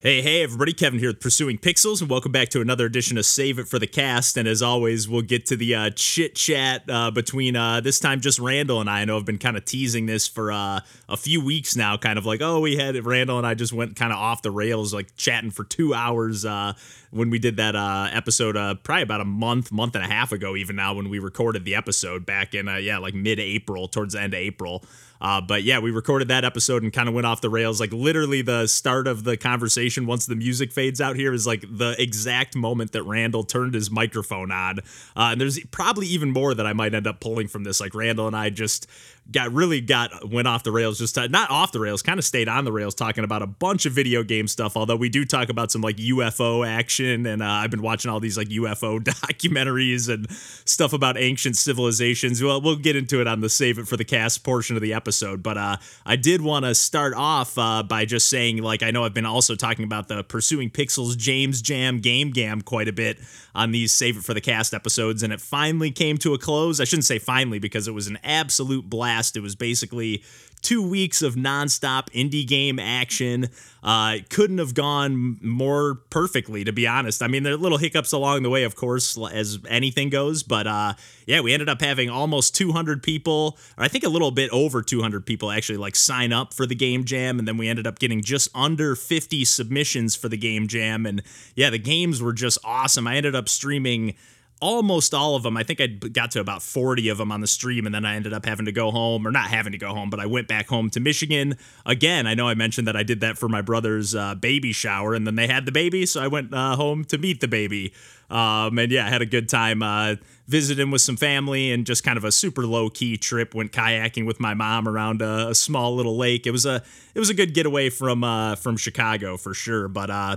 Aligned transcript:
Hey, 0.00 0.22
hey, 0.22 0.44
everybody. 0.44 0.72
Kevin 0.72 1.00
here 1.00 1.08
with 1.08 1.18
Pursuing 1.18 1.58
Pixels, 1.58 2.00
and 2.00 2.08
welcome 2.08 2.30
back 2.30 2.50
to 2.50 2.60
another 2.60 2.86
edition 2.86 3.18
of 3.18 3.26
Save 3.26 3.58
It 3.58 3.66
for 3.66 3.80
the 3.80 3.88
Cast. 3.88 4.36
And 4.36 4.46
as 4.46 4.62
always, 4.62 5.08
we'll 5.08 5.22
get 5.22 5.44
to 5.46 5.56
the 5.56 5.74
uh, 5.74 5.90
chit 5.90 6.36
chat 6.36 6.84
uh, 6.88 7.10
between 7.10 7.56
uh, 7.56 7.80
this 7.80 7.98
time 7.98 8.20
just 8.20 8.38
Randall 8.38 8.80
and 8.80 8.88
I. 8.88 9.00
I 9.00 9.04
know 9.06 9.16
I've 9.16 9.24
been 9.24 9.38
kind 9.38 9.56
of 9.56 9.64
teasing 9.64 10.06
this 10.06 10.28
for 10.28 10.52
uh, 10.52 10.82
a 11.08 11.16
few 11.16 11.44
weeks 11.44 11.74
now, 11.74 11.96
kind 11.96 12.16
of 12.16 12.24
like, 12.24 12.40
oh, 12.40 12.60
we 12.60 12.76
had 12.76 12.94
Randall 13.04 13.38
and 13.38 13.46
I 13.46 13.54
just 13.54 13.72
went 13.72 13.96
kind 13.96 14.12
of 14.12 14.20
off 14.20 14.40
the 14.40 14.52
rails, 14.52 14.94
like 14.94 15.16
chatting 15.16 15.50
for 15.50 15.64
two 15.64 15.92
hours 15.94 16.44
uh, 16.44 16.74
when 17.10 17.28
we 17.28 17.40
did 17.40 17.56
that 17.56 17.74
uh, 17.74 18.08
episode, 18.12 18.54
probably 18.84 19.02
about 19.02 19.20
a 19.20 19.24
month, 19.24 19.72
month 19.72 19.96
and 19.96 20.04
a 20.04 20.08
half 20.08 20.30
ago, 20.30 20.54
even 20.54 20.76
now, 20.76 20.94
when 20.94 21.08
we 21.08 21.18
recorded 21.18 21.64
the 21.64 21.74
episode 21.74 22.24
back 22.24 22.54
in, 22.54 22.68
yeah, 22.82 22.98
like 22.98 23.14
mid 23.14 23.40
April, 23.40 23.88
towards 23.88 24.14
the 24.14 24.20
end 24.20 24.32
of 24.32 24.38
April. 24.38 24.84
Uh, 25.20 25.40
but 25.40 25.62
yeah, 25.62 25.78
we 25.78 25.90
recorded 25.90 26.28
that 26.28 26.44
episode 26.44 26.82
and 26.82 26.92
kind 26.92 27.08
of 27.08 27.14
went 27.14 27.26
off 27.26 27.40
the 27.40 27.50
rails. 27.50 27.80
Like 27.80 27.92
literally, 27.92 28.42
the 28.42 28.66
start 28.66 29.06
of 29.06 29.24
the 29.24 29.36
conversation 29.36 30.06
once 30.06 30.26
the 30.26 30.36
music 30.36 30.72
fades 30.72 31.00
out 31.00 31.16
here 31.16 31.32
is 31.32 31.46
like 31.46 31.64
the 31.68 31.94
exact 31.98 32.54
moment 32.54 32.92
that 32.92 33.02
Randall 33.02 33.44
turned 33.44 33.74
his 33.74 33.90
microphone 33.90 34.50
on. 34.50 34.78
Uh, 35.16 35.30
and 35.32 35.40
there's 35.40 35.58
probably 35.66 36.06
even 36.06 36.30
more 36.30 36.54
that 36.54 36.66
I 36.66 36.72
might 36.72 36.94
end 36.94 37.06
up 37.06 37.20
pulling 37.20 37.48
from 37.48 37.64
this. 37.64 37.80
Like 37.80 37.94
Randall 37.94 38.26
and 38.26 38.36
I 38.36 38.50
just 38.50 38.86
got 39.30 39.52
really 39.52 39.80
got 39.80 40.30
went 40.30 40.48
off 40.48 40.62
the 40.62 40.72
rails 40.72 40.98
just 40.98 41.14
to, 41.14 41.28
not 41.28 41.50
off 41.50 41.72
the 41.72 41.80
rails 41.80 42.02
kind 42.02 42.18
of 42.18 42.24
stayed 42.24 42.48
on 42.48 42.64
the 42.64 42.72
rails 42.72 42.94
talking 42.94 43.24
about 43.24 43.42
a 43.42 43.46
bunch 43.46 43.86
of 43.86 43.92
video 43.92 44.22
game 44.22 44.48
stuff 44.48 44.76
although 44.76 44.96
we 44.96 45.08
do 45.08 45.24
talk 45.24 45.48
about 45.48 45.70
some 45.70 45.82
like 45.82 45.96
ufo 45.96 46.66
action 46.66 47.26
and 47.26 47.42
uh, 47.42 47.46
i've 47.46 47.70
been 47.70 47.82
watching 47.82 48.10
all 48.10 48.20
these 48.20 48.36
like 48.36 48.48
ufo 48.48 48.98
documentaries 49.04 50.12
and 50.12 50.30
stuff 50.30 50.92
about 50.92 51.16
ancient 51.16 51.56
civilizations. 51.56 52.42
Well 52.42 52.60
we'll 52.60 52.76
get 52.76 52.96
into 52.96 53.20
it 53.20 53.26
on 53.26 53.40
the 53.40 53.48
save 53.48 53.78
it 53.78 53.86
for 53.86 53.96
the 53.96 54.04
cast 54.04 54.44
portion 54.44 54.76
of 54.76 54.82
the 54.82 54.94
episode 54.94 55.42
but 55.42 55.58
uh, 55.58 55.76
i 56.06 56.16
did 56.16 56.40
want 56.40 56.64
to 56.64 56.74
start 56.74 57.14
off 57.14 57.58
uh, 57.58 57.82
by 57.82 58.04
just 58.04 58.28
saying 58.28 58.62
like 58.62 58.82
i 58.82 58.90
know 58.90 59.04
i've 59.04 59.14
been 59.14 59.26
also 59.26 59.54
talking 59.54 59.84
about 59.84 60.08
the 60.08 60.22
pursuing 60.24 60.70
pixels 60.70 61.16
james 61.16 61.60
jam 61.62 61.98
game 61.98 62.30
gam 62.30 62.62
quite 62.62 62.88
a 62.88 62.92
bit 62.92 63.18
on 63.54 63.72
these 63.72 63.92
save 63.92 64.16
it 64.16 64.24
for 64.24 64.34
the 64.34 64.40
cast 64.40 64.72
episodes 64.72 65.22
and 65.22 65.32
it 65.32 65.40
finally 65.40 65.90
came 65.90 66.16
to 66.18 66.34
a 66.34 66.38
close. 66.38 66.80
I 66.80 66.84
shouldn't 66.84 67.04
say 67.04 67.18
finally 67.18 67.58
because 67.58 67.88
it 67.88 67.92
was 67.92 68.06
an 68.06 68.18
absolute 68.22 68.88
blast 68.88 69.17
it 69.36 69.40
was 69.40 69.54
basically 69.54 70.22
two 70.62 70.86
weeks 70.86 71.22
of 71.22 71.34
nonstop 71.34 72.10
indie 72.10 72.46
game 72.46 72.78
action. 72.78 73.48
Uh, 73.82 74.16
couldn't 74.28 74.58
have 74.58 74.74
gone 74.74 75.38
more 75.40 75.96
perfectly, 76.10 76.64
to 76.64 76.72
be 76.72 76.86
honest. 76.86 77.22
I 77.22 77.28
mean, 77.28 77.42
there 77.42 77.54
are 77.54 77.56
little 77.56 77.78
hiccups 77.78 78.12
along 78.12 78.42
the 78.42 78.50
way, 78.50 78.64
of 78.64 78.74
course, 78.74 79.16
as 79.32 79.58
anything 79.68 80.10
goes. 80.10 80.42
But 80.42 80.66
uh, 80.66 80.94
yeah, 81.26 81.40
we 81.40 81.52
ended 81.52 81.68
up 81.68 81.80
having 81.80 82.10
almost 82.10 82.56
200 82.56 83.02
people, 83.02 83.56
or 83.76 83.84
I 83.84 83.88
think 83.88 84.04
a 84.04 84.08
little 84.08 84.30
bit 84.30 84.50
over 84.50 84.82
200 84.82 85.24
people 85.24 85.50
actually 85.50 85.78
like 85.78 85.94
sign 85.94 86.32
up 86.32 86.52
for 86.52 86.66
the 86.66 86.74
game 86.74 87.04
jam. 87.04 87.38
And 87.38 87.46
then 87.46 87.56
we 87.56 87.68
ended 87.68 87.86
up 87.86 87.98
getting 87.98 88.22
just 88.22 88.48
under 88.54 88.96
50 88.96 89.44
submissions 89.44 90.16
for 90.16 90.28
the 90.28 90.36
game 90.36 90.66
jam. 90.66 91.06
And 91.06 91.22
yeah, 91.54 91.70
the 91.70 91.78
games 91.78 92.20
were 92.20 92.32
just 92.32 92.58
awesome. 92.64 93.06
I 93.06 93.16
ended 93.16 93.34
up 93.34 93.48
streaming 93.48 94.14
almost 94.60 95.14
all 95.14 95.36
of 95.36 95.42
them. 95.42 95.56
I 95.56 95.62
think 95.62 95.80
I 95.80 95.86
got 95.86 96.30
to 96.32 96.40
about 96.40 96.62
40 96.62 97.08
of 97.08 97.18
them 97.18 97.30
on 97.30 97.40
the 97.40 97.46
stream, 97.46 97.86
and 97.86 97.94
then 97.94 98.04
I 98.04 98.16
ended 98.16 98.32
up 98.32 98.44
having 98.44 98.66
to 98.66 98.72
go 98.72 98.90
home, 98.90 99.26
or 99.26 99.30
not 99.30 99.48
having 99.48 99.72
to 99.72 99.78
go 99.78 99.94
home, 99.94 100.10
but 100.10 100.20
I 100.20 100.26
went 100.26 100.48
back 100.48 100.68
home 100.68 100.90
to 100.90 101.00
Michigan 101.00 101.56
again. 101.86 102.26
I 102.26 102.34
know 102.34 102.48
I 102.48 102.54
mentioned 102.54 102.86
that 102.88 102.96
I 102.96 103.02
did 103.02 103.20
that 103.20 103.38
for 103.38 103.48
my 103.48 103.62
brother's 103.62 104.14
uh, 104.14 104.34
baby 104.34 104.72
shower, 104.72 105.14
and 105.14 105.26
then 105.26 105.36
they 105.36 105.46
had 105.46 105.66
the 105.66 105.72
baby, 105.72 106.06
so 106.06 106.22
I 106.22 106.26
went 106.26 106.52
uh, 106.52 106.76
home 106.76 107.04
to 107.06 107.18
meet 107.18 107.40
the 107.40 107.48
baby. 107.48 107.92
Um, 108.30 108.78
and 108.78 108.92
yeah, 108.92 109.06
I 109.06 109.08
had 109.08 109.22
a 109.22 109.26
good 109.26 109.48
time 109.48 109.82
uh, 109.82 110.16
visiting 110.46 110.90
with 110.90 111.00
some 111.00 111.16
family 111.16 111.72
and 111.72 111.86
just 111.86 112.04
kind 112.04 112.18
of 112.18 112.24
a 112.24 112.32
super 112.32 112.66
low 112.66 112.90
key 112.90 113.16
trip. 113.16 113.54
Went 113.54 113.72
kayaking 113.72 114.26
with 114.26 114.38
my 114.38 114.54
mom 114.54 114.86
around 114.86 115.22
a, 115.22 115.48
a 115.48 115.54
small 115.54 115.96
little 115.96 116.16
lake. 116.16 116.46
It 116.46 116.50
was 116.50 116.66
a 116.66 116.82
it 117.14 117.18
was 117.18 117.30
a 117.30 117.34
good 117.34 117.54
getaway 117.54 117.88
from 117.88 118.24
uh, 118.24 118.56
from 118.56 118.76
Chicago 118.76 119.36
for 119.38 119.54
sure. 119.54 119.88
But 119.88 120.10
uh, 120.10 120.36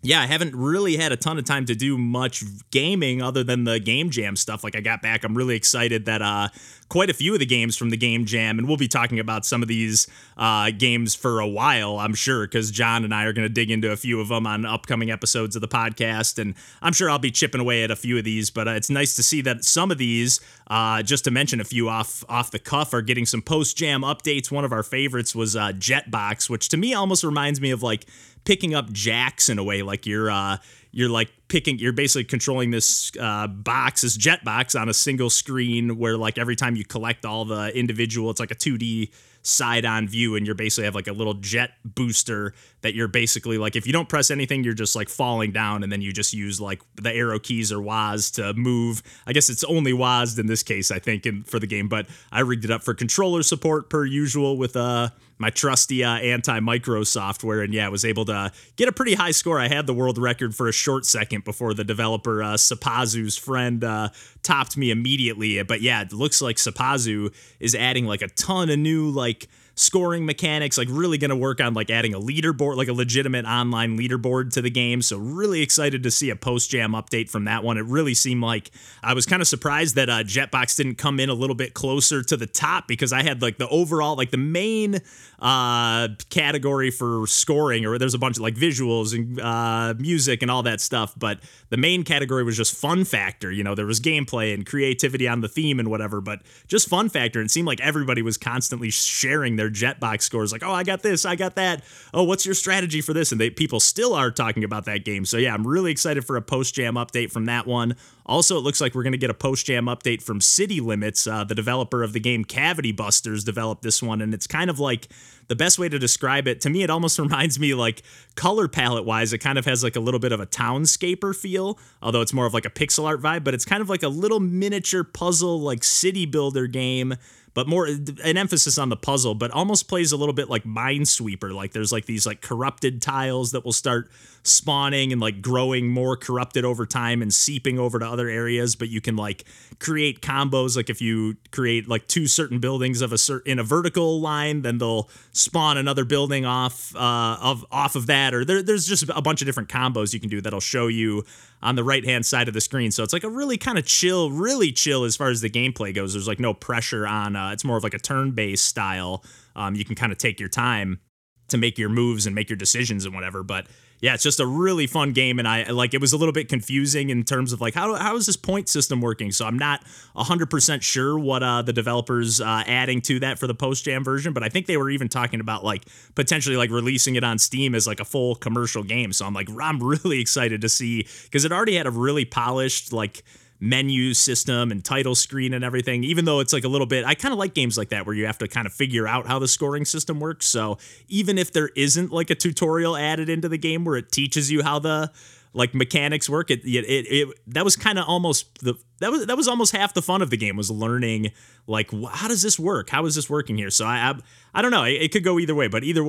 yeah, 0.00 0.20
I 0.20 0.26
haven't 0.26 0.54
really 0.54 0.96
had 0.96 1.10
a 1.10 1.16
ton 1.16 1.38
of 1.38 1.44
time 1.44 1.64
to 1.66 1.74
do 1.74 1.98
much 1.98 2.44
gaming 2.70 3.20
other 3.20 3.42
than 3.42 3.64
the 3.64 3.80
game 3.80 4.10
jam 4.10 4.36
stuff. 4.36 4.62
Like 4.62 4.76
I 4.76 4.80
got 4.80 5.02
back, 5.02 5.24
I'm 5.24 5.36
really 5.36 5.56
excited 5.56 6.04
that 6.04 6.22
uh, 6.22 6.48
quite 6.88 7.10
a 7.10 7.12
few 7.12 7.32
of 7.32 7.40
the 7.40 7.46
games 7.46 7.76
from 7.76 7.90
the 7.90 7.96
game 7.96 8.24
jam, 8.24 8.60
and 8.60 8.68
we'll 8.68 8.76
be 8.76 8.86
talking 8.86 9.18
about 9.18 9.44
some 9.44 9.60
of 9.60 9.66
these 9.66 10.06
uh, 10.36 10.70
games 10.70 11.16
for 11.16 11.40
a 11.40 11.48
while, 11.48 11.98
I'm 11.98 12.14
sure, 12.14 12.46
because 12.46 12.70
John 12.70 13.04
and 13.04 13.12
I 13.12 13.24
are 13.24 13.32
going 13.32 13.46
to 13.46 13.52
dig 13.52 13.72
into 13.72 13.90
a 13.90 13.96
few 13.96 14.20
of 14.20 14.28
them 14.28 14.46
on 14.46 14.64
upcoming 14.64 15.10
episodes 15.10 15.56
of 15.56 15.62
the 15.62 15.68
podcast, 15.68 16.38
and 16.38 16.54
I'm 16.80 16.92
sure 16.92 17.10
I'll 17.10 17.18
be 17.18 17.32
chipping 17.32 17.60
away 17.60 17.82
at 17.82 17.90
a 17.90 17.96
few 17.96 18.16
of 18.18 18.24
these. 18.24 18.50
But 18.50 18.68
uh, 18.68 18.72
it's 18.72 18.90
nice 18.90 19.16
to 19.16 19.22
see 19.24 19.40
that 19.42 19.64
some 19.64 19.90
of 19.90 19.98
these, 19.98 20.40
uh, 20.68 21.02
just 21.02 21.24
to 21.24 21.32
mention 21.32 21.60
a 21.60 21.64
few 21.64 21.88
off 21.88 22.24
off 22.28 22.52
the 22.52 22.60
cuff, 22.60 22.94
are 22.94 23.02
getting 23.02 23.26
some 23.26 23.42
post 23.42 23.76
jam 23.76 24.02
updates. 24.02 24.48
One 24.48 24.64
of 24.64 24.70
our 24.70 24.84
favorites 24.84 25.34
was 25.34 25.56
uh, 25.56 25.72
Jetbox, 25.72 26.48
which 26.48 26.68
to 26.68 26.76
me 26.76 26.94
almost 26.94 27.24
reminds 27.24 27.60
me 27.60 27.72
of 27.72 27.82
like 27.82 28.06
picking 28.48 28.74
up 28.74 28.90
jacks 28.92 29.50
in 29.50 29.58
a 29.58 29.62
way 29.62 29.82
like 29.82 30.06
you're 30.06 30.30
uh 30.30 30.56
you're 30.90 31.10
like 31.10 31.30
picking 31.48 31.78
you're 31.78 31.92
basically 31.92 32.24
controlling 32.24 32.70
this 32.70 33.12
uh, 33.20 33.46
box 33.46 34.00
this 34.00 34.16
jet 34.16 34.42
box 34.42 34.74
on 34.74 34.88
a 34.88 34.94
single 34.94 35.28
screen 35.28 35.98
where 35.98 36.16
like 36.16 36.38
every 36.38 36.56
time 36.56 36.74
you 36.74 36.82
collect 36.82 37.26
all 37.26 37.44
the 37.44 37.68
individual 37.76 38.30
it's 38.30 38.40
like 38.40 38.50
a 38.50 38.54
2d 38.54 39.10
side 39.42 39.84
on 39.84 40.08
view 40.08 40.34
and 40.34 40.46
you're 40.46 40.54
basically 40.54 40.84
have 40.84 40.94
like 40.94 41.08
a 41.08 41.12
little 41.12 41.34
jet 41.34 41.72
booster 41.84 42.54
that 42.80 42.94
you're 42.94 43.06
basically 43.06 43.58
like 43.58 43.76
if 43.76 43.86
you 43.86 43.92
don't 43.92 44.08
press 44.08 44.30
anything 44.30 44.64
you're 44.64 44.72
just 44.72 44.96
like 44.96 45.10
falling 45.10 45.52
down 45.52 45.82
and 45.82 45.92
then 45.92 46.00
you 46.00 46.10
just 46.10 46.32
use 46.32 46.58
like 46.58 46.80
the 46.96 47.12
arrow 47.12 47.38
keys 47.38 47.70
or 47.70 47.82
WAS 47.82 48.30
to 48.30 48.54
move. 48.54 49.02
I 49.26 49.34
guess 49.34 49.50
it's 49.50 49.64
only 49.64 49.92
WAS 49.92 50.38
in 50.38 50.46
this 50.46 50.62
case 50.62 50.90
I 50.90 50.98
think 50.98 51.26
in, 51.26 51.44
for 51.44 51.58
the 51.58 51.66
game, 51.66 51.88
but 51.88 52.06
I 52.32 52.40
rigged 52.40 52.64
it 52.64 52.70
up 52.70 52.82
for 52.82 52.94
controller 52.94 53.42
support 53.42 53.90
per 53.90 54.06
usual 54.06 54.56
with 54.56 54.74
uh 54.74 55.10
my 55.38 55.50
trusty 55.50 56.04
uh, 56.04 56.18
AntiMicro 56.18 57.06
software 57.06 57.62
and 57.62 57.72
yeah 57.72 57.88
was 57.88 58.04
able 58.04 58.24
to 58.26 58.52
get 58.76 58.88
a 58.88 58.92
pretty 58.92 59.14
high 59.14 59.30
score. 59.30 59.58
I 59.58 59.68
had 59.68 59.86
the 59.86 59.94
world 59.94 60.18
record 60.18 60.54
for 60.54 60.68
a 60.68 60.72
short 60.72 61.06
second 61.06 61.44
before 61.44 61.74
the 61.74 61.84
developer 61.84 62.42
uh, 62.42 62.54
sapazu's 62.54 63.36
friend 63.36 63.82
uh, 63.82 64.10
topped 64.42 64.76
me 64.76 64.90
immediately. 64.90 65.62
But 65.62 65.80
yeah 65.80 66.02
it 66.02 66.12
looks 66.12 66.42
like 66.42 66.56
sapazu 66.56 67.34
is 67.60 67.74
adding 67.74 68.06
like 68.06 68.22
a 68.22 68.28
ton 68.28 68.70
of 68.70 68.78
new 68.78 69.10
like 69.10 69.48
scoring 69.78 70.26
mechanics, 70.26 70.76
like 70.76 70.88
really 70.90 71.18
going 71.18 71.30
to 71.30 71.36
work 71.36 71.60
on 71.60 71.72
like 71.72 71.88
adding 71.88 72.12
a 72.12 72.20
leaderboard, 72.20 72.76
like 72.76 72.88
a 72.88 72.92
legitimate 72.92 73.44
online 73.44 73.96
leaderboard 73.96 74.52
to 74.52 74.60
the 74.60 74.70
game. 74.70 75.00
So 75.02 75.18
really 75.18 75.62
excited 75.62 76.02
to 76.02 76.10
see 76.10 76.30
a 76.30 76.36
post 76.36 76.70
jam 76.70 76.92
update 76.92 77.30
from 77.30 77.44
that 77.44 77.62
one. 77.62 77.78
It 77.78 77.84
really 77.84 78.14
seemed 78.14 78.42
like 78.42 78.70
I 79.02 79.14
was 79.14 79.24
kind 79.24 79.40
of 79.40 79.48
surprised 79.48 79.94
that 79.94 80.10
uh, 80.10 80.24
Jetbox 80.24 80.76
didn't 80.76 80.96
come 80.96 81.20
in 81.20 81.28
a 81.28 81.34
little 81.34 81.54
bit 81.54 81.74
closer 81.74 82.22
to 82.22 82.36
the 82.36 82.46
top 82.46 82.88
because 82.88 83.12
I 83.12 83.22
had 83.22 83.40
like 83.40 83.58
the 83.58 83.68
overall, 83.68 84.16
like 84.16 84.30
the 84.30 84.36
main 84.36 85.00
uh, 85.38 86.08
category 86.28 86.90
for 86.90 87.26
scoring, 87.26 87.86
or 87.86 87.98
there's 87.98 88.14
a 88.14 88.18
bunch 88.18 88.36
of 88.36 88.42
like 88.42 88.54
visuals 88.54 89.14
and 89.14 89.40
uh, 89.40 89.94
music 89.98 90.42
and 90.42 90.50
all 90.50 90.64
that 90.64 90.80
stuff. 90.80 91.14
But 91.16 91.38
the 91.70 91.76
main 91.76 92.02
category 92.02 92.42
was 92.42 92.56
just 92.56 92.74
fun 92.74 93.04
factor. 93.04 93.52
You 93.52 93.62
know, 93.62 93.74
there 93.74 93.86
was 93.86 94.00
gameplay 94.00 94.52
and 94.52 94.66
creativity 94.66 95.28
on 95.28 95.40
the 95.40 95.48
theme 95.48 95.78
and 95.78 95.88
whatever, 95.88 96.20
but 96.20 96.42
just 96.66 96.88
fun 96.88 97.08
factor. 97.08 97.38
And 97.38 97.46
it 97.46 97.52
seemed 97.52 97.68
like 97.68 97.80
everybody 97.80 98.22
was 98.22 98.36
constantly 98.36 98.90
sharing 98.90 99.56
their 99.56 99.67
Jetbox 99.70 100.22
scores, 100.22 100.52
like, 100.52 100.62
oh, 100.64 100.72
I 100.72 100.84
got 100.84 101.02
this, 101.02 101.24
I 101.24 101.36
got 101.36 101.56
that. 101.56 101.84
Oh, 102.12 102.24
what's 102.24 102.44
your 102.44 102.54
strategy 102.54 103.00
for 103.00 103.12
this? 103.12 103.32
And 103.32 103.40
they 103.40 103.50
people 103.50 103.80
still 103.80 104.14
are 104.14 104.30
talking 104.30 104.64
about 104.64 104.84
that 104.86 105.04
game. 105.04 105.24
So 105.24 105.36
yeah, 105.36 105.54
I'm 105.54 105.66
really 105.66 105.90
excited 105.90 106.24
for 106.24 106.36
a 106.36 106.42
post 106.42 106.74
jam 106.74 106.94
update 106.94 107.30
from 107.30 107.46
that 107.46 107.66
one. 107.66 107.96
Also, 108.26 108.56
it 108.58 108.60
looks 108.60 108.80
like 108.80 108.94
we're 108.94 109.02
going 109.02 109.12
to 109.12 109.18
get 109.18 109.30
a 109.30 109.34
post 109.34 109.66
jam 109.66 109.86
update 109.86 110.22
from 110.22 110.40
City 110.40 110.80
Limits, 110.80 111.26
uh, 111.26 111.44
the 111.44 111.54
developer 111.54 112.02
of 112.02 112.12
the 112.12 112.20
game 112.20 112.44
Cavity 112.44 112.92
Busters 112.92 113.44
developed 113.44 113.82
this 113.82 114.02
one, 114.02 114.20
and 114.20 114.34
it's 114.34 114.46
kind 114.46 114.68
of 114.68 114.78
like 114.78 115.08
the 115.48 115.56
best 115.56 115.78
way 115.78 115.88
to 115.88 115.98
describe 115.98 116.46
it 116.46 116.60
to 116.60 116.70
me 116.70 116.82
it 116.82 116.90
almost 116.90 117.18
reminds 117.18 117.58
me 117.58 117.74
like 117.74 118.02
color 118.36 118.68
palette 118.68 119.04
wise 119.04 119.32
it 119.32 119.38
kind 119.38 119.58
of 119.58 119.64
has 119.64 119.82
like 119.82 119.96
a 119.96 120.00
little 120.00 120.20
bit 120.20 120.32
of 120.32 120.40
a 120.40 120.46
townscaper 120.46 121.34
feel 121.34 121.78
although 122.00 122.20
it's 122.20 122.32
more 122.32 122.46
of 122.46 122.54
like 122.54 122.64
a 122.64 122.70
pixel 122.70 123.04
art 123.04 123.20
vibe 123.20 123.42
but 123.42 123.54
it's 123.54 123.64
kind 123.64 123.82
of 123.82 123.88
like 123.88 124.02
a 124.02 124.08
little 124.08 124.40
miniature 124.40 125.02
puzzle 125.02 125.60
like 125.60 125.82
city 125.82 126.26
builder 126.26 126.66
game 126.66 127.14
but 127.58 127.66
more 127.66 127.86
an 127.86 128.36
emphasis 128.36 128.78
on 128.78 128.88
the 128.88 128.96
puzzle, 128.96 129.34
but 129.34 129.50
almost 129.50 129.88
plays 129.88 130.12
a 130.12 130.16
little 130.16 130.32
bit 130.32 130.48
like 130.48 130.62
Minesweeper. 130.62 131.52
Like 131.52 131.72
there's 131.72 131.90
like 131.90 132.04
these 132.04 132.24
like 132.24 132.40
corrupted 132.40 133.02
tiles 133.02 133.50
that 133.50 133.64
will 133.64 133.72
start 133.72 134.12
spawning 134.44 135.12
and 135.12 135.20
like 135.20 135.42
growing 135.42 135.88
more 135.88 136.16
corrupted 136.16 136.64
over 136.64 136.86
time 136.86 137.22
and 137.22 137.32
seeping 137.32 137.78
over 137.78 137.98
to 137.98 138.06
other 138.06 138.28
areas 138.28 138.76
but 138.76 138.88
you 138.88 139.00
can 139.00 139.16
like 139.16 139.44
create 139.78 140.20
combos 140.20 140.76
like 140.76 140.88
if 140.88 141.00
you 141.00 141.36
create 141.50 141.88
like 141.88 142.06
two 142.08 142.26
certain 142.26 142.58
buildings 142.58 143.00
of 143.00 143.12
a 143.12 143.18
certain 143.18 143.52
in 143.52 143.58
a 143.58 143.62
vertical 143.62 144.20
line 144.20 144.62
then 144.62 144.78
they'll 144.78 145.08
spawn 145.32 145.76
another 145.76 146.04
building 146.04 146.44
off 146.46 146.94
uh, 146.96 147.36
of 147.40 147.64
off 147.70 147.94
of 147.94 148.06
that 148.06 148.34
or 148.34 148.44
there, 148.44 148.62
there's 148.62 148.86
just 148.86 149.04
a 149.14 149.20
bunch 149.20 149.42
of 149.42 149.46
different 149.46 149.68
combos 149.68 150.14
you 150.14 150.20
can 150.20 150.30
do 150.30 150.40
that'll 150.40 150.60
show 150.60 150.86
you 150.86 151.24
on 151.62 151.74
the 151.74 151.84
right 151.84 152.04
hand 152.04 152.24
side 152.24 152.48
of 152.48 152.54
the 152.54 152.60
screen 152.60 152.90
so 152.90 153.02
it's 153.02 153.12
like 153.12 153.24
a 153.24 153.28
really 153.28 153.56
kind 153.56 153.78
of 153.78 153.84
chill 153.84 154.30
really 154.30 154.72
chill 154.72 155.04
as 155.04 155.16
far 155.16 155.28
as 155.30 155.40
the 155.40 155.50
gameplay 155.50 155.94
goes 155.94 156.12
there's 156.12 156.28
like 156.28 156.40
no 156.40 156.54
pressure 156.54 157.06
on 157.06 157.36
uh, 157.36 157.50
it's 157.52 157.64
more 157.64 157.76
of 157.76 157.82
like 157.82 157.94
a 157.94 157.98
turn 157.98 158.30
based 158.30 158.64
style 158.64 159.24
um, 159.56 159.74
you 159.74 159.84
can 159.84 159.94
kind 159.96 160.12
of 160.12 160.18
take 160.18 160.38
your 160.38 160.48
time 160.48 161.00
to 161.48 161.58
make 161.58 161.78
your 161.78 161.88
moves 161.88 162.26
and 162.26 162.34
make 162.34 162.48
your 162.48 162.56
decisions 162.56 163.04
and 163.04 163.14
whatever. 163.14 163.42
But 163.42 163.66
yeah, 164.00 164.14
it's 164.14 164.22
just 164.22 164.38
a 164.38 164.46
really 164.46 164.86
fun 164.86 165.12
game, 165.12 165.38
and 165.38 165.48
I 165.48 165.70
like 165.70 165.92
it 165.92 166.00
was 166.00 166.12
a 166.12 166.16
little 166.16 166.32
bit 166.32 166.48
confusing 166.48 167.10
in 167.10 167.24
terms 167.24 167.52
of 167.52 167.60
like 167.60 167.74
how 167.74 167.94
how 167.94 168.16
is 168.16 168.26
this 168.26 168.36
point 168.36 168.68
system 168.68 169.00
working? 169.00 169.32
So 169.32 169.44
I'm 169.44 169.58
not 169.58 169.82
hundred 170.14 170.50
percent 170.50 170.84
sure 170.84 171.18
what 171.18 171.42
uh, 171.42 171.62
the 171.62 171.72
developers 171.72 172.40
uh, 172.40 172.62
adding 172.66 173.00
to 173.02 173.20
that 173.20 173.38
for 173.38 173.46
the 173.46 173.54
post 173.54 173.84
jam 173.84 174.04
version, 174.04 174.32
but 174.32 174.42
I 174.42 174.48
think 174.48 174.66
they 174.66 174.76
were 174.76 174.90
even 174.90 175.08
talking 175.08 175.40
about 175.40 175.64
like 175.64 175.84
potentially 176.14 176.56
like 176.56 176.70
releasing 176.70 177.16
it 177.16 177.24
on 177.24 177.38
Steam 177.38 177.74
as 177.74 177.86
like 177.86 178.00
a 178.00 178.04
full 178.04 178.36
commercial 178.36 178.82
game. 178.82 179.12
So 179.12 179.26
I'm 179.26 179.34
like 179.34 179.48
I'm 179.60 179.82
really 179.82 180.20
excited 180.28 180.60
to 180.60 180.68
see 180.68 181.06
because 181.24 181.44
it 181.44 181.52
already 181.52 181.74
had 181.74 181.86
a 181.86 181.90
really 181.90 182.24
polished 182.24 182.92
like 182.92 183.24
menu 183.60 184.14
system 184.14 184.70
and 184.70 184.84
title 184.84 185.14
screen 185.14 185.52
and 185.52 185.64
everything 185.64 186.04
even 186.04 186.24
though 186.24 186.40
it's 186.40 186.52
like 186.52 186.64
a 186.64 186.68
little 186.68 186.86
bit 186.86 187.04
i 187.04 187.14
kind 187.14 187.32
of 187.32 187.38
like 187.38 187.54
games 187.54 187.76
like 187.76 187.88
that 187.88 188.06
where 188.06 188.14
you 188.14 188.26
have 188.26 188.38
to 188.38 188.48
kind 188.48 188.66
of 188.66 188.72
figure 188.72 189.06
out 189.06 189.26
how 189.26 189.38
the 189.38 189.48
scoring 189.48 189.84
system 189.84 190.20
works. 190.20 190.46
So 190.46 190.78
even 191.08 191.38
if 191.38 191.52
there 191.52 191.70
isn't 191.74 192.12
like 192.12 192.30
a 192.30 192.34
tutorial 192.34 192.96
added 192.96 193.28
into 193.28 193.48
the 193.48 193.58
game 193.58 193.84
where 193.84 193.96
it 193.96 194.12
teaches 194.12 194.50
you 194.50 194.62
how 194.62 194.78
the 194.78 195.10
like 195.52 195.74
mechanics 195.74 196.28
work 196.28 196.50
it 196.50 196.64
it, 196.64 196.84
it, 196.84 197.06
it 197.10 197.38
that 197.46 197.64
was 197.64 197.76
kind 197.76 197.98
of 197.98 198.06
almost 198.06 198.58
the 198.60 198.74
that 199.00 199.10
was 199.10 199.26
that 199.26 199.36
was 199.36 199.48
almost 199.48 199.74
half 199.74 199.94
the 199.94 200.02
fun 200.02 200.22
of 200.22 200.30
the 200.30 200.36
game 200.36 200.56
was 200.56 200.70
learning 200.70 201.30
like 201.66 201.90
how 202.12 202.28
does 202.28 202.40
this 202.40 202.58
work? 202.58 202.88
How 202.88 203.04
is 203.04 203.14
this 203.14 203.28
working 203.28 203.56
here? 203.56 203.70
So 203.70 203.84
i 203.84 204.10
i, 204.10 204.14
I 204.54 204.62
don't 204.62 204.70
know 204.70 204.84
it, 204.84 205.02
it, 205.02 205.12
could 205.12 205.22
go 205.22 205.38
either 205.38 205.54
way 205.54 205.68
but 205.68 205.84
either 205.84 206.02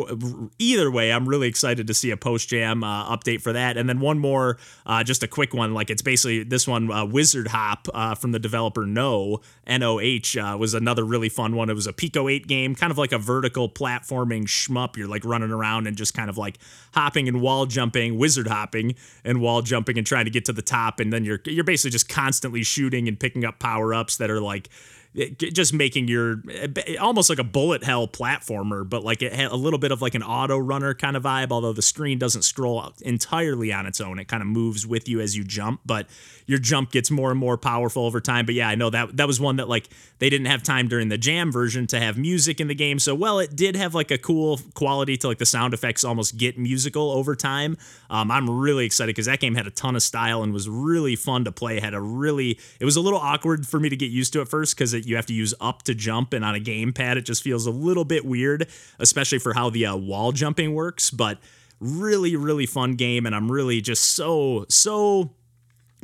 either 0.58 0.90
way 0.90 1.12
i'm 1.12 1.28
really 1.28 1.48
excited 1.48 1.88
to 1.88 1.94
see 1.94 2.10
a 2.12 2.18
post 2.18 2.50
jam 2.50 2.84
uh, 2.84 3.16
update 3.16 3.42
for 3.42 3.54
that. 3.54 3.78
And 3.78 3.88
then 3.88 4.00
one 4.00 4.18
more 4.18 4.58
uh, 4.86 5.04
just 5.04 5.22
a 5.22 5.28
quick 5.28 5.54
one 5.54 5.74
like 5.74 5.90
it's 5.90 6.02
basically 6.02 6.44
this 6.44 6.68
one 6.68 6.92
uh, 6.92 7.06
wizard 7.06 7.50
hop 7.50 7.88
uh, 7.94 8.16
from 8.16 8.32
the 8.32 8.40
developer 8.40 8.86
no 8.86 9.42
noh 9.68 10.00
uh, 10.00 10.58
was 10.58 10.74
another 10.74 11.04
really 11.04 11.30
fun 11.30 11.56
one. 11.56 11.70
It 11.70 11.76
was 11.76 11.88
a 11.88 11.94
pico 11.94 12.28
8 12.28 12.48
game 12.48 12.74
kind 12.76 12.92
of 12.92 12.98
like 12.98 13.12
a 13.12 13.20
vertical 13.20 13.70
platforming 13.70 14.44
shmup. 14.44 14.98
You're 14.98 15.08
like 15.08 15.26
running 15.26 15.52
around 15.52 15.88
and 15.88 15.96
just 15.96 16.14
kind 16.14 16.30
of 16.30 16.38
like 16.38 16.58
hopping 16.94 17.28
and 17.28 17.42
wall 17.42 17.66
jumping 17.66 18.18
wizard 18.18 18.48
hopping 18.48 18.96
and 19.30 19.40
wall 19.40 19.62
jumping 19.62 19.96
and 20.00 20.08
trying 20.08 20.26
to 20.26 20.32
get 20.32 20.44
to 20.46 20.52
the 20.52 20.62
top 20.62 21.00
and 21.00 21.14
then 21.14 21.24
you're 21.24 21.40
you're 21.46 21.64
basically 21.64 21.92
just 21.92 22.10
constantly 22.10 22.64
shooting 22.64 23.08
and 23.08 23.20
picking 23.20 23.46
up 23.46 23.60
power 23.60 23.94
ups 23.94 24.18
that 24.18 24.32
are 24.32 24.42
like 24.42 24.70
eh, 25.16 25.30
just 25.38 25.72
making 25.72 26.08
your 26.08 26.42
eh, 26.52 26.68
eh, 26.88 26.96
almost 26.96 27.30
like 27.30 27.38
a 27.38 27.44
bullet 27.44 27.84
hell 27.84 28.08
platformer, 28.08 28.88
but 28.88 29.04
like 29.04 29.22
it 29.22 29.32
had 29.32 29.52
a 29.52 29.56
little 29.56 29.78
bit 29.78 29.92
of 29.92 30.02
like 30.02 30.16
an 30.16 30.24
auto 30.24 30.58
runner 30.58 30.96
kind 30.96 31.16
of 31.16 31.22
vibe. 31.22 31.52
Although 31.52 31.74
the 31.74 31.84
screen 31.84 32.18
doesn't 32.18 32.42
scroll 32.42 32.92
entirely 33.02 33.72
on 33.72 33.86
its 33.86 34.02
own, 34.02 34.18
it 34.18 34.28
kind 34.28 34.42
of 34.42 34.48
moves 34.48 34.88
with 34.88 35.08
you 35.08 35.22
as 35.22 35.38
you 35.38 35.44
jump, 35.44 35.82
but 35.86 36.08
your 36.50 36.58
jump 36.58 36.92
gets 36.92 37.12
more 37.12 37.30
and 37.30 37.40
more 37.40 37.60
powerful 37.60 38.08
over 38.08 38.20
time. 38.20 38.44
But 38.44 38.56
yeah, 38.56 38.68
I 38.68 38.74
know 38.74 38.90
that 38.90 39.18
that 39.18 39.28
was 39.28 39.40
one 39.40 39.58
that 39.58 39.70
like 39.70 39.88
they 40.18 40.32
didn't 40.32 40.48
have 40.48 40.64
time 40.64 40.88
during 40.88 41.08
the 41.08 41.18
jam 41.18 41.52
version 41.52 41.86
to 41.88 42.00
have 42.00 42.18
music 42.18 42.60
in 42.60 42.68
the 42.68 42.74
game. 42.74 42.98
So 42.98 43.14
well, 43.14 43.38
it 43.38 43.56
did 43.56 43.76
have 43.76 43.94
like 43.94 44.10
a 44.10 44.18
cool 44.18 44.60
quality 44.74 45.16
to 45.18 45.28
like 45.28 45.38
the 45.38 45.46
sound 45.46 45.76
effects 45.76 46.04
almost 46.04 46.38
get 46.38 46.58
musical 46.58 47.12
over 47.12 47.36
time. 47.36 47.78
Um, 48.10 48.32
I'm 48.32 48.50
really 48.50 48.84
excited 48.84 49.10
because 49.10 49.28
that 49.28 49.40
game 49.40 49.54
had 49.54 49.68
a 49.68 49.72
ton 49.72 49.96
of 49.96 50.02
style 50.02 50.42
and 50.42 50.52
was 50.52 50.68
really 50.68 51.16
fun 51.16 51.46
to 51.46 51.52
play. 51.52 51.80
Had 51.80 51.94
a 51.94 52.02
really 52.02 52.60
it 52.80 52.86
was 52.86 52.96
a 52.96 53.02
little 53.02 53.20
awkward 53.20 53.68
for 53.68 53.80
me 53.80 53.90
to 53.90 53.96
get 53.96 54.10
used 54.10 54.34
to 54.34 54.42
at 54.42 54.48
first 54.48 54.76
because 54.76 54.92
you 55.06 55.16
have 55.18 55.28
to 55.28 55.36
use 55.36 55.54
up 55.62 55.84
to 55.84 55.94
jump, 55.94 56.34
and 56.34 56.44
on 56.44 56.56
a 56.56 56.60
gamepad, 56.60 57.18
it 57.18 57.26
just 57.26 57.44
feels 57.44 57.68
a 57.68 57.72
little 57.72 58.06
bit 58.06 58.26
weird, 58.26 58.68
especially 58.98 59.38
for 59.38 59.54
how 59.54 59.70
the 59.70 59.86
uh, 59.86 59.96
wall 59.96 60.32
jumping 60.32 60.74
works. 60.74 61.12
But 61.12 61.38
really, 61.80 62.36
really 62.36 62.66
fun 62.66 62.96
game, 62.96 63.26
and 63.26 63.36
I'm 63.36 63.52
really 63.52 63.82
just 63.82 64.16
so, 64.16 64.66
so 64.68 65.32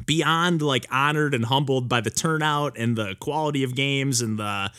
beyond 0.06 0.62
like 0.62 0.86
honored 0.92 1.34
and 1.34 1.46
humbled 1.46 1.90
by 1.90 2.02
the 2.02 2.10
turnout 2.10 2.78
and 2.78 2.96
the 2.96 3.16
quality 3.20 3.64
of 3.64 3.76
games 3.76 4.22
and 4.22 4.40
the 4.40 4.72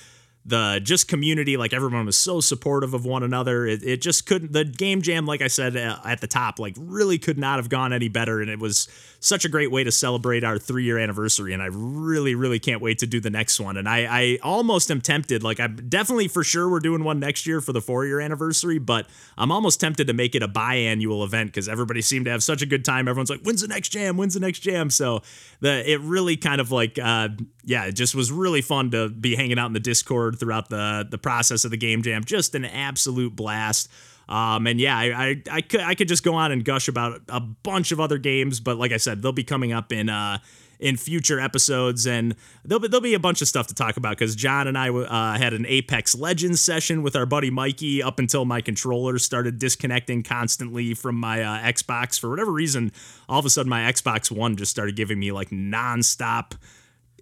the 0.47 0.81
just 0.83 1.09
community 1.09 1.57
like 1.57 1.73
everyone 1.73 2.07
was 2.07 2.17
so 2.17 2.41
supportive 2.41 2.95
of 2.95 3.05
one 3.05 3.23
another. 3.23 3.67
It, 3.67 3.83
it 3.83 4.01
just 4.01 4.27
couldn't 4.27 4.53
the 4.53 4.65
game 4.65 5.03
jam 5.03 5.27
like 5.27 5.43
i 5.43 5.49
said 5.49 5.77
uh, 5.77 5.99
at 6.05 6.21
the 6.21 6.29
top 6.29 6.59
like 6.59 6.77
really 6.79 7.19
could 7.19 7.39
not 7.39 7.59
have 7.59 7.69
gone 7.69 7.93
any 7.93 8.09
better. 8.09 8.41
And 8.41 8.49
it 8.49 8.61
was 8.61 8.89
such 9.19 9.45
a 9.45 9.49
great 9.49 9.73
way 9.73 9.83
to 9.83 9.91
celebrate 9.91 10.45
our 10.45 10.59
three 10.59 10.85
year 10.85 10.99
anniversary. 10.99 11.53
And 11.53 11.63
i 11.63 11.67
really 11.73 12.35
really 12.35 12.61
can't 12.61 12.81
wait 12.81 12.99
to 13.01 13.07
do 13.07 13.21
the 13.21 13.31
next 13.31 13.59
one. 13.59 13.77
And 13.77 13.89
i 13.89 14.07
i 14.07 14.39
almost 14.43 14.91
am 14.91 15.01
tempted 15.01 15.43
like 15.43 15.59
i'm 15.59 15.77
definitely 15.89 16.29
for 16.29 16.45
sure 16.45 16.69
we're 16.69 16.81
doing 16.81 17.03
one 17.03 17.19
next 17.19 17.47
year 17.47 17.61
for 17.61 17.73
the 17.73 17.81
four 17.81 18.07
year 18.07 18.21
anniversary 18.21 18.79
but 18.79 19.07
i'm 19.37 19.51
almost 19.51 19.81
tempted 19.81 20.07
to 20.07 20.13
make 20.13 20.35
it 20.35 20.43
a 20.43 20.49
biannual 20.49 21.25
event 21.25 21.49
because 21.49 21.69
everybody 21.69 22.01
seemed 22.03 22.27
to 22.27 22.31
have 22.31 22.43
such 22.43 22.63
a 22.63 22.67
good 22.67 22.85
time. 22.85 23.09
Everyone's 23.09 23.31
like 23.31 23.41
when's 23.43 23.63
the 23.63 23.69
next 23.69 23.89
jam? 23.89 24.17
When's 24.17 24.35
the 24.35 24.41
next 24.41 24.61
jam? 24.61 24.91
So 24.91 25.23
the 25.61 25.91
it 25.91 26.01
really 26.01 26.37
kind 26.37 26.61
of 26.61 26.71
like 26.71 26.99
uh 27.03 27.29
yeah 27.65 27.85
it 27.85 27.93
just 27.93 28.15
was 28.15 28.31
really 28.31 28.63
fun 28.63 28.91
to 28.93 29.09
be 29.09 29.35
hanging 29.35 29.59
out 29.59 29.67
in 29.67 29.73
the 29.73 29.81
discord 29.81 30.36
throughout 30.37 30.69
the 30.69 31.07
the 31.09 31.19
process 31.19 31.65
of 31.65 31.71
the 31.71 31.77
game 31.77 32.03
jam. 32.03 32.25
Just 32.25 32.55
an 32.55 32.65
absolute 32.65 33.35
blast. 33.35 33.89
Um, 34.29 34.67
and 34.67 34.81
yeah, 34.81 34.97
I, 34.97 35.05
I, 35.05 35.43
I 35.51 35.61
could 35.61 35.81
I 35.81 35.95
could 35.95 36.09
just 36.09 36.25
go 36.25 36.35
on 36.35 36.53
and 36.53 36.65
gush 36.65 36.89
about 36.89 37.21
a 37.29 37.41
bunch 37.41 37.93
of 37.93 38.01
other 38.01 38.19
games, 38.19 38.61
but 38.61 38.77
like 38.77 38.93
I 38.93 38.97
said, 38.97 39.23
they'll 39.23 39.33
be 39.33 39.45
coming 39.45 39.73
up 39.73 39.93
in 39.93 40.09
uh, 40.09 40.39
in 40.79 40.97
future 40.97 41.41
episodes, 41.41 42.07
and 42.07 42.35
there'll 42.65 42.81
be, 42.81 42.89
there'll 42.89 43.01
be 43.01 43.15
a 43.15 43.21
bunch 43.21 43.41
of 43.41 43.49
stuff 43.49 43.67
to 43.69 43.75
talk 43.75 43.97
about 43.97 44.19
because 44.19 44.35
John 44.35 44.67
and 44.67 44.77
I 44.77 44.91
uh, 44.91 45.39
had 45.39 45.53
an 45.53 45.65
Apex 45.67 46.15
Legends 46.15 46.61
session 46.61 47.03
with 47.03 47.17
our 47.17 47.27
buddy 47.27 47.51
Mikey 47.51 48.03
up 48.03 48.19
until 48.19 48.45
my 48.45 48.61
controller 48.61 49.19
started 49.19 49.59
disconnecting 49.59 50.23
constantly 50.23 50.95
from 50.95 51.15
my 51.17 51.43
uh, 51.43 51.59
Xbox 51.63 52.19
for 52.19 52.29
whatever 52.29 52.53
reason. 52.53 52.93
All 53.29 53.39
of 53.39 53.47
a 53.47 53.51
sudden, 53.51 53.71
my 53.71 53.91
Xbox 53.91 54.31
One 54.31 54.57
just 54.57 54.71
started 54.71 54.97
giving 54.97 55.19
me 55.19 55.33
like 55.33 55.51
nonstop 55.51 56.53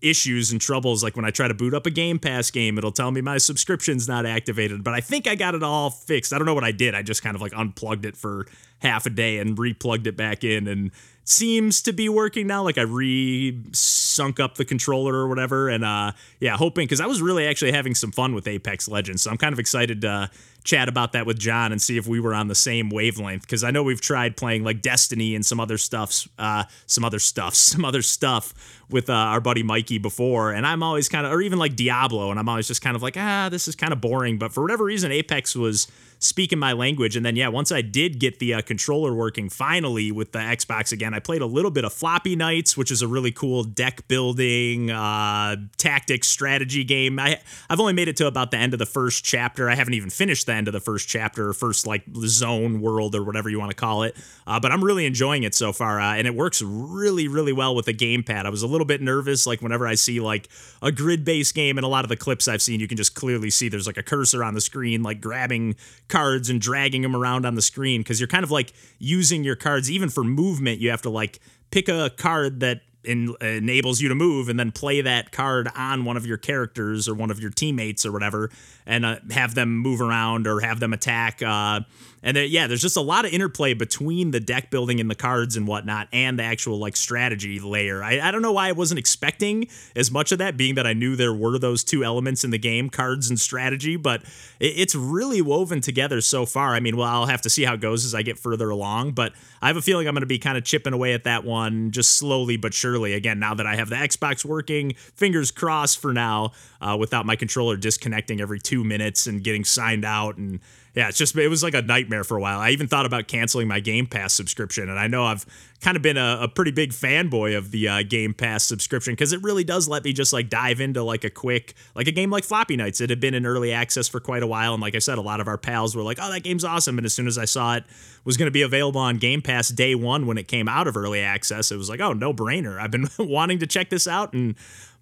issues 0.05 0.53
and 0.53 0.61
troubles 0.61 1.03
like 1.03 1.17
when 1.17 1.25
I 1.25 1.31
try 1.31 1.49
to 1.49 1.55
boot 1.55 1.75
up 1.75 1.87
a 1.87 1.91
Game 1.91 2.19
Pass 2.19 2.51
game, 2.51 2.79
it'll 2.79 2.93
tell 2.93 3.11
me 3.11 3.21
my 3.21 3.39
subscription's 3.39 4.07
not 4.07 4.27
activated. 4.27 4.85
But 4.85 4.95
I 4.95 5.01
think 5.01 5.27
I 5.27 5.35
got 5.35 5.55
it 5.55 5.63
all 5.63 5.91
fixed. 5.91 6.33
I 6.33 6.39
don't 6.39 6.47
know 6.47 6.55
what 6.55 6.65
I 6.65 6.73
did. 6.73 6.95
I 6.95 7.03
just 7.03 7.23
kind 7.23 7.35
of 7.35 7.43
like 7.43 7.53
unplugged 7.57 8.05
it 8.05 8.17
for 8.17 8.47
half 8.81 9.07
a 9.07 9.11
day 9.11 9.39
and 9.39 9.57
replugged 9.57 10.07
it 10.07 10.17
back 10.17 10.45
in 10.45 10.69
and 10.69 10.91
seems 11.25 11.83
to 11.83 11.93
be 11.93 12.09
working 12.09 12.47
now. 12.47 12.63
Like 12.63 12.79
I 12.79 12.83
re 12.83 13.59
sunk 13.73 14.39
up 14.39 14.57
the 14.57 14.65
controller 14.65 15.15
or 15.15 15.29
whatever. 15.29 15.69
And 15.69 15.85
uh 15.85 16.13
yeah, 16.41 16.57
hoping 16.57 16.85
because 16.85 17.01
I 17.01 17.07
was 17.07 17.21
really 17.23 17.47
actually 17.47 17.73
having 17.73 17.95
some 17.95 18.13
fun 18.13 18.35
with 18.35 18.47
Apex 18.47 18.89
Legends. 18.89 19.23
So 19.23 19.31
I'm 19.31 19.39
kind 19.39 19.53
of 19.53 19.59
excited 19.59 20.03
to 20.03 20.31
chat 20.65 20.89
about 20.89 21.13
that 21.13 21.27
with 21.27 21.39
John 21.39 21.73
and 21.73 21.81
see 21.81 21.99
if 21.99 22.07
we 22.07 22.19
were 22.19 22.35
on 22.35 22.49
the 22.49 22.55
same 22.55 22.89
wavelength. 22.89 23.43
Because 23.43 23.63
I 23.63 23.71
know 23.71 23.83
we've 23.83 24.01
tried 24.01 24.37
playing 24.37 24.65
like 24.65 24.83
Destiny 24.83 25.35
and 25.35 25.45
some 25.45 25.61
other 25.61 25.79
stuffs, 25.79 26.27
uh, 26.39 26.65
some 26.87 27.05
other 27.05 27.19
stuff, 27.19 27.55
some 27.55 27.85
other 27.85 28.03
stuff 28.03 28.83
with 28.91 29.09
uh, 29.09 29.13
our 29.13 29.41
buddy 29.41 29.63
Mikey 29.63 29.99
before, 29.99 30.53
and 30.53 30.67
I'm 30.67 30.83
always 30.83 31.09
kind 31.09 31.27
of, 31.27 31.33
or 31.33 31.41
even 31.41 31.59
like 31.59 31.75
Diablo, 31.75 32.31
and 32.31 32.39
I'm 32.39 32.49
always 32.49 32.69
just 32.69 32.83
kind 32.83 32.95
of 32.95 33.03
like, 33.03 33.17
ah, 33.17 33.49
this 33.51 33.67
is 33.67 33.75
kind 33.75 33.93
of 33.93 34.01
boring. 34.01 34.39
But 34.39 34.53
for 34.53 34.63
whatever 34.63 34.85
reason, 34.85 35.11
Apex 35.11 35.57
was 35.57 35.87
speaking 36.19 36.59
my 36.59 36.73
language. 36.73 37.17
And 37.17 37.25
then, 37.25 37.37
yeah, 37.37 37.49
once 37.49 37.73
I 37.73 37.83
did 37.83 38.19
get 38.19 38.39
the 38.39 38.55
uh, 38.55 38.63
controller 38.63 39.15
working 39.15 39.49
finally 39.49 40.13
with 40.13 40.33
the 40.33 40.39
Xbox 40.39 40.93
again, 40.93 41.14
I 41.15 41.21
played 41.21 41.43
a 41.43 41.47
little 41.47 41.71
bit 41.71 41.85
of 41.85 41.93
Floppy 41.93 42.37
Knights, 42.37 42.77
which 42.77 42.91
is 42.91 43.03
a 43.03 43.09
really 43.09 43.33
cool 43.33 43.65
deck 43.65 44.07
building, 44.09 44.91
uh, 44.91 45.57
tactics 45.77 46.29
strategy 46.29 46.85
game. 46.85 47.19
I, 47.19 47.41
I've 47.71 47.81
only 47.81 47.93
made 47.93 48.09
it 48.09 48.17
to 48.19 48.27
about 48.27 48.51
the 48.51 48.57
end 48.57 48.73
of 48.73 48.79
the 48.79 48.87
first 48.87 49.25
chapter. 49.25 49.71
I 49.71 49.75
haven't 49.75 49.95
even 49.95 50.11
finished 50.11 50.47
the 50.47 50.55
end 50.55 50.69
of 50.69 50.73
the 50.73 50.81
first 50.81 51.09
chapter, 51.09 51.53
first 51.53 51.87
like 51.87 52.03
zone 52.27 52.81
world 52.81 53.15
or 53.15 53.23
whatever 53.23 53.49
you 53.49 53.59
want 53.59 53.71
to 53.71 53.77
call 53.77 54.03
it. 54.03 54.17
Uh, 54.47 54.61
but 54.61 54.73
I'm 54.73 54.83
really 54.83 55.07
enjoying 55.07 55.45
it 55.45 55.55
so 55.55 55.73
far. 55.73 56.01
Uh, 56.01 56.15
and 56.15 56.27
it 56.27 56.35
works 56.35 56.61
really, 56.63 57.29
really 57.29 57.53
well 57.53 57.75
with 57.75 57.87
the 57.87 57.95
gamepad. 57.95 58.47
I 58.47 58.51
was 58.51 58.63
a 58.63 58.67
little 58.67 58.87
bit 58.87 59.01
nervous, 59.01 59.47
like 59.47 59.63
whenever 59.63 59.87
I 59.87 59.95
see 59.95 60.21
like 60.21 60.49
a 60.83 60.93
grid 60.93 61.25
based 61.25 61.55
game, 61.55 61.79
and 61.79 61.85
a 61.85 61.89
lot 61.89 62.05
of 62.05 62.09
the 62.09 62.17
clips 62.17 62.49
I've 62.49 62.63
seen, 62.63 62.81
you 62.81 62.89
can 62.89 62.97
just 62.97 63.15
clearly 63.15 63.51
see 63.51 63.69
there's 63.69 63.87
like 63.87 63.97
a 63.97 64.03
cursor 64.03 64.43
on 64.43 64.55
the 64.55 64.61
screen, 64.61 65.03
like 65.03 65.21
grabbing 65.21 65.77
cards 66.09 66.51
and 66.51 66.61
dragging 66.61 67.03
them 67.03 67.15
around 67.15 67.47
on 67.47 67.55
the 67.55 67.63
screen 67.63 68.01
because 68.01 68.21
you're 68.21 68.29
kind 68.29 68.45
of 68.45 68.51
like 68.51 68.73
using 68.99 69.45
your 69.45 69.57
cards 69.57 69.91
even 69.91 70.09
for 70.09 70.25
movement 70.25 70.81
you 70.81 70.91
have 70.91 71.03
to 71.05 71.11
like 71.11 71.41
pick 71.71 71.89
a 71.89 72.11
card 72.11 72.61
that 72.61 72.81
en- 73.07 73.35
enables 73.41 74.01
you 74.01 74.09
to 74.09 74.15
move 74.15 74.49
and 74.49 74.59
then 74.59 74.73
play 74.73 75.01
that 75.01 75.33
card 75.33 75.69
on 75.75 76.05
one 76.05 76.17
of 76.17 76.27
your 76.27 76.37
characters 76.37 77.09
or 77.09 77.15
one 77.15 77.31
of 77.31 77.41
your 77.41 77.51
teammates 77.51 78.05
or 78.05 78.13
whatever 78.13 78.51
and 78.87 79.05
uh, 79.05 79.17
have 79.31 79.55
them 79.55 79.77
move 79.77 80.01
around 80.01 80.47
or 80.47 80.61
have 80.61 80.81
them 80.81 80.93
attack 80.93 81.43
uh, 81.43 81.81
and 82.25 82.35
there, 82.35 82.45
yeah, 82.45 82.67
there's 82.67 82.81
just 82.81 82.97
a 82.97 83.03
lot 83.03 83.27
of 83.27 83.33
interplay 83.33 83.75
between 83.75 84.31
the 84.31 84.41
deck 84.41 84.71
building 84.71 84.99
and 84.99 85.11
the 85.11 85.15
cards 85.15 85.57
and 85.57 85.69
whatnot, 85.69 86.09
and 86.11 86.39
the 86.39 86.43
actual 86.43 86.79
like 86.79 86.97
strategy 86.97 87.61
layer. 87.61 88.03
I, 88.03 88.19
I 88.19 88.31
don't 88.31 88.41
know 88.41 88.53
why 88.53 88.69
I 88.69 88.73
wasn't 88.73 88.99
expecting 88.99 89.69
as 89.95 90.11
much 90.11 90.33
of 90.33 90.39
that, 90.39 90.57
being 90.57 90.75
that 90.77 90.87
I 90.87 90.95
knew 90.95 91.17
there 91.17 91.35
were 91.35 91.59
those 91.59 91.85
two 91.85 92.03
elements 92.03 92.43
in 92.43 92.51
the 92.51 92.59
game, 92.59 92.89
cards 92.89 93.29
and 93.29 93.39
strategy. 93.39 93.97
But 93.97 94.23
it, 94.59 94.73
it's 94.79 94.95
really 94.95 95.43
woven 95.43 95.83
together 95.83 96.23
so 96.23 96.47
far. 96.47 96.75
I 96.75 96.81
mean, 96.81 96.97
well, 96.97 97.09
I'll 97.09 97.27
have 97.27 97.43
to 97.43 97.51
see 97.51 97.65
how 97.65 97.75
it 97.75 97.81
goes 97.81 98.07
as 98.07 98.15
I 98.15 98.23
get 98.23 98.39
further 98.39 98.71
along, 98.71 99.13
but 99.13 99.35
I 99.61 99.67
have 99.67 99.77
a 99.77 99.83
feeling 99.83 100.09
I'm 100.09 100.15
going 100.15 100.23
to 100.23 100.27
be 100.27 100.39
kind 100.39 100.57
of 100.57 100.65
chipping 100.65 100.95
away 100.95 101.13
at 101.13 101.25
that 101.25 101.45
one 101.45 101.91
just 101.91 102.17
slowly 102.17 102.57
but 102.57 102.73
surely. 102.73 103.13
Again, 103.13 103.39
now 103.39 103.53
that 103.53 103.67
I 103.67 103.77
have 103.77 103.91
the 103.91 103.97
Xbox 103.97 104.47
working, 104.47 104.95
fingers 105.15 105.51
crossed 105.51 106.01
for 106.01 106.15
now, 106.15 106.53
uh, 106.81 106.97
without 106.99 107.27
my 107.27 107.37
controller 107.37 107.77
disconnecting 107.77 108.41
every 108.41 108.61
two 108.61 108.83
minutes 108.83 109.27
and 109.27 109.45
getting 109.45 109.65
signed 109.65 110.07
out 110.07 110.39
and 110.39 110.61
yeah, 110.95 111.09
it's 111.09 111.19
just 111.19 111.37
it 111.37 111.49
was 111.49 111.63
like 111.63 111.75
a 111.75 111.83
nightmare 111.83 112.25
for 112.25 112.37
a 112.37 112.41
while. 112.41 112.61
I 112.61 112.71
even 112.71 112.87
thought 112.87 113.07
about 113.07 113.27
canceling 113.27 113.69
my 113.69 113.81
Game 113.81 114.07
Pass 114.07 114.33
subscription, 114.33 114.89
and 114.89 114.99
I 114.99 115.07
know 115.07 115.25
I've 115.25 115.45
kind 115.85 115.97
of 115.99 116.03
been 116.03 116.17
a, 116.17 116.39
a 116.41 116.49
pretty 116.49 116.71
big 116.71 116.93
fanboy 116.93 117.57
of 117.57 117.71
the 117.71 117.87
uh, 117.87 118.03
Game 118.03 118.33
Pass 118.33 118.65
subscription 118.65 119.13
because 119.13 119.35
it 119.35 119.43
really 119.43 119.65
does 119.65 119.87
let 119.87 120.03
me 120.03 120.15
just 120.15 120.33
like 120.33 120.49
dive 120.49 120.81
into 120.81 121.03
like 121.03 121.25
a 121.25 121.31
quick 121.31 121.75
like 121.95 122.09
a 122.09 122.11
game 122.11 122.31
like 122.31 122.43
Floppy 122.43 122.75
Knights. 122.75 123.03
It 123.03 123.11
had 123.11 123.21
been 123.21 123.35
in 123.35 123.45
early 123.45 123.71
access 123.71 124.09
for 124.09 124.19
quite 124.19 124.43
a 124.43 124.47
while, 124.47 124.73
and 124.73 124.81
like 124.81 124.95
I 124.95 124.99
said, 124.99 125.19
a 125.19 125.21
lot 125.21 125.41
of 125.41 125.47
our 125.47 125.59
pals 125.59 125.95
were 125.95 126.03
like, 126.03 126.19
"Oh, 126.21 126.33
that 126.33 126.43
game's 126.43 126.65
awesome!" 126.65 126.97
And 126.99 127.05
as 127.05 127.13
soon 127.13 127.27
as 127.27 127.37
I 127.37 127.45
saw 127.45 127.75
it 127.75 127.85
was 128.25 128.39
going 128.39 128.47
to 128.47 128.53
be 128.53 128.63
available 128.63 129.01
on 129.01 129.19
Game 129.19 129.43
Pass 129.43 129.69
day 129.69 129.95
one 129.95 130.27
when 130.27 130.39
it 130.39 130.49
came 130.49 130.69
out 130.69 130.89
of 130.89 130.97
early 130.97 131.21
access, 131.21 131.71
it 131.71 131.77
was 131.77 131.91
like, 131.91 132.01
"Oh, 132.01 132.15
no 132.15 132.33
brainer!" 132.33 132.81
I've 132.81 132.91
been 132.91 133.09
wanting 133.19 133.59
to 133.59 133.67
check 133.67 133.91
this 133.91 134.09
out 134.09 134.33
and 134.33 134.57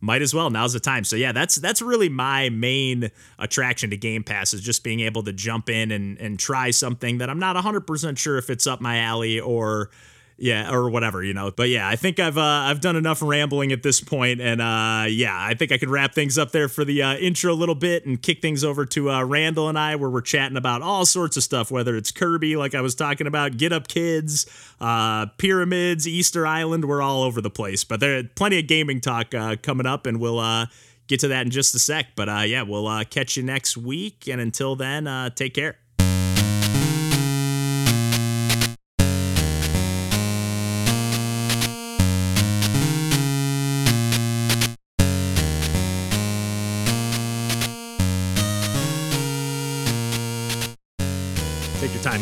might 0.05 0.21
as 0.21 0.35
well 0.35 0.51
now's 0.51 0.73
the 0.73 0.81
time 0.81 1.05
so 1.05 1.15
yeah 1.15 1.31
that's 1.31 1.55
that's 1.55 1.81
really 1.81 2.09
my 2.09 2.49
main 2.49 3.09
attraction 3.39 3.89
to 3.89 3.97
game 3.97 4.25
pass 4.25 4.53
is 4.53 4.61
just 4.61 4.83
being 4.83 4.99
able 4.99 5.23
to 5.23 5.33
jump 5.33 5.71
in 5.71 5.93
and 5.93 6.19
and 6.19 6.41
try 6.41 6.73
something 6.73 7.19
that 7.19 7.31
i'm 7.31 7.39
not 7.39 7.55
100% 7.55 8.19
sure 8.19 8.37
if 8.37 8.51
it's 8.51 8.67
up 8.67 8.81
my 8.81 8.99
alley 8.99 9.39
or 9.39 9.91
yeah, 10.37 10.73
or 10.73 10.91
whatever, 10.91 11.23
you 11.23 11.35
know. 11.35 11.51
But 11.51 11.69
yeah, 11.69 11.89
I 11.89 11.97
think 11.97 12.19
I've 12.19 12.39
uh, 12.39 12.41
I've 12.41 12.81
done 12.81 12.97
enough 12.97 13.23
rambling 13.23 13.73
at 13.73 13.83
this 13.83 14.01
point, 14.01 14.41
and 14.41 14.61
uh, 14.61 15.07
yeah, 15.09 15.37
I 15.39 15.55
think 15.55 15.73
I 15.73 15.79
could 15.79 15.89
wrap 15.91 16.15
things 16.15 16.39
up 16.39 16.51
there 16.51 16.69
for 16.69 16.85
the 16.85 17.03
uh, 17.03 17.17
intro 17.17 17.53
a 17.53 17.55
little 17.55 17.75
bit 17.75 18.07
and 18.07 18.21
kick 18.21 18.43
things 18.43 18.65
over 18.65 18.85
to 18.87 19.11
uh, 19.11 19.25
Randall 19.25 19.69
and 19.69 19.79
I, 19.79 19.97
where 19.97 20.11
we're 20.11 20.21
chatting 20.21 20.57
about 20.57 20.83
all 20.83 21.07
sorts 21.07 21.37
of 21.37 21.43
stuff, 21.43 21.71
whether 21.71 21.97
it's 21.97 22.11
Kirby, 22.11 22.57
like 22.57 22.75
I 22.75 22.81
was 22.81 22.95
talking 22.95 23.27
about, 23.27 23.57
Get 23.57 23.73
Up 23.73 23.89
Kids, 23.89 24.47
uh, 24.81 25.27
pyramids, 25.39 26.09
Easter 26.09 26.47
Island, 26.47 26.87
we're 26.87 27.03
all 27.03 27.23
over 27.23 27.41
the 27.41 27.51
place. 27.51 27.85
But 27.85 28.01
there's 28.01 28.27
plenty 28.35 28.59
of 28.59 28.67
gaming 28.67 29.01
talk 29.01 29.35
uh, 29.35 29.57
coming 29.62 29.87
up, 29.87 30.07
and 30.07 30.19
we'll 30.19 30.39
uh, 30.39 30.67
get 31.07 31.21
to 31.21 31.29
that 31.29 31.45
in 31.45 31.51
just 31.51 31.75
a 31.75 31.79
sec. 31.79 32.17
But 32.17 32.49
yeah, 32.49 32.62
we'll 32.62 32.89
uh, 32.89 33.05
catch 33.05 33.37
you 33.37 33.43
next 33.43 33.77
week, 33.77 34.29
and 34.29 34.41
until 34.41 34.77
then, 34.77 35.07
uh, 35.07 35.31
take 35.31 35.55
care. 35.55 35.82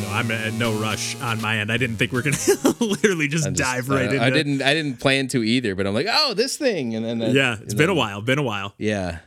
Take 0.01 0.09
your 0.09 0.23
time 0.23 0.29
though. 0.29 0.37
I'm 0.37 0.47
at 0.47 0.53
no 0.55 0.73
rush 0.81 1.21
on 1.21 1.41
my 1.41 1.59
end. 1.59 1.71
I 1.73 1.77
didn't 1.77 1.97
think 1.97 2.13
we 2.13 2.19
are 2.19 2.23
gonna 2.23 2.37
literally 2.81 3.29
just, 3.29 3.45
just- 3.47 3.57
dive 3.57 3.89
right 3.89 4.05
into. 4.13 4.23
I 4.23 4.31
didn't. 4.31 4.63
I 4.63 4.75
didn't 4.75 4.99
plan 5.01 5.29
to 5.29 5.43
either, 5.43 5.75
but 5.75 5.87
I'm 5.87 5.95
like, 5.95 6.07
oh, 6.11 6.35
this 6.35 6.57
thing, 6.57 6.95
and 6.95 7.05
then 7.05 7.35
Yeah, 7.35 7.57
it's 7.61 7.75
been 7.75 7.91
a 7.91 7.95
while. 7.95 8.21
Been 8.23 8.39
a 8.39 8.43
while. 8.43 8.75
Yeah. 8.79 9.19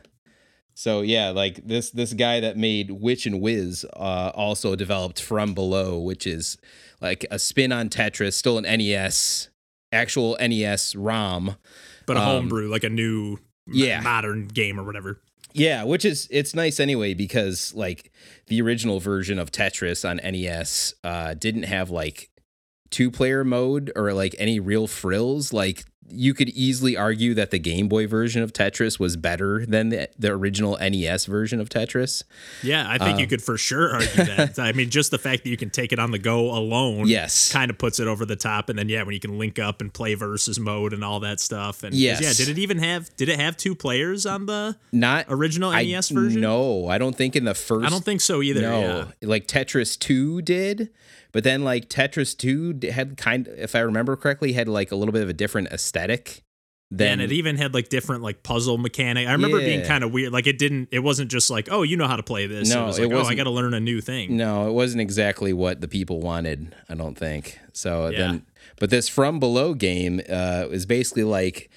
So 0.76 1.02
yeah, 1.02 1.30
like 1.30 1.64
this 1.66 1.90
this 1.90 2.12
guy 2.12 2.40
that 2.40 2.56
made 2.56 2.90
Witch 2.90 3.26
n' 3.26 3.40
Wiz 3.40 3.84
uh, 3.94 4.32
also 4.34 4.74
developed 4.74 5.22
From 5.22 5.54
Below, 5.54 5.98
which 6.00 6.26
is 6.26 6.58
like 7.00 7.24
a 7.30 7.38
spin 7.38 7.70
on 7.70 7.88
Tetris, 7.88 8.32
still 8.32 8.58
an 8.58 8.64
NES, 8.64 9.50
actual 9.92 10.36
NES 10.40 10.96
ROM. 10.96 11.56
But 12.06 12.16
a 12.16 12.20
Um, 12.20 12.26
homebrew, 12.26 12.68
like 12.68 12.82
a 12.84 12.88
new, 12.90 13.38
yeah. 13.68 14.00
modern 14.00 14.48
game 14.48 14.78
or 14.80 14.84
whatever. 14.84 15.20
Yeah, 15.54 15.84
which 15.84 16.04
is 16.04 16.26
it's 16.32 16.52
nice 16.54 16.80
anyway 16.80 17.14
because 17.14 17.72
like 17.74 18.10
the 18.48 18.60
original 18.60 18.98
version 18.98 19.38
of 19.38 19.52
Tetris 19.52 20.08
on 20.08 20.16
NES 20.16 20.94
uh, 21.04 21.34
didn't 21.34 21.62
have 21.62 21.90
like 21.90 22.28
two 22.90 23.10
player 23.10 23.44
mode 23.44 23.92
or 23.94 24.12
like 24.12 24.34
any 24.38 24.58
real 24.58 24.88
frills. 24.88 25.52
Like 25.52 25.84
you 26.10 26.34
could 26.34 26.50
easily 26.50 26.96
argue 26.96 27.34
that 27.34 27.50
the 27.50 27.58
Game 27.58 27.88
Boy 27.88 28.06
version 28.06 28.42
of 28.42 28.52
Tetris 28.52 28.98
was 29.00 29.16
better 29.16 29.64
than 29.66 29.88
the, 29.88 30.08
the 30.18 30.30
original 30.30 30.76
NES 30.80 31.24
version 31.26 31.60
of 31.60 31.68
Tetris. 31.68 32.22
Yeah, 32.62 32.84
I 32.88 32.98
think 32.98 33.18
you 33.18 33.24
Um, 33.24 33.30
could 33.30 33.42
for 33.42 33.56
sure 33.56 33.94
argue 33.94 34.24
that. 34.24 34.58
I 34.58 34.72
mean, 34.72 34.90
just 34.90 35.10
the 35.10 35.18
fact 35.18 35.44
that 35.44 35.50
you 35.50 35.56
can 35.56 35.70
take 35.70 35.92
it 35.92 35.98
on 35.98 36.10
the 36.10 36.18
go 36.18 36.50
alone, 36.50 37.08
Yes. 37.08 37.50
kind 37.52 37.70
of 37.70 37.78
puts 37.78 37.98
it 37.98 38.06
over 38.06 38.24
the 38.26 38.36
top. 38.36 38.68
And 38.68 38.78
then 38.78 38.88
yeah, 38.88 39.02
when 39.02 39.14
you 39.14 39.20
can 39.20 39.38
link 39.38 39.58
up 39.58 39.80
and 39.80 39.92
play 39.92 40.14
versus 40.14 40.60
mode 40.60 40.92
and 40.92 41.02
all 41.02 41.20
that 41.20 41.40
stuff. 41.40 41.82
And 41.82 41.94
Yes. 41.94 42.20
yeah, 42.22 42.32
did 42.34 42.48
it 42.56 42.60
even 42.60 42.78
have? 42.78 43.14
Did 43.16 43.28
it 43.28 43.40
have 43.40 43.56
two 43.56 43.74
players 43.74 44.26
on 44.26 44.46
the 44.46 44.76
Not 44.92 45.26
original 45.28 45.70
I- 45.70 45.82
NES 45.84 46.10
version? 46.10 46.40
No, 46.40 46.86
I 46.86 46.98
don't 46.98 47.16
think 47.16 47.34
in 47.34 47.44
the 47.44 47.54
first. 47.54 47.86
I 47.86 47.88
don't 47.90 48.04
think 48.04 48.20
so 48.20 48.42
either. 48.42 48.60
No, 48.60 48.80
Yeah. 48.80 49.04
like 49.28 49.48
Tetris 49.48 49.98
2 49.98 50.42
did, 50.42 50.90
but 51.34 51.44
then 51.44 51.64
like 51.64 51.90
Tetris 51.90 52.34
2 52.38 52.90
had 52.90 53.18
kind 53.18 53.46
if 53.48 53.74
I 53.74 53.80
remember 53.80 54.16
correctly, 54.16 54.54
had 54.54 54.68
like 54.68 54.92
a 54.92 54.96
little 54.96 55.12
bit 55.12 55.22
of 55.22 55.28
a 55.28 55.34
different 55.34 55.68
aesthetic 55.68 56.42
than 56.90 57.20
and 57.20 57.22
it 57.22 57.32
even 57.32 57.56
had 57.56 57.74
like 57.74 57.88
different 57.88 58.22
like 58.22 58.44
puzzle 58.44 58.78
mechanic. 58.78 59.26
I 59.26 59.32
remember 59.32 59.58
it 59.58 59.64
being 59.64 59.84
kind 59.84 60.04
of 60.04 60.12
weird. 60.12 60.32
Like 60.32 60.46
it 60.46 60.58
didn't. 60.58 60.90
It 60.92 61.00
wasn't 61.00 61.30
just 61.30 61.50
like, 61.50 61.68
oh, 61.70 61.82
you 61.82 61.96
know 61.96 62.06
how 62.06 62.14
to 62.14 62.22
play 62.22 62.46
this. 62.46 62.72
No, 62.72 62.84
it 62.84 62.86
was 62.86 62.98
it 63.00 63.08
like, 63.08 63.26
oh, 63.26 63.28
I 63.28 63.34
got 63.34 63.44
to 63.44 63.50
learn 63.50 63.74
a 63.74 63.80
new 63.80 64.00
thing. 64.00 64.36
No, 64.36 64.68
it 64.68 64.72
wasn't 64.72 65.00
exactly 65.00 65.52
what 65.52 65.80
the 65.80 65.88
people 65.88 66.20
wanted, 66.20 66.74
I 66.88 66.94
don't 66.94 67.18
think. 67.18 67.58
So 67.72 68.08
Yeah. 68.10 68.18
then 68.18 68.46
but 68.78 68.90
this 68.90 69.08
from 69.08 69.40
below 69.40 69.74
game 69.74 70.20
uh 70.28 70.66
is 70.70 70.86
basically 70.86 71.24
like 71.24 71.68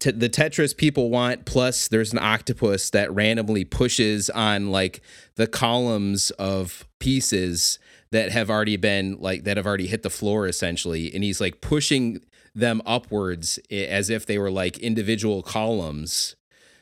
t- 0.00 0.10
the 0.10 0.28
Tetris 0.28 0.76
people 0.76 1.10
want 1.10 1.44
plus 1.44 1.86
there's 1.86 2.12
an 2.12 2.18
octopus 2.18 2.90
that 2.90 3.12
randomly 3.14 3.64
pushes 3.64 4.30
on 4.30 4.72
like 4.72 5.00
the 5.36 5.46
columns 5.46 6.30
of 6.32 6.88
pieces 6.98 7.78
that 8.16 8.32
have 8.32 8.50
already 8.50 8.76
been 8.76 9.16
like 9.20 9.44
that 9.44 9.56
have 9.56 9.66
already 9.66 9.86
hit 9.86 10.02
the 10.02 10.10
floor 10.10 10.46
essentially 10.48 11.12
and 11.14 11.22
he's 11.22 11.40
like 11.40 11.60
pushing 11.60 12.20
them 12.54 12.80
upwards 12.86 13.58
eh, 13.70 13.84
as 13.84 14.08
if 14.10 14.24
they 14.26 14.38
were 14.38 14.50
like 14.50 14.78
individual 14.78 15.42
columns. 15.42 16.34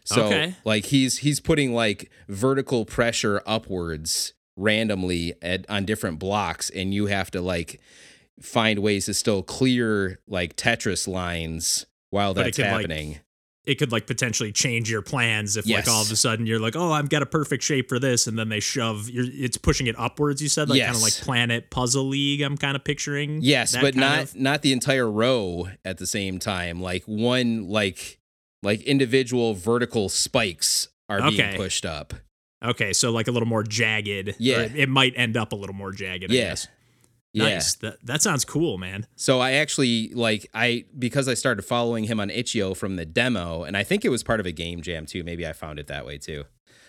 So 0.04 0.26
Okay. 0.26 0.54
like 0.64 0.86
he's 0.86 1.18
he's 1.18 1.40
putting 1.40 1.72
like 1.74 2.10
vertical 2.28 2.84
pressure 2.84 3.42
upwards 3.46 4.32
randomly 4.56 5.34
at 5.42 5.68
on 5.68 5.84
different 5.84 6.18
blocks 6.18 6.70
and 6.70 6.94
you 6.94 7.06
have 7.06 7.30
to 7.32 7.40
like 7.40 7.80
find 8.40 8.78
ways 8.80 9.06
to 9.06 9.14
still 9.14 9.42
clear 9.42 10.20
like 10.28 10.56
Tetris 10.56 11.08
lines 11.08 11.86
while 12.10 12.34
that's 12.34 12.58
like, 12.58 12.66
happening. 12.68 13.18
It 13.66 13.76
could 13.76 13.92
like 13.92 14.06
potentially 14.06 14.52
change 14.52 14.90
your 14.90 15.00
plans 15.02 15.56
if 15.56 15.66
like 15.68 15.88
all 15.88 16.02
of 16.02 16.10
a 16.10 16.16
sudden 16.16 16.46
you're 16.46 16.58
like, 16.58 16.76
oh, 16.76 16.92
I've 16.92 17.08
got 17.08 17.22
a 17.22 17.26
perfect 17.26 17.62
shape 17.62 17.88
for 17.88 17.98
this, 17.98 18.26
and 18.26 18.38
then 18.38 18.48
they 18.50 18.60
shove. 18.60 19.08
You're, 19.08 19.24
it's 19.28 19.56
pushing 19.56 19.86
it 19.86 19.98
upwards. 19.98 20.42
You 20.42 20.48
said 20.48 20.68
like 20.68 20.82
kind 20.82 20.94
of 20.94 21.02
like 21.02 21.14
Planet 21.14 21.70
Puzzle 21.70 22.04
League. 22.08 22.42
I'm 22.42 22.56
kind 22.58 22.76
of 22.76 22.84
picturing. 22.84 23.40
yes, 23.42 23.74
but 23.76 23.94
not 23.96 24.22
of- 24.24 24.36
not 24.36 24.62
the 24.62 24.72
entire 24.72 25.10
row 25.10 25.68
at 25.84 25.98
the 25.98 26.06
same 26.06 26.38
time. 26.38 26.80
Like 26.80 27.04
one 27.04 27.68
like 27.68 28.18
like 28.62 28.82
individual 28.82 29.54
vertical 29.54 30.08
spikes 30.08 30.88
are 31.08 31.20
Okay. 31.22 31.36
being 31.36 31.56
pushed 31.56 31.84
up. 31.86 32.14
Okay, 32.64 32.92
so 32.94 33.10
like 33.12 33.28
a 33.28 33.30
little 33.30 33.48
more 33.48 33.62
jagged. 33.62 34.36
Yeah. 34.38 34.60
it, 34.62 34.74
it 34.76 34.88
might 34.88 35.12
end 35.16 35.36
up 35.36 35.52
a 35.52 35.56
little 35.56 35.74
more 35.74 35.92
jagged. 35.92 36.30
I 36.30 36.34
Yeah. 36.34 36.54
Yeah. 37.34 37.54
Nice. 37.54 37.74
That 37.74 37.96
that 38.06 38.22
sounds 38.22 38.44
cool, 38.44 38.78
man. 38.78 39.06
So 39.16 39.40
I 39.40 39.52
actually 39.52 40.10
like 40.14 40.48
I 40.54 40.84
because 40.96 41.28
I 41.28 41.34
started 41.34 41.62
following 41.62 42.04
him 42.04 42.20
on 42.20 42.30
Itch.io 42.30 42.74
from 42.74 42.94
the 42.94 43.04
demo, 43.04 43.64
and 43.64 43.76
I 43.76 43.82
think 43.82 44.04
it 44.04 44.08
was 44.08 44.22
part 44.22 44.38
of 44.38 44.46
a 44.46 44.52
game 44.52 44.82
jam 44.82 45.04
too. 45.04 45.24
Maybe 45.24 45.44
I 45.44 45.52
found 45.52 45.80
it 45.80 45.88
that 45.88 46.06
way 46.06 46.16
too. 46.16 46.44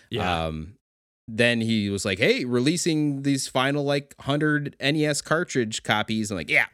Yeah. 0.08 0.46
Um, 0.46 0.74
then 1.26 1.60
he 1.60 1.90
was 1.90 2.04
like, 2.04 2.20
"Hey, 2.20 2.44
releasing 2.44 3.22
these 3.22 3.48
final 3.48 3.82
like 3.82 4.14
hundred 4.20 4.76
NES 4.80 5.20
cartridge 5.20 5.82
copies." 5.82 6.30
I'm 6.30 6.36
like, 6.36 6.48
"Yeah." 6.48 6.66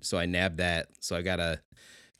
So 0.00 0.16
I 0.16 0.26
nabbed 0.26 0.58
that. 0.58 0.86
So 1.00 1.16
I 1.16 1.22
got 1.22 1.40
a 1.40 1.60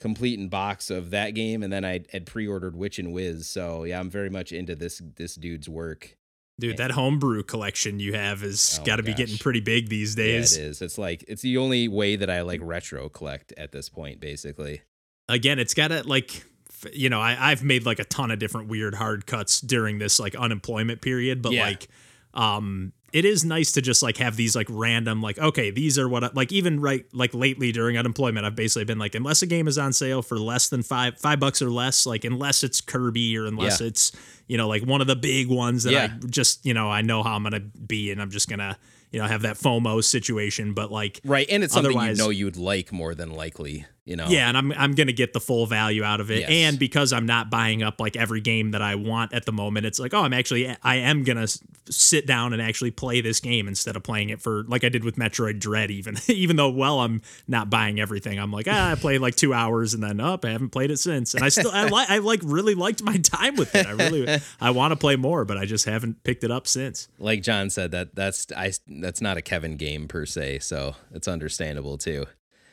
complete 0.00 0.40
in 0.40 0.48
box 0.48 0.90
of 0.90 1.10
that 1.10 1.36
game, 1.36 1.62
and 1.62 1.72
then 1.72 1.84
I 1.84 2.00
had 2.10 2.26
pre-ordered 2.26 2.74
Witch 2.74 2.98
n' 2.98 3.12
Wiz. 3.12 3.48
So 3.48 3.84
yeah, 3.84 4.00
I'm 4.00 4.10
very 4.10 4.28
much 4.28 4.50
into 4.50 4.74
this 4.74 5.00
this 5.14 5.36
dude's 5.36 5.68
work. 5.68 6.17
Dude, 6.60 6.78
that 6.78 6.90
homebrew 6.90 7.44
collection 7.44 8.00
you 8.00 8.14
have 8.14 8.40
has 8.40 8.78
Oh 8.80 8.84
got 8.84 8.96
to 8.96 9.02
be 9.04 9.14
getting 9.14 9.38
pretty 9.38 9.60
big 9.60 9.88
these 9.88 10.14
days. 10.16 10.56
Yeah, 10.56 10.64
it 10.64 10.66
is. 10.70 10.82
It's 10.82 10.98
like 10.98 11.24
it's 11.28 11.42
the 11.42 11.56
only 11.58 11.86
way 11.88 12.16
that 12.16 12.28
I 12.28 12.42
like 12.42 12.60
retro 12.62 13.08
collect 13.08 13.52
at 13.56 13.70
this 13.72 13.88
point, 13.88 14.18
basically. 14.20 14.82
again, 15.28 15.58
it's 15.60 15.74
got 15.74 15.88
to 15.88 16.02
like, 16.08 16.44
you 16.92 17.10
know, 17.10 17.20
I, 17.20 17.50
I've 17.52 17.62
made 17.62 17.86
like 17.86 17.98
a 18.00 18.04
ton 18.04 18.30
of 18.32 18.38
different 18.40 18.68
weird 18.68 18.94
hard 18.96 19.26
cuts 19.26 19.60
during 19.60 19.98
this 19.98 20.18
like 20.18 20.34
unemployment 20.34 21.00
period, 21.00 21.42
but 21.42 21.52
Yeah. 21.52 21.62
like, 21.62 21.88
um, 22.34 22.92
it 23.12 23.24
is 23.24 23.44
nice 23.44 23.72
to 23.72 23.80
just 23.80 24.02
like 24.02 24.16
have 24.18 24.36
these 24.36 24.54
like 24.54 24.66
random 24.70 25.22
like 25.22 25.38
okay 25.38 25.70
these 25.70 25.98
are 25.98 26.08
what 26.08 26.24
I, 26.24 26.30
like 26.34 26.52
even 26.52 26.80
right 26.80 27.06
like 27.12 27.32
lately 27.34 27.72
during 27.72 27.96
unemployment 27.96 28.44
I've 28.44 28.54
basically 28.56 28.84
been 28.84 28.98
like 28.98 29.14
unless 29.14 29.42
a 29.42 29.46
game 29.46 29.66
is 29.68 29.78
on 29.78 29.92
sale 29.92 30.20
for 30.22 30.38
less 30.38 30.68
than 30.68 30.82
five 30.82 31.18
five 31.18 31.40
bucks 31.40 31.62
or 31.62 31.70
less 31.70 32.04
like 32.06 32.24
unless 32.24 32.62
it's 32.62 32.80
Kirby 32.80 33.36
or 33.38 33.46
unless 33.46 33.80
Yeah. 33.80 33.86
it's 33.88 34.12
you 34.46 34.56
know 34.56 34.68
like 34.68 34.82
one 34.84 35.00
of 35.00 35.06
the 35.06 35.16
big 35.16 35.48
ones 35.48 35.84
that 35.84 35.92
Yeah. 35.92 36.04
I 36.22 36.26
just 36.26 36.64
you 36.66 36.74
know 36.74 36.90
I 36.90 37.02
know 37.02 37.22
how 37.22 37.34
I'm 37.36 37.42
gonna 37.42 37.60
be 37.60 38.10
and 38.10 38.20
I'm 38.20 38.30
just 38.30 38.48
gonna 38.48 38.78
you 39.10 39.20
know 39.20 39.26
have 39.26 39.42
that 39.42 39.56
FOMO 39.56 40.04
situation 40.04 40.74
but 40.74 40.90
like 40.92 41.20
Right, 41.24 41.46
and 41.48 41.64
it's 41.64 41.72
something 41.72 41.98
you 41.98 42.14
know 42.14 42.28
you'd 42.30 42.56
like 42.56 42.92
more 42.92 43.14
than 43.14 43.30
likely. 43.30 43.86
You 44.08 44.16
know. 44.16 44.26
Yeah, 44.28 44.48
and 44.48 44.56
I'm 44.56 44.72
I'm 44.72 44.92
gonna 44.94 45.12
get 45.12 45.34
the 45.34 45.40
full 45.40 45.66
value 45.66 46.02
out 46.02 46.20
of 46.20 46.30
it, 46.30 46.40
Yes. 46.40 46.48
and 46.50 46.78
because 46.78 47.12
I'm 47.12 47.26
not 47.26 47.50
buying 47.50 47.82
up 47.82 48.00
like 48.00 48.16
every 48.16 48.40
game 48.40 48.70
that 48.70 48.80
I 48.80 48.94
want 48.94 49.34
at 49.34 49.44
the 49.44 49.52
moment, 49.52 49.84
it's 49.84 49.98
like 49.98 50.14
oh, 50.14 50.22
I'm 50.22 50.32
actually 50.32 50.74
I 50.82 50.96
am 50.96 51.24
gonna 51.24 51.46
sit 51.90 52.26
down 52.26 52.54
and 52.54 52.62
actually 52.62 52.90
play 52.90 53.20
this 53.20 53.38
game 53.38 53.68
instead 53.68 53.96
of 53.96 54.02
playing 54.02 54.30
it 54.30 54.40
for 54.40 54.64
like 54.64 54.82
I 54.82 54.88
did 54.88 55.04
with 55.04 55.16
Metroid 55.16 55.58
Dread. 55.58 55.90
Even 55.90 56.16
even 56.26 56.56
though 56.56 56.70
well, 56.70 57.00
I'm 57.00 57.20
not 57.46 57.68
buying 57.68 58.00
everything. 58.00 58.38
I'm 58.38 58.50
like 58.50 58.66
ah, 58.66 58.92
I 58.92 58.94
played 58.94 59.20
like 59.20 59.36
two 59.36 59.52
hours 59.52 59.92
and 59.92 60.02
then 60.02 60.20
up, 60.20 60.42
I 60.46 60.50
haven't 60.52 60.70
played 60.70 60.90
it 60.90 60.98
since, 60.98 61.34
and 61.34 61.44
I 61.44 61.50
still 61.50 61.70
I 61.70 61.84
like 61.88 62.08
I 62.08 62.16
like 62.18 62.40
really 62.42 62.74
liked 62.74 63.02
my 63.02 63.16
time 63.22 63.56
with 63.56 63.74
it. 63.74 63.86
I 63.86 63.90
really 63.90 64.40
I 64.60 64.70
want 64.70 64.92
to 64.92 64.96
play 64.96 65.16
more, 65.16 65.44
but 65.44 65.58
I 65.58 65.66
just 65.66 65.84
haven't 65.84 66.24
picked 66.24 66.44
it 66.44 66.50
up 66.50 66.66
since. 66.66 67.08
Like 67.18 67.42
John 67.42 67.68
said, 67.68 67.90
that 67.90 68.14
that's 68.14 68.46
I 68.56 68.72
that's 68.86 69.20
not 69.20 69.36
a 69.36 69.42
Kevin 69.42 69.76
game 69.76 70.08
per 70.08 70.24
se, 70.24 70.60
so 70.60 70.96
it's 71.12 71.28
understandable 71.28 71.98
too. 71.98 72.24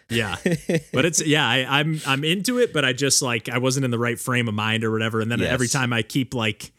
Yeah, 0.09 0.35
but 0.93 1.05
it's 1.05 1.25
yeah, 1.25 1.47
I, 1.47 1.79
I'm 1.79 1.99
I'm 2.05 2.23
into 2.23 2.59
it, 2.59 2.73
but 2.73 2.85
I 2.85 2.93
just 2.93 3.21
like 3.21 3.49
I 3.49 3.57
wasn't 3.57 3.85
in 3.85 3.91
the 3.91 3.99
right 3.99 4.19
frame 4.19 4.47
of 4.47 4.53
mind 4.53 4.83
or 4.83 4.91
whatever. 4.91 5.19
And 5.21 5.31
then 5.31 5.39
Yes. 5.39 5.51
every 5.51 5.67
time 5.67 5.93
I 5.93 6.03
keep 6.03 6.33
like, 6.33 6.71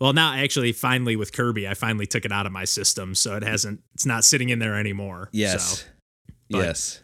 well, 0.00 0.12
now 0.12 0.34
actually 0.34 0.72
finally 0.72 1.14
with 1.14 1.32
Kirby, 1.32 1.68
I 1.68 1.74
finally 1.74 2.06
took 2.06 2.24
it 2.24 2.32
out 2.32 2.46
of 2.46 2.52
my 2.52 2.64
system, 2.64 3.14
so 3.14 3.36
it 3.36 3.44
hasn't. 3.44 3.80
It's 3.94 4.06
not 4.06 4.24
sitting 4.24 4.48
in 4.48 4.58
there 4.58 4.74
anymore. 4.74 5.28
Yes. 5.32 5.80
So 5.80 5.86
yes. 6.48 7.01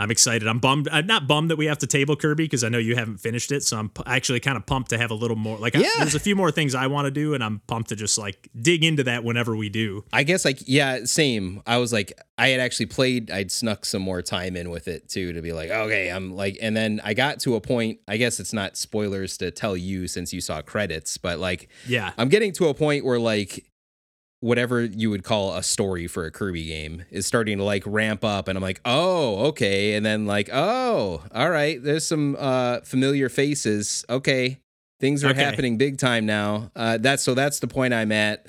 I'm 0.00 0.10
excited. 0.10 0.48
I'm 0.48 0.58
bummed. 0.58 0.88
I'm 0.90 1.06
not 1.06 1.28
bummed 1.28 1.50
that 1.50 1.56
we 1.56 1.66
have 1.66 1.78
to 1.78 1.86
table 1.86 2.16
Kirby 2.16 2.44
because 2.44 2.64
I 2.64 2.68
know 2.70 2.78
you 2.78 2.96
haven't 2.96 3.18
finished 3.18 3.52
it. 3.52 3.62
So 3.62 3.76
I'm 3.78 3.90
p- 3.90 4.02
actually 4.06 4.40
kind 4.40 4.56
of 4.56 4.64
pumped 4.66 4.90
to 4.90 4.98
have 4.98 5.10
a 5.10 5.14
little 5.14 5.36
more. 5.36 5.58
Like, 5.58 5.76
I- 5.76 5.80
there's 5.98 6.14
a 6.14 6.20
few 6.20 6.34
more 6.34 6.50
things 6.50 6.74
I 6.74 6.86
want 6.86 7.04
to 7.04 7.10
do, 7.10 7.34
and 7.34 7.44
I'm 7.44 7.60
pumped 7.66 7.90
to 7.90 7.96
just 7.96 8.16
like 8.18 8.48
dig 8.60 8.82
into 8.82 9.04
that 9.04 9.22
whenever 9.24 9.54
we 9.54 9.68
do. 9.68 10.04
I 10.12 10.22
guess 10.24 10.44
like 10.44 10.60
yeah, 10.66 11.04
same. 11.04 11.62
I 11.66 11.76
was 11.76 11.92
like 11.92 12.12
I 12.38 12.48
had 12.48 12.60
actually 12.60 12.86
played 12.86 13.30
I'd 13.30 13.52
snuck 13.52 13.84
some 13.84 14.00
more 14.00 14.22
time 14.22 14.56
in 14.56 14.70
with 14.70 14.88
it 14.88 15.08
too 15.10 15.34
to 15.34 15.42
be 15.42 15.52
like, 15.52 15.70
okay, 15.70 16.08
I'm 16.08 16.34
like 16.34 16.56
and 16.62 16.74
then 16.74 17.00
I 17.04 17.12
got 17.14 17.38
to 17.40 17.54
a 17.54 17.60
point, 17.60 17.98
I 18.08 18.16
guess 18.16 18.40
it's 18.40 18.54
not 18.54 18.78
spoilers 18.78 19.36
to 19.38 19.50
tell 19.50 19.76
you 19.76 20.08
since 20.08 20.32
you 20.32 20.40
saw 20.40 20.62
credits, 20.62 21.18
but 21.18 21.38
like 21.38 21.68
Yeah. 21.86 22.12
I'm 22.16 22.30
getting 22.30 22.52
to 22.54 22.68
a 22.68 22.74
point 22.74 23.04
where 23.04 23.18
like 23.18 23.66
whatever 24.40 24.82
you 24.82 25.10
would 25.10 25.22
call 25.22 25.54
a 25.54 25.62
story 25.62 26.06
for 26.06 26.24
a 26.24 26.30
Kirby 26.30 26.64
game 26.64 27.04
is 27.10 27.26
starting 27.26 27.58
to 27.58 27.64
like 27.64 27.82
ramp 27.86 28.24
up 28.24 28.48
and 28.48 28.56
I'm 28.56 28.62
like, 28.62 28.80
"Oh, 28.84 29.46
okay." 29.48 29.94
And 29.94 30.04
then 30.04 30.26
like, 30.26 30.48
"Oh, 30.52 31.22
all 31.34 31.50
right, 31.50 31.82
there's 31.82 32.06
some 32.06 32.36
uh 32.38 32.80
familiar 32.80 33.28
faces. 33.28 34.04
Okay. 34.08 34.60
Things 34.98 35.24
are 35.24 35.30
Okay. 35.30 35.42
happening 35.42 35.78
big 35.78 35.98
time 35.98 36.26
now." 36.26 36.70
Uh 36.74 36.98
that's 36.98 37.22
so 37.22 37.34
that's 37.34 37.60
the 37.60 37.68
point 37.68 37.94
I'm 37.94 38.12
at 38.12 38.46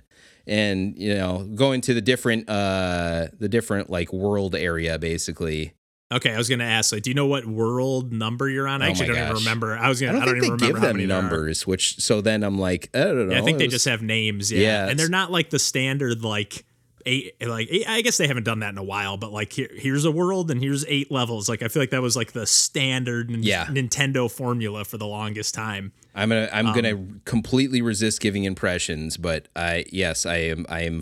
and 0.47 0.97
you 0.97 1.13
know, 1.13 1.47
going 1.55 1.81
to 1.81 1.93
the 1.93 2.01
different 2.01 2.49
uh 2.49 3.27
the 3.37 3.49
different 3.49 3.89
like 3.89 4.11
world 4.13 4.55
area 4.55 4.97
basically. 4.97 5.73
Okay. 6.11 6.33
I 6.33 6.37
was 6.37 6.49
gonna 6.49 6.63
ask, 6.65 6.91
like, 6.91 7.03
do 7.03 7.09
you 7.09 7.13
know 7.13 7.25
what 7.27 7.45
world 7.45 8.11
number 8.11 8.49
you're 8.49 8.67
on? 8.67 8.81
I 8.81 8.87
Oh 8.87 8.89
actually 8.91 9.07
don't 9.07 9.17
even 9.17 9.33
remember. 9.35 9.77
I 9.77 9.87
was 9.89 9.99
gonna. 10.01 10.13
don't, 10.13 10.21
I 10.21 10.25
don't, 10.25 10.37
even 10.37 10.51
remember 10.51 10.65
give 10.65 10.77
how 10.77 10.87
them 10.87 10.97
many 10.97 11.07
numbers, 11.07 11.65
which 11.65 11.97
so 11.99 12.21
then 12.21 12.43
I'm 12.43 12.59
like, 12.59 12.89
I 12.93 12.99
don't 13.05 13.27
know. 13.29 13.33
Yeah, 13.35 13.41
I 13.41 13.43
think 13.43 13.57
they 13.59 13.67
just 13.67 13.85
have 13.85 14.01
names. 14.01 14.51
Yeah. 14.51 14.59
Yeah, 14.59 14.89
and 14.89 14.99
they're 14.99 15.09
not 15.09 15.31
like 15.31 15.49
the 15.49 15.59
standard 15.59 16.23
like. 16.23 16.65
Eight, 17.03 17.33
like 17.41 17.67
eight, 17.71 17.89
I 17.89 18.03
guess 18.03 18.17
they 18.17 18.27
haven't 18.27 18.43
done 18.43 18.59
that 18.59 18.69
in 18.69 18.77
a 18.77 18.83
while, 18.83 19.17
but 19.17 19.31
like 19.31 19.51
here, 19.51 19.69
here's 19.73 20.05
a 20.05 20.11
world 20.11 20.51
and 20.51 20.61
here's 20.61 20.85
eight 20.87 21.09
levels. 21.11 21.49
Like 21.49 21.63
I 21.63 21.67
feel 21.67 21.81
like 21.81 21.89
that 21.89 22.01
was 22.03 22.15
like 22.15 22.33
the 22.33 22.45
standard 22.45 23.31
nin- 23.31 23.41
Yeah. 23.41 23.65
Nintendo 23.65 24.29
formula 24.29 24.85
for 24.85 24.99
the 24.99 25.07
longest 25.07 25.55
time. 25.55 25.93
I'm 26.13 26.29
gonna 26.29 26.47
I'm 26.53 26.67
Um, 26.67 26.75
gonna 26.75 27.03
completely 27.25 27.81
resist 27.81 28.21
giving 28.21 28.43
impressions, 28.43 29.17
but 29.17 29.47
I 29.55 29.85
yes 29.91 30.27
I 30.27 30.35
am 30.41 30.67
I 30.69 30.81
am 30.81 31.01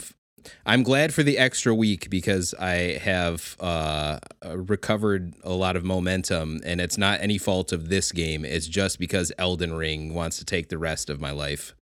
I'm 0.65 0.83
glad 0.83 1.13
for 1.13 1.23
the 1.23 1.37
extra 1.37 1.73
week 1.73 2.09
because 2.09 2.53
I 2.59 2.99
have 3.01 3.55
uh, 3.59 4.19
recovered 4.45 5.33
a 5.43 5.53
lot 5.53 5.75
of 5.75 5.83
momentum, 5.83 6.61
and 6.63 6.79
it's 6.81 6.97
not 6.97 7.21
any 7.21 7.37
fault 7.37 7.71
of 7.71 7.89
this 7.89 8.11
game. 8.11 8.45
It's 8.45 8.67
just 8.67 8.99
because 8.99 9.31
Elden 9.37 9.73
Ring 9.73 10.13
wants 10.13 10.37
to 10.39 10.45
take 10.45 10.69
the 10.69 10.77
rest 10.77 11.09
of 11.09 11.19
my 11.19 11.31
life. 11.31 11.73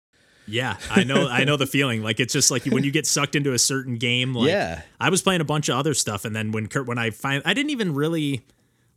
Yeah, 0.48 0.76
I 0.90 1.02
know. 1.02 1.26
I 1.28 1.42
know 1.44 1.56
the 1.56 1.66
feeling. 1.66 2.02
Like 2.02 2.20
it's 2.20 2.32
just 2.32 2.50
like 2.52 2.64
when 2.66 2.84
you 2.84 2.92
get 2.92 3.06
sucked 3.06 3.34
into 3.34 3.52
a 3.52 3.58
certain 3.58 3.96
game. 3.96 4.32
Like, 4.34 4.48
Yeah. 4.48 4.82
I 5.00 5.10
was 5.10 5.20
playing 5.20 5.40
a 5.40 5.44
bunch 5.44 5.68
of 5.68 5.76
other 5.76 5.92
stuff, 5.94 6.24
and 6.24 6.36
then 6.36 6.52
when 6.52 6.68
Kurt, 6.68 6.86
when 6.86 6.98
I 6.98 7.10
find, 7.10 7.42
I 7.44 7.52
didn't 7.54 7.70
even 7.70 7.94
really. 7.94 8.44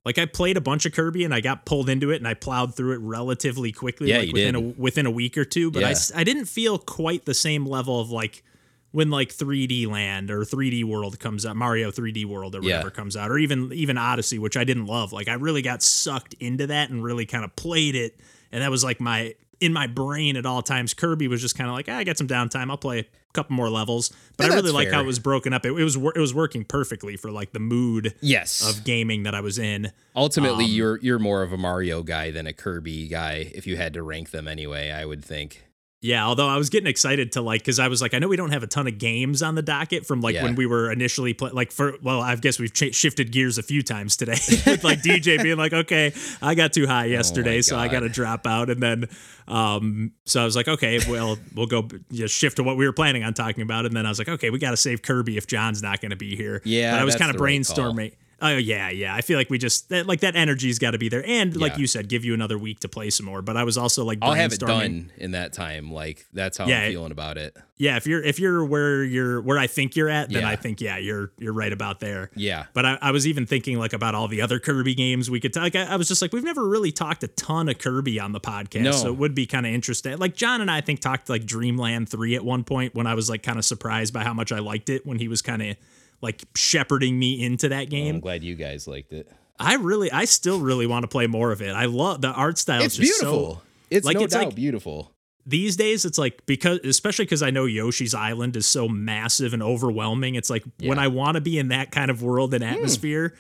Like 0.06 0.18
I 0.18 0.25
played 0.25 0.56
a 0.56 0.62
bunch 0.62 0.86
of 0.86 0.94
Kirby 0.94 1.25
and 1.25 1.34
I 1.34 1.42
got 1.42 1.66
pulled 1.66 1.89
into 1.89 2.10
it 2.10 2.16
and 2.16 2.28
I 2.28 2.34
plowed 2.34 2.74
through 2.74 2.94
it 2.94 3.00
relatively 3.00 3.74
quickly, 3.74 4.10
Yeah, 4.10 4.20
like 4.20 4.32
within 4.32 4.54
did. 4.56 4.63
a 4.78 4.82
within 4.82 5.06
a 5.06 5.12
week 5.12 5.38
or 5.38 5.44
two. 5.44 5.72
But 5.72 5.82
Yeah. 5.82 5.89
I 6.16 6.22
I 6.22 6.24
didn't 6.24 6.46
feel 6.46 6.78
quite 6.80 7.25
the 7.25 7.34
same 7.34 7.66
level 7.66 8.00
of 8.00 8.10
like 8.10 8.42
when 8.91 9.10
like 9.10 9.29
3D 9.34 9.88
Land 9.88 10.31
or 10.31 10.41
3D 10.43 10.84
World 10.84 11.19
comes 11.19 11.46
out, 11.46 11.55
Mario 11.55 11.91
3D 11.91 12.25
World 12.25 12.55
or 12.55 12.60
Yeah. 12.62 12.77
whatever 12.77 12.89
comes 12.91 13.15
out, 13.15 13.29
or 13.31 13.38
even 13.38 13.72
even 13.74 13.98
Odyssey, 13.98 14.39
which 14.39 14.58
I 14.58 14.63
didn't 14.63 14.86
love. 14.88 15.13
Like 15.13 15.27
I 15.27 15.34
really 15.34 15.62
got 15.62 15.84
sucked 15.84 16.34
into 16.39 16.67
that 16.67 16.89
and 16.89 17.03
really 17.03 17.25
kind 17.25 17.43
of 17.46 17.55
played 17.55 17.96
it, 17.96 18.19
and 18.51 18.62
that 18.63 18.72
was 18.72 18.84
like 18.84 19.00
my 19.00 19.36
in 19.60 19.74
my 19.74 19.88
brain 19.88 20.38
at 20.38 20.46
all 20.46 20.62
times. 20.62 20.93
Kirby 20.93 21.27
was 21.27 21.41
just 21.41 21.58
kind 21.58 21.69
of 21.69 21.75
like, 21.75 21.88
ah, 21.89 21.98
I 21.98 22.03
got 22.05 22.17
some 22.17 22.27
downtime, 22.29 22.69
I'll 22.69 22.77
play 22.77 23.00
a 23.00 23.05
couple 23.34 23.55
more 23.58 23.69
levels. 23.69 24.10
But 24.38 24.48
Yeah, 24.48 24.53
I 24.53 24.55
really 24.55 24.72
like 24.72 24.89
how 24.89 25.01
it 25.01 25.05
was 25.05 25.19
broken 25.19 25.51
up. 25.51 25.65
It, 25.65 25.72
it 25.74 25.84
was 25.84 25.98
it 25.98 26.17
was 26.17 26.34
working 26.34 26.63
perfectly 26.63 27.17
for 27.17 27.29
like 27.29 27.51
the 27.51 27.60
mood 27.60 28.15
Yes. 28.22 28.67
of 28.67 28.86
gaming 28.86 29.24
that 29.24 29.36
I 29.36 29.41
was 29.41 29.60
in. 29.60 29.91
Ultimately, 30.15 30.63
um, 30.63 30.72
you're 30.72 31.00
you're 31.01 31.19
more 31.19 31.43
of 31.43 31.51
a 31.53 31.58
Mario 31.58 32.01
guy 32.03 32.31
than 32.31 32.48
a 32.48 32.53
Kirby 32.53 33.08
guy. 33.10 33.51
If 33.53 33.67
you 33.67 33.75
had 33.75 33.93
to 33.96 34.01
rank 34.01 34.31
them 34.31 34.48
anyway, 34.48 34.91
I 34.91 35.03
would 35.05 35.24
think. 35.24 35.65
Yeah, 36.01 36.25
although 36.25 36.48
I 36.48 36.56
was 36.56 36.70
getting 36.70 36.88
excited 36.88 37.34
to 37.34 37.41
like 37.41 37.60
because 37.60 37.77
I 37.77 37.89
was 37.89 38.01
like, 38.01 38.13
I 38.13 38.20
know 38.20 38.29
we 38.29 38.38
don't 38.38 38.51
have 38.51 38.63
a 38.63 38.68
ton 38.68 38.88
of 38.88 38.98
games 38.98 39.41
on 39.44 39.56
the 39.56 39.62
docket 39.62 40.06
from 40.06 40.22
like 40.22 40.34
Yeah. 40.36 40.44
when 40.44 40.56
we 40.56 40.65
were 40.65 40.89
initially 40.89 41.34
play 41.34 41.51
like 41.51 41.74
for 41.74 41.96
well, 42.01 42.22
I 42.22 42.38
guess 42.38 42.58
we've 42.58 42.74
ch- 42.74 42.96
shifted 42.96 43.34
gears 43.34 43.58
a 43.58 43.63
few 43.63 43.82
times 43.84 44.15
today 44.15 44.32
with 44.65 44.84
like 44.86 45.01
DJ 45.01 45.44
being 45.44 45.58
like, 45.58 45.74
okay, 45.74 46.13
I 46.41 46.56
got 46.56 46.72
too 46.72 46.88
high 46.88 47.06
yesterday, 47.06 47.62
so 47.62 47.77
I 47.77 47.89
got 47.89 48.00
to 48.00 48.10
drop 48.10 48.48
out, 48.48 48.70
and 48.70 48.81
then 48.81 49.09
um, 49.50 50.14
so 50.25 50.42
I 50.42 50.46
was 50.46 50.55
like, 50.55 50.70
okay, 50.70 51.00
well, 51.09 51.38
we'll 51.53 51.66
go 51.68 51.88
just 52.14 52.33
shift 52.33 52.57
to 52.57 52.64
what 52.64 52.77
we 52.77 52.85
were 52.85 52.94
planning 52.94 53.24
on 53.25 53.33
talking 53.33 53.62
about, 53.64 53.85
and 53.85 53.94
then 53.94 54.05
I 54.05 54.09
was 54.09 54.20
like, 54.20 54.29
okay, 54.29 54.50
we 54.51 54.59
got 54.59 54.72
to 54.72 54.77
save 54.77 55.01
Kirby 55.01 55.35
if 55.35 55.48
John's 55.48 55.83
not 55.83 56.00
going 56.00 56.12
to 56.12 56.16
be 56.16 56.35
here. 56.38 56.62
Yeah, 56.64 56.92
but 56.94 57.01
I 57.01 57.03
was 57.03 57.16
kind 57.18 57.29
of 57.29 57.35
the 57.38 57.44
right 57.44 57.59
brainstorming. 57.59 58.14
Oh 58.42 58.56
yeah, 58.58 58.90
yeah. 58.90 59.14
I 59.16 59.22
feel 59.22 59.38
like 59.38 59.50
we 59.50 59.58
just 59.58 59.90
that, 59.90 60.06
like 60.08 60.22
that 60.22 60.36
energy's 60.36 60.80
got 60.80 60.92
to 60.92 60.98
be 60.98 61.10
there, 61.10 61.24
and 61.25 61.56
like 61.56 61.74
Yeah. 61.74 61.80
you 61.80 61.88
said, 61.88 62.08
give 62.10 62.24
you 62.25 62.34
another 62.34 62.58
week 62.58 62.80
to 62.82 62.90
play 62.90 63.10
some 63.10 63.25
more. 63.25 63.42
But 63.42 63.58
I 63.58 63.64
was 63.64 63.78
also 63.78 64.04
like, 64.06 64.20
I'll 64.22 64.34
have 64.34 64.54
it 64.54 64.60
done 64.60 65.12
in 65.18 65.32
that 65.32 65.54
time. 65.54 65.92
Like 65.92 66.25
that's 66.34 66.58
how 66.58 66.68
Yeah, 66.68 66.82
I'm 66.84 66.92
feeling 66.92 67.12
about 67.12 67.38
it. 67.38 67.58
yeah, 67.78 67.98
if 67.98 68.08
you're 68.08 68.24
if 68.24 68.40
you're 68.40 68.64
where 68.66 69.04
you're 69.04 69.42
where 69.42 69.58
I 69.58 69.68
think 69.68 69.96
you're 69.96 70.10
at, 70.10 70.30
then 70.30 70.42
Yeah. 70.44 70.50
I 70.50 70.56
think 70.56 70.82
yeah, 70.82 70.98
you're 70.98 71.32
you're 71.38 71.54
right 71.54 71.72
about 71.74 72.00
there. 72.00 72.32
Yeah. 72.36 72.66
But 72.74 72.86
I, 72.86 72.98
I 73.02 73.12
was 73.12 73.28
even 73.28 73.46
thinking 73.46 73.78
like 73.80 73.94
about 73.94 74.16
all 74.16 74.28
the 74.28 74.42
other 74.42 74.60
Kirby 74.60 74.96
games 74.96 75.30
we 75.30 75.40
could 75.40 75.54
talk. 75.54 75.75
I, 75.75 75.84
I 75.84 75.96
was 75.96 76.08
just 76.08 76.22
like, 76.22 76.32
we've 76.34 76.44
never 76.44 76.68
really 76.68 76.92
talked 76.92 77.24
a 77.24 77.28
ton 77.28 77.70
of 77.70 77.78
Kirby 77.78 78.20
on 78.20 78.32
the 78.32 78.40
podcast, 78.40 78.82
No. 78.84 78.92
so 78.92 79.08
it 79.10 79.18
would 79.18 79.36
be 79.36 79.46
kind 79.46 79.66
of 79.66 79.74
interesting. 79.74 80.18
Like 80.18 80.36
John 80.36 80.62
and 80.62 80.70
I, 80.72 80.78
I 80.78 80.82
think 80.82 81.02
talked 81.02 81.30
like 81.30 81.46
Dreamland 81.46 82.08
three 82.10 82.36
at 82.36 82.46
one 82.46 82.64
point 82.64 82.96
when 82.96 83.06
I 83.06 83.14
was 83.16 83.30
like 83.30 83.44
kind 83.44 83.60
of 83.60 83.66
surprised 83.66 84.14
by 84.14 84.24
how 84.24 84.34
much 84.34 84.52
I 84.54 84.60
liked 84.60 84.90
it 84.90 85.06
when 85.06 85.20
he 85.20 85.28
was 85.28 85.42
kind 85.42 85.62
of 85.62 85.75
like 86.22 86.44
shepherding 86.55 87.18
me 87.18 87.44
into 87.44 87.70
that 87.70 87.90
game. 87.90 88.16
I'm 88.16 88.22
glad 88.22 88.44
you 88.44 88.55
guys 88.55 88.88
liked 88.88 89.14
it. 89.14 89.29
I 89.60 89.75
really, 89.75 90.12
I 90.12 90.25
still 90.25 90.60
really 90.60 90.88
want 90.88 91.03
to 91.03 91.08
play 91.08 91.27
more 91.27 91.51
of 91.51 91.62
it. 91.62 91.72
I 91.75 91.86
love 91.86 92.22
the 92.22 92.29
art 92.29 92.58
style. 92.58 92.82
It's 92.82 92.98
is 92.98 93.08
just 93.08 93.20
so- 93.20 93.25
beautiful. 93.32 93.62
it's 93.90 94.05
like, 94.05 94.16
no 94.18 94.24
it's 94.24 94.34
doubt 94.34 94.46
like- 94.46 94.55
beautiful. 94.55 95.12
these 95.46 95.75
days 95.75 96.05
it's 96.05 96.18
like 96.18 96.46
because 96.46 96.79
especially 96.84 97.25
because 97.25 97.42
i 97.42 97.50
know 97.50 97.66
yoshi's 97.66 98.14
island 98.14 98.55
is 98.55 98.66
so 98.68 98.88
massive 98.88 99.53
and 99.53 99.64
overwhelming 99.64 100.36
it's 100.36 100.50
like 100.50 100.64
when 100.84 101.00
i 101.00 101.08
want 101.08 101.36
to 101.36 101.42
be 101.42 101.58
in 101.58 101.70
that 101.70 101.90
kind 101.92 102.12
of 102.12 102.22
world 102.22 102.53
and 102.53 102.64
atmosphere 102.64 103.34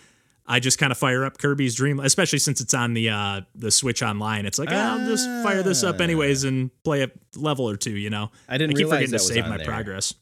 i 0.47 0.59
just 0.59 0.79
kind 0.79 0.91
of 0.91 0.97
fire 0.97 1.23
up 1.23 1.37
kirby's 1.37 1.75
dream 1.75 1.99
especially 1.99 2.39
since 2.39 2.61
it's 2.61 2.73
on 2.73 2.93
the 2.95 3.09
uh 3.09 3.41
the 3.53 3.69
switch 3.69 4.01
online 4.01 4.45
it's 4.47 4.57
like 4.57 4.69
i'll 4.71 5.05
just 5.07 5.25
fire 5.43 5.61
this 5.61 5.83
up 5.83 6.01
anyways 6.01 6.45
and 6.45 6.71
play 6.83 7.03
a 7.03 7.11
level 7.35 7.69
or 7.69 7.75
two 7.77 7.91
you 7.95 8.09
know 8.09 8.31
I 8.47 8.57
didn't 8.57 8.75
i 8.75 8.79
keep 8.79 8.87
forgetting 8.87 9.11
to 9.11 9.19
save 9.19 9.45
my 9.45 9.57
there. 9.57 9.65
progress 9.67 10.15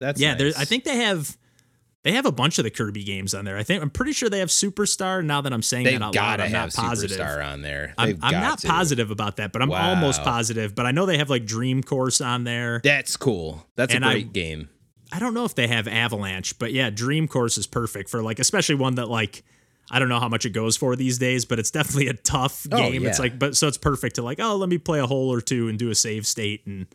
That's 0.00 0.18
yeah 0.20 0.34
nice. 0.36 0.56
i 0.58 0.64
think 0.64 0.84
they 0.84 0.96
have 0.96 1.36
they 2.06 2.12
have 2.12 2.24
a 2.24 2.32
bunch 2.32 2.56
of 2.58 2.64
the 2.64 2.70
kirby 2.70 3.02
games 3.04 3.34
on 3.34 3.44
there 3.44 3.58
i 3.58 3.62
think 3.62 3.82
i'm 3.82 3.90
pretty 3.90 4.12
sure 4.12 4.28
they 4.30 4.38
have 4.38 4.48
superstar 4.48 5.24
now 5.24 5.40
that 5.40 5.52
i'm 5.52 5.60
saying 5.62 5.84
they've 5.84 5.98
that 5.98 6.04
out 6.06 6.14
loud 6.14 6.40
i'm 6.40 6.52
not 6.52 6.72
positive 6.72 7.18
Superstar 7.18 7.44
on 7.44 7.62
there. 7.62 7.92
I'm, 7.98 8.06
They've 8.08 8.18
I'm 8.22 8.30
got 8.32 8.40
not 8.40 8.58
to. 8.60 8.68
positive 8.68 9.10
about 9.10 9.36
that, 9.36 9.52
but 9.52 9.60
I'm 9.62 9.70
almost 9.72 10.22
positive. 10.22 10.74
But 10.74 10.86
I 10.86 10.92
know 10.92 11.04
they 11.06 11.18
have 11.18 11.28
like 11.30 11.44
Dream 11.44 11.82
Course 11.82 12.20
on 12.20 12.44
there. 12.44 12.80
That's 12.82 13.16
cool. 13.16 13.66
That's 13.74 13.92
And 13.94 14.04
a 14.04 14.08
I- 14.08 14.12
great 14.12 14.32
game. 14.32 14.68
I 15.12 15.18
don't 15.18 15.34
know 15.34 15.44
if 15.44 15.54
they 15.54 15.68
have 15.68 15.86
Avalanche, 15.86 16.58
but 16.58 16.72
yeah, 16.72 16.90
Dream 16.90 17.28
Course 17.28 17.58
is 17.58 17.66
perfect 17.66 18.08
for 18.10 18.22
like, 18.22 18.38
especially 18.38 18.74
one 18.74 18.96
that 18.96 19.08
like, 19.08 19.44
I 19.90 19.98
don't 20.00 20.08
know 20.08 20.18
how 20.20 20.28
much 20.28 20.44
it 20.46 20.50
goes 20.50 20.76
for 20.76 20.96
these 20.96 21.16
days, 21.18 21.44
but 21.44 21.58
it's 21.60 21.70
definitely 21.70 22.08
a 22.08 22.14
tough 22.14 22.66
Oh, 22.72 22.76
game. 22.76 23.06
It's 23.06 23.18
like, 23.20 23.38
but 23.38 23.56
so 23.56 23.68
it's 23.68 23.78
perfect 23.78 24.16
to 24.16 24.22
like, 24.22 24.40
oh, 24.40 24.56
let 24.56 24.68
me 24.68 24.78
play 24.78 24.98
a 25.00 25.06
hole 25.06 25.32
or 25.32 25.40
two 25.40 25.68
and 25.68 25.78
do 25.78 25.90
a 25.90 25.94
save 25.94 26.26
state 26.26 26.66
and 26.66 26.86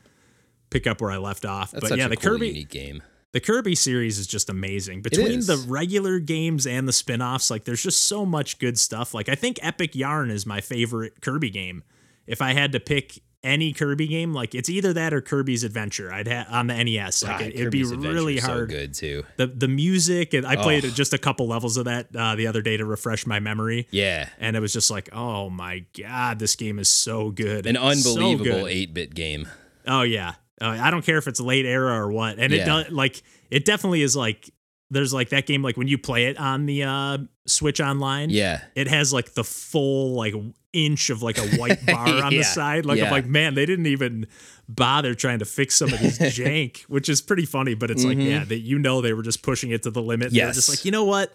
pick 0.69 0.87
up 0.87 0.99
where 1.01 1.11
I 1.11 1.17
left 1.17 1.45
off. 1.45 1.71
That's 1.71 1.89
but 1.89 1.97
yeah, 1.97 2.07
a 2.07 2.09
the 2.09 2.17
cool, 2.17 2.33
Kirby, 2.33 2.65
game. 2.65 3.01
The 3.33 3.39
Kirby 3.39 3.75
series 3.75 4.19
is 4.19 4.27
just 4.27 4.49
amazing. 4.49 5.01
Between 5.01 5.39
the 5.41 5.63
regular 5.67 6.19
games 6.19 6.67
and 6.67 6.87
the 6.87 6.93
spin-offs, 6.93 7.49
like 7.49 7.63
there's 7.65 7.83
just 7.83 8.03
so 8.03 8.25
much 8.25 8.59
good 8.59 8.77
stuff. 8.77 9.13
Like 9.13 9.29
I 9.29 9.35
think 9.35 9.59
Epic 9.61 9.95
Yarn 9.95 10.29
is 10.29 10.45
my 10.45 10.61
favorite 10.61 11.21
Kirby 11.21 11.49
game. 11.49 11.83
If 12.27 12.41
I 12.41 12.53
had 12.53 12.71
to 12.73 12.79
pick 12.79 13.19
any 13.43 13.73
Kirby 13.73 14.05
game, 14.07 14.33
like 14.33 14.53
it's 14.53 14.69
either 14.69 14.93
that 14.93 15.13
or 15.15 15.19
Kirby's 15.21 15.63
Adventure. 15.63 16.13
I'd 16.13 16.27
have 16.27 16.45
on 16.51 16.67
the 16.67 16.75
NES. 16.83 17.23
Like 17.23 17.41
Ah, 17.41 17.43
it, 17.43 17.57
would 17.63 17.71
be 17.71 17.83
really 17.83 18.37
is 18.37 18.43
so 18.43 18.51
hard. 18.51 18.69
good 18.69 18.93
too. 18.93 19.23
The 19.37 19.47
the 19.47 19.67
music, 19.67 20.35
and 20.35 20.45
I 20.45 20.55
played 20.57 20.85
Oh. 20.85 20.89
just 20.89 21.11
a 21.13 21.17
couple 21.17 21.47
levels 21.47 21.75
of 21.77 21.85
that 21.85 22.15
uh, 22.15 22.35
the 22.35 22.45
other 22.45 22.61
day 22.61 22.77
to 22.77 22.85
refresh 22.85 23.25
my 23.25 23.39
memory. 23.39 23.87
Yeah, 23.89 24.29
And 24.39 24.55
it 24.55 24.59
was 24.59 24.73
just 24.73 24.91
like, 24.91 25.09
oh 25.11 25.49
my 25.49 25.85
god, 25.99 26.37
this 26.37 26.55
game 26.55 26.77
is 26.77 26.91
so 26.91 27.31
good. 27.31 27.65
an 27.65 27.77
unbelievable 27.77 28.43
good. 28.45 28.67
eight-bit 28.71 29.15
game. 29.15 29.47
Oh 29.87 30.03
yeah, 30.03 30.33
uh, 30.61 30.77
I 30.81 30.91
don't 30.91 31.03
care 31.05 31.17
if 31.17 31.27
it's 31.27 31.39
late 31.41 31.65
era 31.65 31.97
or 31.99 32.11
what, 32.11 32.39
and 32.39 32.53
it 32.53 32.65
does 32.65 32.89
like 32.91 33.21
it 33.49 33.65
definitely 33.65 34.01
is 34.01 34.15
like 34.15 34.49
there's 34.89 35.13
like 35.13 35.29
that 35.29 35.45
game 35.47 35.61
like 35.63 35.77
when 35.77 35.87
you 35.87 35.97
play 35.97 36.25
it 36.25 36.37
on 36.37 36.65
the 36.65 36.83
uh, 36.83 37.17
Switch 37.45 37.79
Online, 37.81 38.29
Yeah, 38.29 38.61
it 38.75 38.87
has 38.87 39.13
like 39.13 39.33
the 39.33 39.43
full 39.43 40.13
like 40.15 40.33
inch 40.73 41.09
of 41.09 41.21
like 41.23 41.37
a 41.37 41.47
white 41.57 41.85
bar 41.87 42.07
on 42.23 42.31
Yeah. 42.31 42.39
the 42.39 42.43
side. 42.43 42.85
Like 42.85 43.01
I'm 43.01 43.09
like, 43.11 43.25
man, 43.25 43.53
they 43.55 43.65
didn't 43.65 43.87
even 43.87 44.27
bother 44.69 45.15
trying 45.15 45.39
to 45.39 45.45
fix 45.45 45.75
some 45.75 45.93
of 45.93 45.99
this 45.99 46.17
jank, 46.37 46.81
which 46.83 47.07
is 47.09 47.21
pretty 47.21 47.45
funny. 47.45 47.73
But 47.73 47.89
it's 47.91 48.03
like, 48.03 48.17
yeah, 48.17 48.43
that 48.45 48.59
you 48.59 48.79
know 48.79 49.01
they 49.01 49.13
were 49.13 49.23
just 49.23 49.43
pushing 49.43 49.71
it 49.71 49.83
to 49.83 49.91
the 49.91 50.01
limit. 50.01 50.31
They're 50.33 50.51
just 50.51 50.69
Mm-hmm. 50.69 50.71
Like, 50.73 50.85
you 50.85 50.91
know 50.91 51.05
what? 51.05 51.33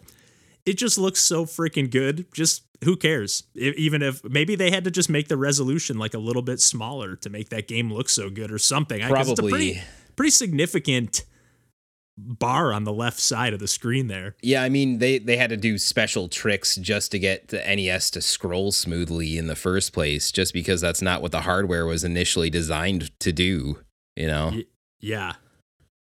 It 0.66 0.74
just 0.76 0.98
looks 0.98 1.20
so 1.20 1.46
freaking 1.46 1.90
good. 1.90 2.26
Just 2.32 2.64
who 2.84 2.96
cares? 2.96 3.44
Even 3.54 4.02
if 4.02 4.22
maybe 4.24 4.54
they 4.56 4.70
had 4.70 4.84
to 4.84 4.90
just 4.90 5.08
make 5.08 5.28
the 5.28 5.36
resolution 5.38 5.96
like 5.98 6.12
a 6.12 6.18
little 6.18 6.42
bit 6.42 6.60
smaller 6.60 7.16
to 7.16 7.30
make 7.30 7.48
that 7.48 7.68
game 7.68 7.90
look 7.92 8.08
so 8.08 8.28
good 8.28 8.50
or 8.50 8.58
something. 8.58 9.00
I- 9.02 9.06
It's 9.20 9.30
a 9.30 9.34
pretty, 9.42 9.74
Probably. 9.74 9.82
pretty 10.16 10.30
significant 10.30 11.24
bar 12.18 12.72
on 12.72 12.84
the 12.84 12.92
left 12.92 13.20
side 13.20 13.52
of 13.52 13.60
the 13.60 13.68
screen 13.68 14.08
there. 14.08 14.36
Yeah, 14.42 14.62
I 14.62 14.68
mean 14.70 14.98
they 14.98 15.18
they 15.18 15.36
had 15.36 15.50
to 15.50 15.56
do 15.56 15.76
special 15.78 16.28
tricks 16.28 16.76
just 16.76 17.10
to 17.12 17.18
get 17.18 17.48
the 17.48 17.58
NES 17.58 18.10
to 18.12 18.22
scroll 18.22 18.72
smoothly 18.72 19.36
in 19.36 19.46
the 19.48 19.54
first 19.56 19.92
place, 19.92 20.32
just 20.32 20.54
because 20.54 20.80
that's 20.80 21.02
not 21.02 21.20
what 21.22 21.32
the 21.32 21.42
hardware 21.42 21.84
was 21.86 22.04
initially 22.04 22.48
designed 22.50 23.10
to 23.20 23.32
do. 23.32 23.80
You 24.16 24.28
know, 24.28 24.50
Y- 24.54 24.64
Yeah. 25.00 25.34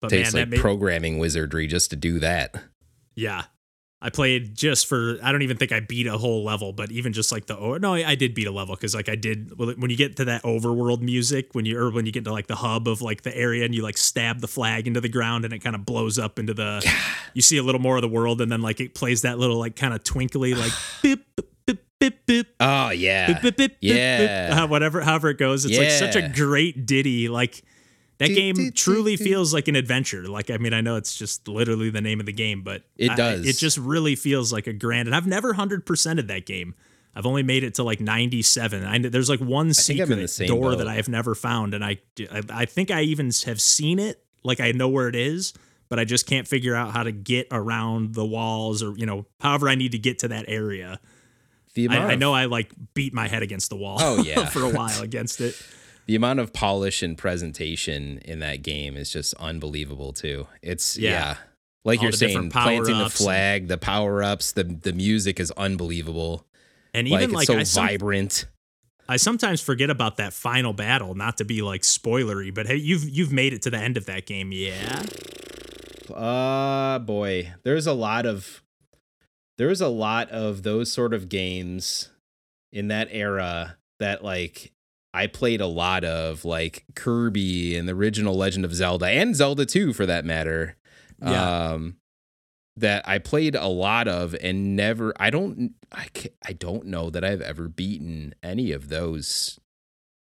But 0.01 0.09
takes 0.09 0.33
man, 0.33 0.41
like 0.41 0.49
that 0.49 0.55
made, 0.57 0.61
programming 0.61 1.17
wizardry 1.17 1.65
just 1.67 1.91
to 1.91 1.95
do 1.95 2.19
that. 2.19 2.55
yeah. 3.15 3.43
I 4.03 4.09
played 4.09 4.55
just 4.55 4.87
for 4.87 5.19
I 5.21 5.31
don't 5.31 5.43
even 5.43 5.57
think 5.57 5.71
I 5.71 5.79
beat 5.79 6.07
a 6.07 6.17
whole 6.17 6.43
level, 6.43 6.73
but 6.73 6.91
even 6.91 7.13
just 7.13 7.31
like 7.31 7.45
the 7.45 7.57
oh 7.57 7.77
no, 7.77 7.93
I 7.93 8.15
did 8.15 8.33
beat 8.33 8.47
a 8.47 8.51
level 8.51 8.75
because 8.75 8.95
like 8.95 9.09
I 9.09 9.15
did 9.15 9.57
when 9.57 9.91
you 9.91 9.97
get 9.97 10.15
to 10.17 10.25
that 10.25 10.41
overworld 10.43 11.01
music 11.01 11.49
when 11.53 11.65
you 11.65 11.77
or 11.77 11.91
when 11.91 12.05
you 12.07 12.11
get 12.11 12.23
to 12.25 12.31
like 12.31 12.47
the 12.47 12.55
hub 12.55 12.87
of 12.87 13.01
like 13.03 13.21
the 13.21 13.35
area 13.37 13.63
and 13.63 13.75
you 13.75 13.83
like 13.83 13.97
stab 13.97 14.41
the 14.41 14.47
flag 14.47 14.87
into 14.87 15.01
the 15.01 15.09
ground 15.09 15.45
and 15.45 15.53
it 15.53 15.59
kind 15.59 15.75
of 15.75 15.85
blows 15.85 16.17
up 16.17 16.39
into 16.39 16.53
the 16.53 16.83
you 17.35 17.43
see 17.43 17.57
a 17.57 17.63
little 17.63 17.81
more 17.81 17.95
of 17.95 18.01
the 18.01 18.07
world 18.07 18.41
and 18.41 18.51
then 18.51 18.61
like 18.61 18.79
it 18.79 18.95
plays 18.95 19.21
that 19.21 19.37
little 19.37 19.57
like 19.59 19.75
kind 19.75 19.93
of 19.93 20.03
twinkly 20.03 20.53
like 20.55 20.71
beep 21.03 21.23
beep 21.67 21.79
beep 21.99 22.25
beep 22.25 22.47
Oh 22.59 22.89
yeah, 22.89 23.27
Beep, 23.27 23.41
beep, 23.43 23.57
beep, 23.57 23.71
beep, 23.79 23.95
Yeah. 23.95 24.63
Uh, 24.63 24.67
whatever, 24.67 25.01
however 25.01 25.29
it 25.29 25.37
goes. 25.37 25.63
It's 25.65 25.77
like 25.77 25.91
such 25.91 26.15
a 26.15 26.27
great 26.27 26.85
ditty. 26.87 27.29
Like 27.29 27.61
that 28.27 28.33
game 28.33 28.55
do, 28.55 28.65
do, 28.65 28.71
truly 28.71 29.17
feels 29.17 29.53
like 29.53 29.67
an 29.67 29.75
adventure. 29.75 30.23
Like 30.27 30.49
I 30.49 30.57
mean, 30.57 30.73
I 30.73 30.81
know 30.81 30.95
it's 30.95 31.15
just 31.15 31.47
literally 31.47 31.89
the 31.89 32.01
name 32.01 32.19
of 32.19 32.25
the 32.25 32.33
game, 32.33 32.61
but 32.63 32.83
It 32.97 33.11
I- 33.11 33.15
does. 33.15 33.47
it 33.47 33.57
just 33.57 33.77
really 33.77 34.15
feels 34.15 34.51
like 34.53 34.67
a 34.67 34.73
grand. 34.73 35.07
And 35.07 35.15
I've 35.15 35.27
never 35.27 35.53
hundred 35.53 35.85
percented 35.85 36.27
that 36.27 36.45
game. 36.45 36.75
I've 37.13 37.25
only 37.25 37.43
made 37.43 37.63
it 37.65 37.73
to 37.75 37.83
like 37.83 37.99
ninety 37.99 38.41
seven. 38.41 38.85
I 38.85 38.97
there's 38.99 39.29
like 39.29 39.41
one 39.41 39.73
think 39.73 40.07
the 40.07 40.27
secret 40.27 40.47
door 40.47 40.71
boat. 40.71 40.77
that 40.77 40.87
I 40.87 40.95
have 40.95 41.09
never 41.09 41.35
found, 41.35 41.73
and 41.73 41.83
I, 41.83 41.97
I 42.31 42.41
I 42.49 42.65
think 42.65 42.89
I 42.89 43.01
even 43.01 43.31
have 43.45 43.59
seen 43.59 43.99
it. 43.99 44.23
Like 44.43 44.59
I 44.61 44.71
know 44.71 44.87
where 44.87 45.07
it 45.09 45.15
is. 45.15 45.53
But 45.89 45.99
I 45.99 46.05
just 46.05 46.25
can't 46.25 46.47
figure 46.47 46.73
out 46.73 46.91
how 46.93 47.03
to 47.03 47.11
get 47.11 47.47
around 47.51 48.13
the 48.15 48.25
walls, 48.25 48.81
or 48.81 48.93
you 48.97 49.05
know, 49.05 49.25
however 49.41 49.67
I 49.67 49.75
need 49.75 49.91
to 49.91 49.99
get 49.99 50.19
to 50.19 50.29
that 50.29 50.45
area. 50.47 51.01
the 51.73 51.89
I, 51.89 52.11
I 52.11 52.15
know 52.15 52.33
I 52.33 52.45
like 52.45 52.71
beat 52.93 53.13
my 53.13 53.27
head 53.27 53.43
against 53.43 53.69
the 53.69 53.75
wall. 53.75 53.97
Oh, 53.99 54.23
yeah. 54.23 54.45
for 54.49 54.61
a 54.63 54.69
while 54.69 55.01
against 55.01 55.41
it. 55.41 55.53
The 56.07 56.15
amount 56.15 56.39
of 56.39 56.53
polish 56.53 57.01
and 57.03 57.17
presentation 57.17 58.19
in 58.25 58.39
that 58.39 58.63
game 58.63 58.95
is 58.97 59.11
just 59.11 59.33
unbelievable 59.35 60.13
too. 60.13 60.47
It's 60.61 60.97
Yeah. 60.97 61.09
yeah. 61.11 61.35
Like 61.83 61.99
All 61.99 62.05
you're 62.05 62.11
saying, 62.11 62.51
planting 62.51 62.97
the 62.99 63.09
flag, 63.09 63.67
the 63.67 63.77
power 63.77 64.21
ups, 64.21 64.51
the 64.51 64.63
the 64.63 64.93
music 64.93 65.39
is 65.39 65.51
unbelievable. 65.51 66.45
And 66.93 67.09
like 67.09 67.21
even 67.23 67.29
it's 67.31 67.35
like, 67.37 67.47
so 67.47 67.57
I, 67.57 67.63
some- 67.63 67.87
vibrant. 67.87 68.45
I 69.09 69.17
sometimes 69.17 69.61
forget 69.61 69.89
about 69.89 70.17
that 70.17 70.31
final 70.31 70.73
battle, 70.73 71.15
not 71.15 71.37
to 71.37 71.43
be 71.43 71.61
like 71.61 71.81
spoilery, 71.81 72.53
but 72.53 72.67
hey, 72.67 72.75
you've 72.75 73.09
you've 73.09 73.31
made 73.31 73.51
it 73.53 73.61
to 73.63 73.69
the 73.69 73.77
end 73.77 73.97
of 73.97 74.05
that 74.05 74.25
game, 74.25 74.51
yeah. 74.51 75.03
Uh 76.13 76.99
boy, 76.99 77.53
there's 77.63 77.87
a 77.87 77.93
lot 77.93 78.25
of 78.25 78.61
there's 79.57 79.81
a 79.81 79.87
lot 79.87 80.29
of 80.29 80.63
those 80.63 80.91
sort 80.91 81.13
of 81.13 81.29
games 81.29 82.09
in 82.71 82.87
that 82.89 83.07
era 83.11 83.77
that 83.99 84.23
like 84.23 84.71
I 85.13 85.27
played 85.27 85.61
a 85.61 85.67
lot 85.67 86.03
of 86.03 86.45
like 86.45 86.85
Kirby 86.95 87.75
and 87.75 87.87
the 87.87 87.93
original 87.93 88.35
Legend 88.35 88.65
of 88.65 88.73
Zelda 88.73 89.07
and 89.07 89.35
Zelda 89.35 89.65
2 89.65 89.93
for 89.93 90.05
that 90.05 90.25
matter. 90.25 90.77
Yeah. 91.21 91.71
Um 91.71 91.97
that 92.77 93.07
I 93.07 93.19
played 93.19 93.55
a 93.55 93.67
lot 93.67 94.07
of 94.07 94.33
and 94.41 94.75
never 94.75 95.13
I 95.19 95.29
don't 95.29 95.75
I 95.91 96.07
I 96.45 96.53
don't 96.53 96.85
know 96.85 97.09
that 97.09 97.23
I've 97.23 97.41
ever 97.41 97.67
beaten 97.67 98.33
any 98.41 98.71
of 98.71 98.89
those. 98.89 99.59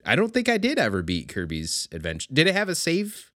I 0.05 0.16
don't 0.16 0.33
think 0.35 0.48
I 0.48 0.59
did 0.59 0.79
ever 0.79 1.03
beat 1.03 1.29
Kirby's 1.29 1.88
Adventure. 1.92 2.29
Did 2.33 2.48
it 2.48 2.55
have 2.55 2.68
a 2.68 2.74
save 2.74 3.31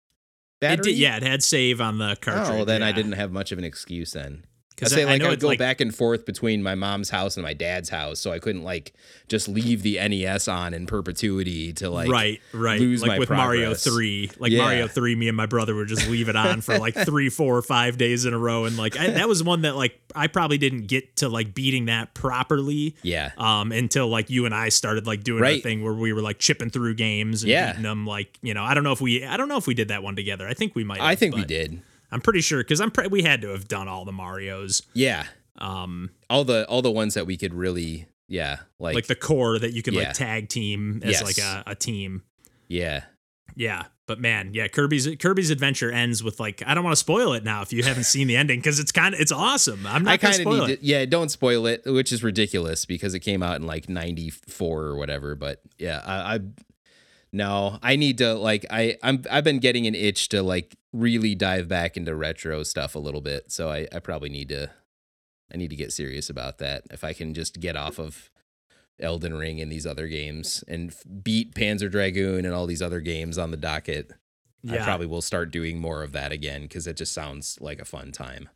It 0.62 0.84
did, 0.84 0.96
yeah, 0.96 1.18
it 1.18 1.24
had 1.24 1.44
save 1.44 1.82
on 1.82 1.98
the 1.98 2.18
cartridge. 2.20 2.62
Oh, 2.62 2.66
then 2.66 2.82
I 2.82 2.92
didn't 2.92 3.14
have 3.14 3.32
much 3.32 3.52
of 3.52 3.58
an 3.58 3.64
excuse 3.64 4.14
then. 4.14 4.46
I 4.78 4.82
'Cause 4.82 4.92
say 4.94 5.04
I- 5.04 5.08
I 5.08 5.12
like 5.14 5.22
know 5.22 5.30
I'd 5.30 5.40
go 5.40 5.48
like- 5.48 5.60
back 5.60 5.82
and 5.82 5.94
forth 5.94 6.26
between 6.26 6.64
my 6.64 6.74
mom's 6.76 7.10
house 7.10 7.38
and 7.38 7.44
my 7.44 7.54
dad's 7.54 7.90
house, 7.90 8.20
so 8.20 8.32
I 8.32 8.40
couldn't 8.40 8.64
like 8.64 8.94
just 9.30 9.48
leave 9.48 9.84
the 9.84 10.00
NES 10.00 10.48
on 10.48 10.74
in 10.74 10.86
perpetuity 10.88 11.72
to 11.74 11.90
like 11.90 12.10
right, 12.10 12.42
right. 12.54 12.80
lose 12.80 13.02
like 13.06 13.20
with 13.20 13.30
Mario 13.30 13.74
3. 13.76 14.32
Like 14.40 14.52
Yeah. 14.52 14.60
Mario 14.64 14.88
3, 14.88 15.16
me 15.16 15.28
and 15.28 15.38
my 15.38 15.46
brother 15.46 15.76
would 15.76 15.88
just 15.88 16.10
leave 16.10 16.28
it 16.28 16.36
on 16.36 16.62
for 16.62 16.78
like 16.80 16.96
three, 17.06 17.30
four, 17.30 17.56
or 17.58 17.62
five 17.62 17.98
days 17.98 18.26
in 18.26 18.34
a 18.34 18.38
row. 18.40 18.66
And 18.66 18.76
like 18.78 19.00
I, 19.00 19.12
that 19.12 19.28
was 19.30 19.44
one 19.44 19.62
that 19.62 19.76
like 19.76 20.00
I 20.16 20.28
probably 20.28 20.58
didn't 20.58 20.88
get 20.88 21.16
to 21.18 21.30
like 21.30 21.54
beating 21.54 21.86
that 21.86 22.14
properly. 22.14 22.96
yeah. 23.04 23.32
um, 23.38 23.72
until 23.72 24.08
like 24.08 24.30
you 24.30 24.46
and 24.46 24.54
I 24.56 24.70
started 24.70 25.06
like 25.08 25.24
doing 25.24 25.40
a 25.40 25.44
Right. 25.44 25.62
thing 25.64 25.84
where 25.84 25.94
we 25.94 26.14
were 26.14 26.22
like 26.22 26.40
chipping 26.40 26.70
through 26.70 26.96
games 26.96 27.44
and 27.44 27.50
Yeah. 27.52 27.68
beating 27.72 27.84
them. 27.84 28.06
Like 28.08 28.38
you 28.42 28.54
know, 28.54 28.64
I 28.64 28.74
don't 28.74 28.84
know 28.84 28.92
if 28.92 29.02
we, 29.02 29.24
I 29.24 29.38
don't 29.38 29.48
know 29.50 29.58
if 29.58 29.68
we 29.68 29.74
did 29.76 29.90
that 29.90 30.02
one 30.04 30.16
together. 30.16 30.48
I 30.48 30.54
think 30.54 30.74
we 30.76 30.84
might. 30.84 31.00
I 31.00 31.12
have, 31.12 31.20
think 31.20 31.36
we 31.36 31.46
did. 31.46 31.82
I'm 32.14 32.22
pretty 32.22 32.42
sure 32.42 32.60
because 32.60 32.80
I'm 32.80 32.92
pre- 32.92 33.08
we 33.08 33.24
had 33.24 33.42
to 33.42 33.50
have 33.50 33.68
done 33.68 33.88
all 33.88 34.06
the 34.06 34.12
Mario's, 34.12 34.82
Yeah. 34.94 35.26
um, 35.58 36.12
All 36.30 36.44
the 36.46 36.66
all 36.68 36.82
the 36.82 36.92
ones 36.92 37.14
that 37.16 37.26
we 37.26 37.36
could 37.38 37.54
really 37.54 38.08
yeah, 38.30 38.60
like, 38.80 38.96
like, 38.96 39.08
the 39.08 39.16
core 39.16 39.60
that 39.60 39.74
you 39.74 39.82
could 39.84 39.94
Yeah. 39.94 40.04
like 40.04 40.14
tag 40.14 40.50
team 40.50 41.02
as 41.04 41.12
Yes. 41.12 41.24
like 41.24 41.38
a, 41.40 41.64
a 41.72 41.76
team. 41.76 42.24
yeah. 42.68 43.04
Yeah, 43.56 43.84
but 44.08 44.20
man, 44.20 44.50
yeah, 44.56 44.68
Kirby's 44.68 45.08
Kirby's 45.20 45.52
Adventure 45.52 45.92
ends 45.92 46.24
with 46.24 46.40
like 46.40 46.64
I 46.66 46.74
don't 46.74 46.84
want 46.84 46.94
to 46.94 47.00
spoil 47.00 47.34
it 47.34 47.44
now 47.44 47.62
if 47.62 47.72
you 47.72 47.84
haven't 47.84 48.06
seen 48.06 48.26
the 48.28 48.36
ending 48.36 48.60
because 48.60 48.80
it's 48.80 48.92
kind 48.92 49.14
of 49.14 49.22
it's 49.22 49.32
awesome. 49.32 49.86
I'm 49.86 50.04
not 50.04 50.14
I 50.14 50.18
kind 50.18 50.40
of 50.40 50.46
need 50.48 50.70
it. 50.72 50.80
to 50.82 50.86
yeah, 50.86 51.06
don't 51.06 51.30
spoil 51.30 51.68
it, 51.68 51.84
which 51.86 52.12
is 52.12 52.24
ridiculous 52.24 52.86
because 52.86 53.14
it 53.14 53.20
came 53.20 53.44
out 53.44 53.58
in 53.58 53.68
like 53.68 53.90
94 53.90 54.82
or 54.82 54.96
whatever, 54.98 55.36
but 55.36 55.62
yeah, 55.78 56.02
I, 56.04 56.36
I 56.36 56.40
no, 57.32 57.78
I 57.84 57.96
need 57.96 58.18
to 58.20 58.34
like 58.36 58.66
I 58.72 58.98
I'm 59.04 59.24
I've 59.30 59.44
been 59.44 59.60
getting 59.60 59.86
an 59.88 59.94
itch 59.96 60.30
to 60.30 60.42
like 60.42 60.76
really 60.94 61.36
dive 61.36 61.68
back 61.68 61.98
into 61.98 62.16
retro 62.16 62.64
stuff 62.64 62.96
a 62.96 63.00
little 63.00 63.22
bit, 63.22 63.52
so 63.52 63.70
I 63.70 63.88
I 63.92 64.00
probably 64.00 64.30
need 64.30 64.50
to 64.50 64.70
I 65.54 65.58
need 65.58 65.70
to 65.72 65.76
get 65.76 65.92
serious 65.92 66.30
about 66.30 66.60
that. 66.60 66.84
If 66.92 67.04
I 67.04 67.14
can 67.14 67.34
just 67.34 67.60
get 67.60 67.76
off 67.76 68.00
of 68.00 68.30
Elden 69.00 69.34
Ring 69.34 69.60
and 69.60 69.72
these 69.72 69.86
other 69.86 70.08
games 70.08 70.64
and 70.68 70.92
f- 70.92 71.04
beat 71.24 71.54
Panzer 71.56 71.90
Dragoon 71.92 72.46
and 72.46 72.54
all 72.54 72.68
these 72.68 72.82
other 72.82 73.02
games 73.02 73.38
on 73.38 73.52
the 73.52 73.58
docket, 73.58 74.12
I 74.70 74.78
probably 74.78 75.08
will 75.08 75.22
start 75.22 75.52
doing 75.52 75.80
more 75.80 76.04
of 76.04 76.14
that 76.14 76.32
again 76.32 76.64
because 76.64 76.88
it 76.88 76.96
just 76.96 77.14
sounds 77.14 77.58
like 77.60 77.82
a 77.82 77.86
fun 77.86 78.12
time. 78.12 78.50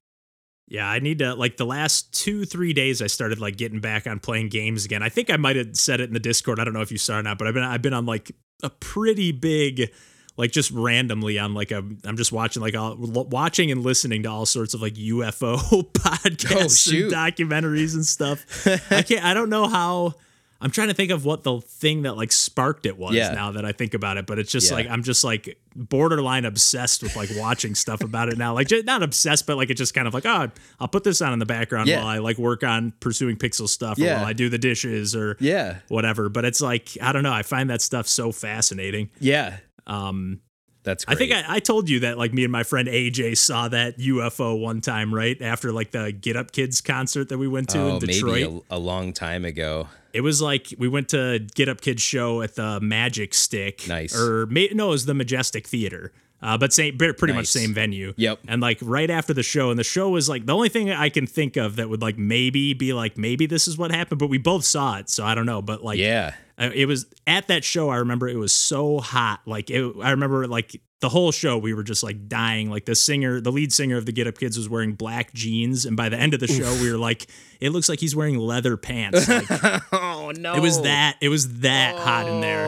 Yeah, 0.69 0.89
I 0.89 0.99
need 0.99 1.19
to 1.19 1.33
like 1.33 1.57
the 1.57 1.65
last 1.65 2.13
two, 2.13 2.45
three 2.45 2.73
days 2.73 3.01
I 3.01 3.07
started 3.07 3.39
like 3.39 3.57
getting 3.57 3.79
back 3.79 4.05
on 4.05 4.19
playing 4.19 4.49
games 4.49 4.85
again. 4.85 5.01
I 5.01 5.09
think 5.09 5.29
I 5.29 5.37
might 5.37 5.55
have 5.55 5.75
said 5.75 6.01
it 6.01 6.09
in 6.09 6.13
the 6.13 6.19
Discord. 6.19 6.59
I 6.59 6.65
don't 6.65 6.73
know 6.73 6.81
if 6.81 6.91
you 6.91 6.97
saw 6.97 7.19
or 7.19 7.23
not, 7.23 7.37
but 7.37 7.47
I've 7.47 7.53
been 7.53 7.63
I've 7.63 7.81
been 7.81 7.93
on 7.93 8.05
like 8.05 8.31
a 8.63 8.69
pretty 8.69 9.31
big 9.31 9.91
like 10.37 10.51
just 10.51 10.71
randomly 10.71 11.37
on 11.39 11.53
like 11.53 11.71
a 11.71 11.77
I'm 12.05 12.15
just 12.15 12.31
watching 12.31 12.61
like 12.61 12.75
all 12.75 12.95
watching 12.95 13.71
and 13.71 13.83
listening 13.83 14.23
to 14.23 14.29
all 14.29 14.45
sorts 14.45 14.73
of 14.73 14.81
like 14.81 14.93
UFO 14.93 15.57
podcasts 15.93 16.93
oh, 16.93 17.03
and 17.05 17.11
documentaries 17.11 17.93
and 17.95 18.05
stuff. 18.05 18.45
I 18.91 19.01
can't 19.01 19.23
I 19.25 19.33
don't 19.33 19.49
know 19.49 19.67
how 19.67 20.13
I'm 20.59 20.71
trying 20.71 20.87
to 20.87 20.95
think 20.95 21.11
of 21.11 21.23
what 21.23 21.43
the 21.43 21.61
thing 21.61 22.01
that 22.03 22.17
like 22.17 22.31
sparked 22.31 22.87
it 22.87 22.97
was 22.97 23.13
Yeah. 23.13 23.31
now 23.33 23.51
that 23.51 23.63
I 23.65 23.73
think 23.73 23.93
about 23.93 24.17
it, 24.17 24.25
but 24.25 24.39
it's 24.39 24.51
just 24.51 24.69
Yeah. 24.71 24.77
like 24.77 24.87
I'm 24.89 25.03
just 25.03 25.23
like 25.23 25.59
borderline 25.75 26.45
obsessed 26.45 27.03
with 27.03 27.15
like 27.15 27.29
watching 27.35 27.75
stuff 27.75 28.01
about 28.01 28.29
it 28.29 28.39
now. 28.39 28.55
Like 28.55 28.67
just, 28.67 28.83
not 28.85 29.03
obsessed, 29.03 29.45
but 29.45 29.55
like 29.57 29.69
it's 29.69 29.77
just 29.77 29.93
kind 29.93 30.07
of 30.07 30.13
like 30.15 30.25
oh 30.25 30.49
I'll 30.79 30.87
put 30.87 31.03
this 31.03 31.21
on 31.21 31.31
in 31.33 31.37
the 31.39 31.45
background 31.45 31.87
Yeah. 31.89 31.99
while 31.99 32.07
I 32.07 32.17
like 32.17 32.37
work 32.39 32.63
on 32.63 32.91
pursuing 32.99 33.37
pixel 33.37 33.67
stuff 33.69 33.99
or 33.99 34.05
while 34.05 34.25
I 34.25 34.33
do 34.33 34.49
the 34.49 34.57
dishes 34.57 35.15
or 35.15 35.37
Yeah. 35.39 35.77
whatever. 35.89 36.27
But 36.29 36.43
it's 36.45 36.61
like 36.61 36.89
I 37.01 37.11
don't 37.11 37.23
know. 37.23 37.33
I 37.33 37.43
find 37.43 37.69
that 37.69 37.81
stuff 37.83 38.07
so 38.07 38.31
fascinating. 38.31 39.09
Yeah. 39.19 39.57
Um, 39.87 40.41
That's 40.83 41.05
I 41.07 41.15
think 41.15 41.31
I, 41.31 41.43
I 41.47 41.59
told 41.59 41.89
you 41.89 42.01
that 42.01 42.17
like 42.17 42.33
me 42.33 42.43
and 42.43 42.51
my 42.51 42.63
friend 42.63 42.87
AJ 42.87 43.37
saw 43.37 43.67
that 43.69 43.97
UFO 43.97 44.59
one 44.59 44.81
time, 44.81 45.13
right 45.13 45.41
after 45.41 45.71
like 45.71 45.91
the 45.91 46.11
Get 46.11 46.35
Up 46.35 46.51
Kids 46.51 46.81
concert 46.81 47.29
that 47.29 47.37
we 47.37 47.47
went 47.47 47.69
to 47.69 47.79
oh, 47.79 47.93
in 47.95 47.99
Detroit. 47.99 48.33
maybe 48.33 48.63
a, 48.69 48.75
a 48.75 48.79
long 48.79 49.13
time 49.13 49.45
ago. 49.45 49.87
It 50.13 50.21
was 50.21 50.41
like 50.41 50.73
we 50.77 50.87
went 50.87 51.09
to 51.09 51.39
Get 51.55 51.69
Up 51.69 51.81
Kids 51.81 52.01
show 52.01 52.41
at 52.41 52.55
the 52.55 52.79
Magic 52.79 53.33
Stick. 53.33 53.87
Nice. 53.87 54.15
Or 54.15 54.45
no, 54.47 54.87
it 54.87 54.89
was 54.89 55.05
the 55.05 55.13
Majestic 55.13 55.67
Theater. 55.67 56.11
Uh, 56.41 56.57
but 56.57 56.71
same, 56.71 56.97
pretty 56.97 57.33
much 57.33 57.47
same 57.47 57.73
venue. 57.73 58.13
Yep. 58.15 58.39
And 58.47 58.61
like 58.61 58.77
right 58.81 59.09
after 59.09 59.33
the 59.33 59.41
show, 59.43 59.71
and 59.71 59.79
the 59.79 59.83
show 59.83 60.09
was 60.09 60.29
like 60.29 60.45
the 60.45 60.53
only 60.53 60.69
thing 60.69 60.91
I 60.91 61.09
can 61.09 61.25
think 61.25 61.57
of 61.57 61.77
that 61.77 61.89
would 61.89 62.01
like 62.01 62.17
maybe 62.17 62.73
be 62.73 62.93
like 62.93 63.17
maybe 63.17 63.45
this 63.47 63.67
is 63.67 63.77
what 63.77 63.91
happened, 63.91 64.19
but 64.19 64.27
we 64.27 64.37
both 64.37 64.63
saw 64.63 64.97
it, 64.99 65.09
so 65.09 65.25
I 65.25 65.33
don't 65.33 65.47
know. 65.47 65.61
But 65.63 65.83
like, 65.83 65.97
Yeah. 65.97 66.35
it 66.59 66.87
was 66.87 67.07
at 67.25 67.47
that 67.47 67.63
show. 67.63 67.89
I 67.89 67.97
remember 67.97 68.27
it 68.27 68.37
was 68.37 68.53
so 68.53 68.99
hot. 68.99 69.41
Like 69.47 69.71
it, 69.71 69.93
I 70.01 70.11
remember 70.11 70.45
like 70.47 70.79
the 70.99 71.09
whole 71.09 71.31
show 71.31 71.57
we 71.59 71.73
were 71.75 71.83
just 71.83 72.01
like 72.03 72.27
dying. 72.27 72.69
Like 72.69 72.85
the 72.85 72.95
singer, 72.95 73.39
the 73.41 73.51
lead 73.51 73.71
singer 73.73 73.97
of 73.97 74.05
the 74.05 74.11
Get 74.11 74.27
Up 74.27 74.37
Kids 74.37 74.57
was 74.57 74.69
wearing 74.69 74.93
black 74.93 75.33
jeans, 75.33 75.85
and 75.85 75.97
by 75.97 76.09
the 76.09 76.17
end 76.17 76.33
of 76.35 76.39
the 76.39 76.47
show, 76.47 76.71
we 76.81 76.91
were 76.91 76.97
like, 76.99 77.25
it 77.59 77.69
looks 77.71 77.89
like 77.89 77.99
he's 77.99 78.15
wearing 78.15 78.37
leather 78.37 78.77
pants. 78.77 79.27
Like, 79.27 79.49
oh 79.91 80.31
no. 80.37 80.53
it 80.55 80.59
was 80.59 80.81
that. 80.83 81.17
It 81.21 81.29
was 81.29 81.59
that 81.61 81.95
hot 81.97 82.27
in 82.27 82.41
there. 82.41 82.65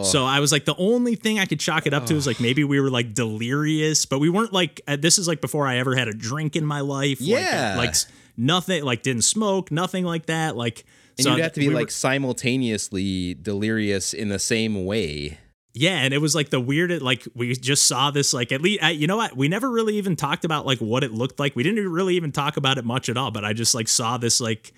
Oh. 0.00 0.02
So 0.04 0.24
I 0.24 0.40
was 0.40 0.52
like, 0.52 0.64
the 0.64 0.74
only 0.76 1.14
thing 1.14 1.38
I 1.38 1.44
could 1.46 1.60
chalk 1.60 1.86
it 1.86 1.94
up 1.94 2.06
to 2.06 2.14
is 2.14 2.26
like 2.26 2.40
maybe 2.40 2.64
we 2.64 2.80
were 2.80 2.90
like 2.90 3.14
delirious, 3.14 4.06
but 4.06 4.18
we 4.18 4.28
weren't 4.30 4.52
like. 4.52 4.80
Uh, 4.88 4.96
this 4.96 5.18
is 5.18 5.26
like 5.28 5.40
before 5.40 5.66
I 5.66 5.78
ever 5.78 5.94
had 5.96 6.08
a 6.08 6.12
drink 6.14 6.56
in 6.56 6.64
my 6.66 6.80
life. 6.80 7.20
Yeah. 7.20 7.74
Like, 7.76 7.90
s- 7.90 8.06
nothing 8.36 8.84
like 8.84 9.02
didn't 9.02 9.22
smoke, 9.24 9.70
nothing 9.70 10.04
like 10.04 10.26
that. 10.26 10.56
Like 10.56 10.84
And 11.18 11.24
so 11.24 11.30
you'd 11.36 11.42
have 11.42 11.52
to 11.52 11.60
be 11.60 11.68
we 11.68 11.74
were- 11.74 11.80
like 11.80 11.90
simultaneously 11.90 13.34
delirious 13.34 14.14
in 14.14 14.28
the 14.28 14.38
same 14.38 14.84
way. 14.84 15.38
Yeah, 15.78 15.98
and 15.98 16.14
it 16.14 16.18
was 16.22 16.34
like 16.34 16.48
the 16.48 16.58
weird 16.60 17.02
like 17.02 17.26
we 17.34 17.52
just 17.54 17.86
saw 17.86 18.10
this 18.10 18.32
like 18.32 18.50
at 18.50 18.62
least 18.62 18.82
you 18.94 19.06
know 19.06 19.18
what 19.18 19.36
we 19.36 19.46
never 19.46 19.70
really 19.70 19.96
even 19.98 20.16
talked 20.16 20.46
about 20.46 20.64
like 20.64 20.78
what 20.78 21.04
it 21.04 21.12
looked 21.12 21.38
like. 21.38 21.54
We 21.54 21.62
didn't 21.62 21.86
really 21.92 22.16
even 22.16 22.32
talk 22.32 22.56
about 22.56 22.78
it 22.78 22.84
much 22.86 23.10
at 23.10 23.18
all, 23.18 23.30
but 23.30 23.44
I 23.44 23.52
just 23.52 23.74
like 23.74 23.86
saw 23.88 24.16
this 24.16 24.40
like 24.40 24.72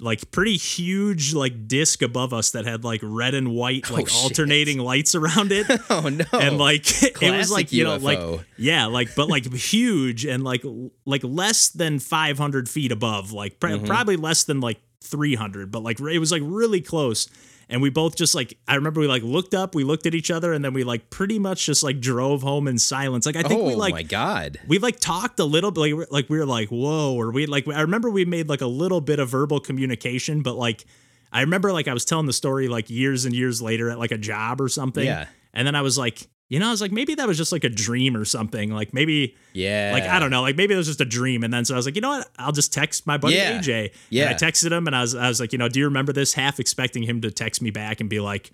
like 0.00 0.30
pretty 0.30 0.56
huge 0.56 1.34
like 1.34 1.66
disc 1.66 2.02
above 2.02 2.32
us 2.32 2.52
that 2.52 2.64
had 2.64 2.84
like 2.84 3.00
red 3.02 3.34
and 3.34 3.50
white 3.52 3.90
like 3.90 4.08
Oh, 4.12 4.22
alternating 4.24 4.78
lights 4.78 5.14
around 5.14 5.50
it. 5.52 5.66
Oh 5.90 6.08
no. 6.08 6.24
and 6.32 6.56
like 6.58 6.86
it 7.22 7.36
was 7.36 7.50
like 7.50 7.72
you 7.72 7.84
know 7.84 7.96
like 7.96 8.20
yeah 8.56 8.86
like 8.86 9.14
but 9.16 9.28
like 9.28 9.52
huge 9.52 10.24
and 10.24 10.44
like 10.44 10.62
like 11.04 11.22
less 11.24 11.68
than 11.70 11.98
500 11.98 12.68
feet 12.68 12.92
above 12.92 13.32
like 13.32 13.58
pr- 13.58 13.68
Mm-hmm. 13.68 13.86
probably 13.86 14.16
less 14.16 14.44
than 14.44 14.60
like 14.60 14.78
300 15.02 15.70
but 15.70 15.82
like 15.82 15.98
it 16.00 16.18
was 16.18 16.30
like 16.30 16.42
really 16.44 16.80
close 16.80 17.28
and 17.68 17.82
we 17.82 17.90
both 17.90 18.16
just 18.16 18.34
like 18.34 18.56
i 18.66 18.74
remember 18.74 19.00
we 19.00 19.06
like 19.06 19.22
looked 19.22 19.54
up 19.54 19.74
we 19.74 19.84
looked 19.84 20.06
at 20.06 20.14
each 20.14 20.30
other 20.30 20.52
and 20.52 20.64
then 20.64 20.72
we 20.72 20.84
like 20.84 21.10
pretty 21.10 21.38
much 21.38 21.66
just 21.66 21.82
like 21.82 22.00
drove 22.00 22.42
home 22.42 22.66
in 22.68 22.78
silence 22.78 23.26
like 23.26 23.36
i 23.36 23.42
think 23.42 23.60
oh 23.60 23.66
we 23.66 23.74
like 23.74 23.92
my 23.94 24.02
god. 24.02 24.58
we 24.66 24.78
like 24.78 24.98
talked 25.00 25.38
a 25.38 25.44
little 25.44 25.70
bit 25.70 25.80
like, 25.80 26.10
like 26.10 26.28
we 26.30 26.38
were 26.38 26.46
like 26.46 26.68
whoa 26.70 27.14
or 27.14 27.30
we 27.30 27.46
like 27.46 27.66
i 27.68 27.80
remember 27.80 28.10
we 28.10 28.24
made 28.24 28.48
like 28.48 28.60
a 28.62 28.66
little 28.66 29.00
bit 29.00 29.18
of 29.18 29.28
verbal 29.28 29.60
communication 29.60 30.42
but 30.42 30.56
like 30.56 30.84
i 31.32 31.40
remember 31.40 31.72
like 31.72 31.88
i 31.88 31.92
was 31.92 32.04
telling 32.04 32.26
the 32.26 32.32
story 32.32 32.68
like 32.68 32.88
years 32.90 33.24
and 33.24 33.34
years 33.34 33.60
later 33.60 33.90
at 33.90 33.98
like 33.98 34.12
a 34.12 34.18
job 34.18 34.60
or 34.60 34.68
something 34.68 35.04
Yeah. 35.04 35.26
and 35.52 35.66
then 35.66 35.74
i 35.74 35.82
was 35.82 35.98
like 35.98 36.26
you 36.48 36.58
know 36.58 36.68
i 36.68 36.70
was 36.70 36.80
like 36.80 36.92
maybe 36.92 37.14
that 37.14 37.26
was 37.28 37.36
just 37.36 37.52
like 37.52 37.64
a 37.64 37.68
dream 37.68 38.16
or 38.16 38.24
something 38.24 38.72
like 38.72 38.92
maybe 38.94 39.36
Yeah. 39.52 39.90
like 39.92 40.04
i 40.04 40.18
don't 40.18 40.30
know 40.30 40.42
like 40.42 40.56
maybe 40.56 40.74
it 40.74 40.76
was 40.76 40.86
just 40.86 41.00
a 41.00 41.04
dream 41.04 41.42
and 41.44 41.52
then 41.52 41.64
so 41.64 41.74
i 41.74 41.76
was 41.76 41.86
like 41.86 41.94
you 41.94 42.00
know 42.00 42.08
what 42.10 42.28
i'll 42.38 42.52
just 42.52 42.72
text 42.72 43.06
my 43.06 43.18
buddy 43.18 43.34
Yeah. 43.36 43.58
aj 43.58 43.92
Yeah. 44.10 44.26
and 44.26 44.34
i 44.34 44.38
texted 44.38 44.72
him 44.72 44.86
and 44.86 44.96
i 44.96 45.00
was 45.02 45.14
i 45.14 45.28
was 45.28 45.40
like 45.40 45.52
you 45.52 45.58
know 45.58 45.68
do 45.68 45.78
you 45.78 45.84
remember 45.86 46.12
this 46.12 46.32
half 46.34 46.58
expecting 46.58 47.02
him 47.02 47.20
to 47.22 47.30
text 47.30 47.60
me 47.62 47.70
back 47.70 48.00
and 48.00 48.08
be 48.10 48.20
like 48.20 48.50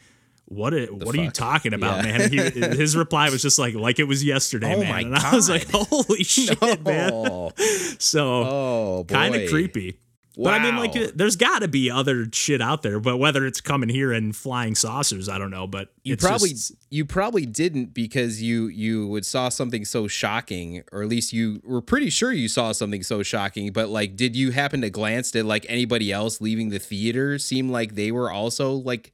what 0.47 0.75
it, 0.75 0.93
what 0.95 1.15
are 1.15 1.23
you 1.23 1.31
talking 1.31 1.73
about, 1.73 2.05
Yeah. 2.05 2.19
man? 2.19 2.31
He, 2.31 2.37
his 2.77 2.95
reply 2.99 3.31
was 3.31 3.41
just 3.41 3.59
like, 3.59 3.75
like 3.75 3.99
it 3.99 4.05
was 4.05 4.23
yesterday, 4.23 4.75
Oh 4.75 4.81
man. 4.81 5.07
and 5.07 5.17
I 5.17 5.35
was 5.35 5.49
like, 5.49 5.67
holy 5.73 6.23
shit, 6.35 6.61
man. 6.85 7.13
Oh, 7.15 7.51
So 7.99 8.27
oh 8.45 9.05
kind 9.09 9.35
of 9.35 9.49
creepy. 9.49 9.99
But 10.37 10.55
I 10.55 10.63
mean, 10.63 10.77
like, 10.77 10.93
there's 11.15 11.37
got 11.37 11.61
to 11.61 11.69
be 11.69 11.91
other 11.91 12.27
shit 12.33 12.61
out 12.61 12.83
there. 12.83 12.99
But 12.99 13.19
whether 13.19 13.47
it's 13.47 13.61
coming 13.61 13.89
here 13.89 14.13
and 14.13 14.35
flying 14.35 14.75
saucers, 14.75 15.29
I 15.29 15.39
don't 15.39 15.51
know. 15.51 15.67
But 15.67 15.93
You 16.03 16.17
probably 16.17 16.51
just- 16.51 16.73
you 16.91 17.05
probably 17.05 17.47
didn't 17.47 17.95
because 17.95 18.43
you 18.43 18.67
you 18.67 19.07
would 19.07 19.25
saw 19.25 19.49
something 19.49 19.85
so 19.85 20.09
shocking, 20.09 20.83
or 20.91 21.03
at 21.03 21.09
least 21.09 21.33
you 21.33 21.61
were 21.65 21.81
pretty 21.81 22.11
sure 22.11 22.33
you 22.33 22.49
saw 22.49 22.73
something 22.73 23.03
so 23.03 23.23
shocking. 23.23 23.73
But 23.73 23.91
like, 23.91 24.17
did 24.17 24.35
you 24.35 24.51
happen 24.51 24.81
to 24.81 24.91
glance? 24.91 25.31
Did 25.31 25.45
like 25.45 25.67
anybody 25.69 26.11
else 26.11 26.41
leaving 26.41 26.71
the 26.71 26.79
theater 26.81 27.39
seem 27.39 27.69
like 27.69 27.95
they 27.95 28.11
were 28.11 28.31
also 28.31 28.73
like? 28.73 29.13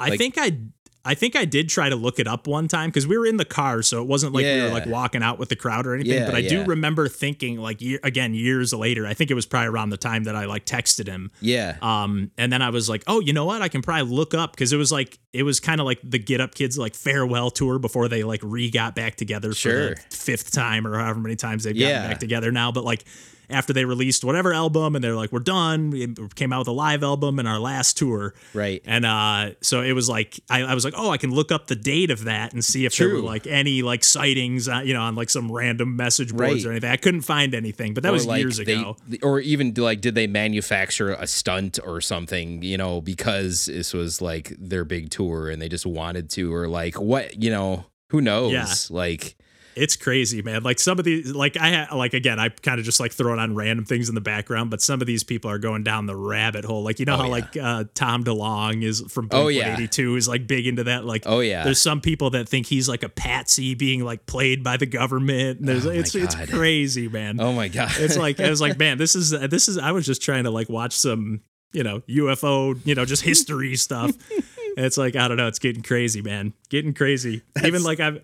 I 0.00 0.08
like- 0.10 0.18
think 0.18 0.34
I. 0.38 0.58
I 1.04 1.14
think 1.14 1.34
I 1.34 1.44
did 1.44 1.68
try 1.68 1.88
to 1.88 1.96
look 1.96 2.20
it 2.20 2.28
up 2.28 2.46
one 2.46 2.68
time 2.68 2.88
because 2.90 3.06
we 3.08 3.18
were 3.18 3.26
in 3.26 3.36
the 3.36 3.44
car, 3.44 3.82
so 3.82 4.00
it 4.00 4.06
wasn't 4.06 4.32
like 4.34 4.44
we 4.44 4.60
were 4.62 4.68
like 4.68 4.86
walking 4.86 5.20
out 5.22 5.38
with 5.38 5.48
the 5.48 5.56
crowd 5.56 5.84
or 5.86 5.94
anything. 5.94 6.12
Yeah, 6.12 6.26
but 6.26 6.34
I 6.36 6.42
do 6.42 6.64
remember 6.64 7.08
thinking, 7.08 7.58
like, 7.58 7.80
ye- 7.80 7.98
again, 8.04 8.34
years 8.34 8.72
later, 8.72 9.04
I 9.06 9.12
think 9.14 9.30
it 9.30 9.34
was 9.34 9.44
probably 9.44 9.66
around 9.68 9.90
the 9.90 9.96
time 9.96 10.24
that 10.24 10.36
I 10.36 10.44
like 10.44 10.64
texted 10.64 11.08
him. 11.08 11.32
Yeah. 11.40 11.76
Um, 11.82 12.30
and 12.38 12.52
then 12.52 12.62
I 12.62 12.70
was 12.70 12.88
like, 12.88 13.02
oh, 13.08 13.18
you 13.20 13.32
know 13.32 13.44
what? 13.44 13.62
I 13.62 13.68
can 13.68 13.82
probably 13.82 14.14
look 14.14 14.32
up 14.32 14.52
because 14.52 14.72
it 14.72 14.76
was 14.76 14.92
like 14.92 15.18
it 15.32 15.42
was 15.42 15.58
kind 15.58 15.80
of 15.80 15.86
like 15.86 15.98
the 16.04 16.18
Get 16.20 16.40
Up 16.40 16.54
Kids 16.54 16.78
like 16.78 16.94
farewell 16.94 17.50
tour 17.50 17.80
before 17.80 18.06
they 18.06 18.22
like 18.22 18.40
re 18.44 18.70
got 18.70 18.94
back 18.94 19.16
together 19.16 19.52
Sure. 19.54 19.96
for 19.96 20.02
the 20.10 20.16
fifth 20.16 20.52
time 20.52 20.86
or 20.86 20.98
however 20.98 21.18
many 21.18 21.34
times 21.36 21.64
they've 21.64 21.74
Yeah. 21.76 21.94
gotten 21.94 22.10
back 22.10 22.20
together 22.20 22.52
now. 22.52 22.70
But 22.70 22.84
like 22.84 23.04
after 23.50 23.72
they 23.72 23.84
released 23.84 24.24
whatever 24.24 24.52
album 24.54 24.94
and 24.94 25.02
they're 25.04 25.14
like, 25.16 25.32
we're 25.32 25.38
done. 25.40 25.90
We 25.90 26.14
came 26.34 26.52
out 26.52 26.60
with 26.60 26.68
a 26.68 26.72
live 26.72 27.02
album 27.02 27.38
and 27.38 27.46
our 27.46 27.58
last 27.58 27.98
tour. 27.98 28.34
Right. 28.54 28.82
And 28.84 29.04
uh, 29.04 29.50
so 29.60 29.82
it 29.82 29.92
was 29.92 30.08
like 30.08 30.40
I, 30.48 30.62
I 30.62 30.74
was 30.74 30.84
like, 30.84 30.94
oh, 30.96 31.10
I 31.10 31.16
can 31.18 31.30
look 31.32 31.52
up 31.52 31.66
the 31.66 31.74
date 31.76 32.10
of 32.10 32.24
that 32.24 32.52
and 32.52 32.64
see 32.64 32.84
if 32.86 32.96
there 32.96 33.08
were 33.10 33.20
like 33.20 33.46
any 33.46 33.82
like 33.82 34.04
sightings, 34.04 34.68
uh, 34.68 34.80
you 34.84 34.94
know, 34.94 35.02
on 35.02 35.14
like 35.14 35.30
some 35.30 35.50
random 35.52 35.96
message 35.96 36.34
boards 36.34 36.64
Right. 36.64 36.66
or 36.66 36.70
anything. 36.72 36.90
I 36.90 36.96
couldn't 36.96 37.22
find 37.22 37.54
anything, 37.54 37.94
but 37.94 38.02
that 38.04 38.10
Or, 38.10 38.12
was 38.12 38.26
like, 38.26 38.40
years 38.40 38.56
they- 38.58 38.74
ago. 38.74 38.96
or 39.22 39.40
even 39.40 39.74
like, 39.76 40.00
did 40.00 40.14
they 40.14 40.26
manufacture 40.26 41.12
a 41.12 41.26
stunt 41.26 41.78
or 41.84 42.00
something? 42.00 42.62
You 42.62 42.78
know, 42.78 43.00
because 43.00 43.66
this 43.66 43.92
was 43.92 44.20
like 44.22 44.52
their 44.58 44.84
big 44.84 45.10
tour 45.10 45.48
and 45.50 45.60
they 45.60 45.68
just 45.68 45.86
wanted 45.86 46.30
to, 46.30 46.52
or 46.54 46.68
like 46.68 47.00
what? 47.00 47.42
You 47.42 47.50
know, 47.50 47.84
who 48.10 48.20
knows? 48.20 48.52
Yeah. 48.52 48.66
Like, 48.90 49.36
It's 49.74 49.96
crazy, 49.96 50.42
man. 50.42 50.62
Like 50.62 50.78
some 50.78 50.98
of 50.98 51.04
these, 51.04 51.32
like 51.32 51.56
I 51.56 51.92
like 51.94 52.14
again, 52.14 52.38
I 52.38 52.50
kind 52.50 52.78
of 52.78 52.84
just 52.84 53.00
like 53.00 53.12
throwing 53.12 53.38
on 53.38 53.54
random 53.54 53.84
things 53.84 54.08
in 54.08 54.14
the 54.14 54.20
background, 54.20 54.70
but 54.70 54.82
some 54.82 55.00
of 55.00 55.06
these 55.06 55.24
people 55.24 55.50
are 55.50 55.58
going 55.58 55.82
down 55.82 56.06
the 56.06 56.16
rabbit 56.16 56.64
hole. 56.64 56.82
Like 56.82 56.98
you 56.98 57.06
know 57.06 57.14
Oh, 57.14 57.18
how 57.18 57.24
yeah. 57.24 57.30
like 57.30 57.56
uh, 57.56 57.84
Tom 57.94 58.24
DeLonge 58.24 58.82
is 58.84 59.00
from 59.10 59.28
Oh, 59.30 59.48
yeah. 59.48 59.74
Eighty 59.74 59.88
Two 59.88 60.16
is 60.16 60.28
like 60.28 60.46
big 60.46 60.66
into 60.66 60.84
that. 60.84 61.04
Like 61.04 61.22
Oh, 61.26 61.40
yeah. 61.40 61.64
there's 61.64 61.80
some 61.80 62.00
people 62.00 62.30
that 62.30 62.48
think 62.48 62.66
he's 62.66 62.88
like 62.88 63.02
a 63.02 63.08
patsy 63.08 63.74
being 63.74 64.04
like 64.04 64.26
played 64.26 64.62
by 64.62 64.76
the 64.76 64.86
government. 64.86 65.60
And 65.60 65.68
there's 65.68 65.86
Oh, 65.86 65.90
it's 65.90 66.14
it's 66.14 66.34
crazy, 66.50 67.08
man. 67.08 67.40
oh 67.40 67.52
my 67.52 67.68
god, 67.68 67.92
It's 67.96 68.16
like 68.16 68.40
I 68.40 68.50
was 68.50 68.60
like, 68.60 68.78
man, 68.80 68.98
this 68.98 69.14
is 69.14 69.30
this 69.30 69.68
is. 69.68 69.78
I 69.78 69.92
was 69.92 70.06
just 70.06 70.22
trying 70.22 70.44
to 70.44 70.50
like 70.50 70.68
watch 70.68 70.92
some 70.94 71.40
you 71.72 71.82
know 71.82 72.00
UFO, 72.08 72.78
you 72.84 72.94
know, 72.94 73.04
just 73.04 73.22
history 73.22 73.76
stuff. 73.76 74.10
And 74.30 74.44
it's 74.86 74.96
like 74.98 75.16
I 75.16 75.28
don't 75.28 75.36
know, 75.38 75.48
it's 75.48 75.58
getting 75.58 75.82
crazy, 75.82 76.20
man, 76.22 76.52
getting 76.68 76.94
crazy. 76.94 77.42
Even 77.64 77.82
like 77.82 78.00
I've. 78.00 78.22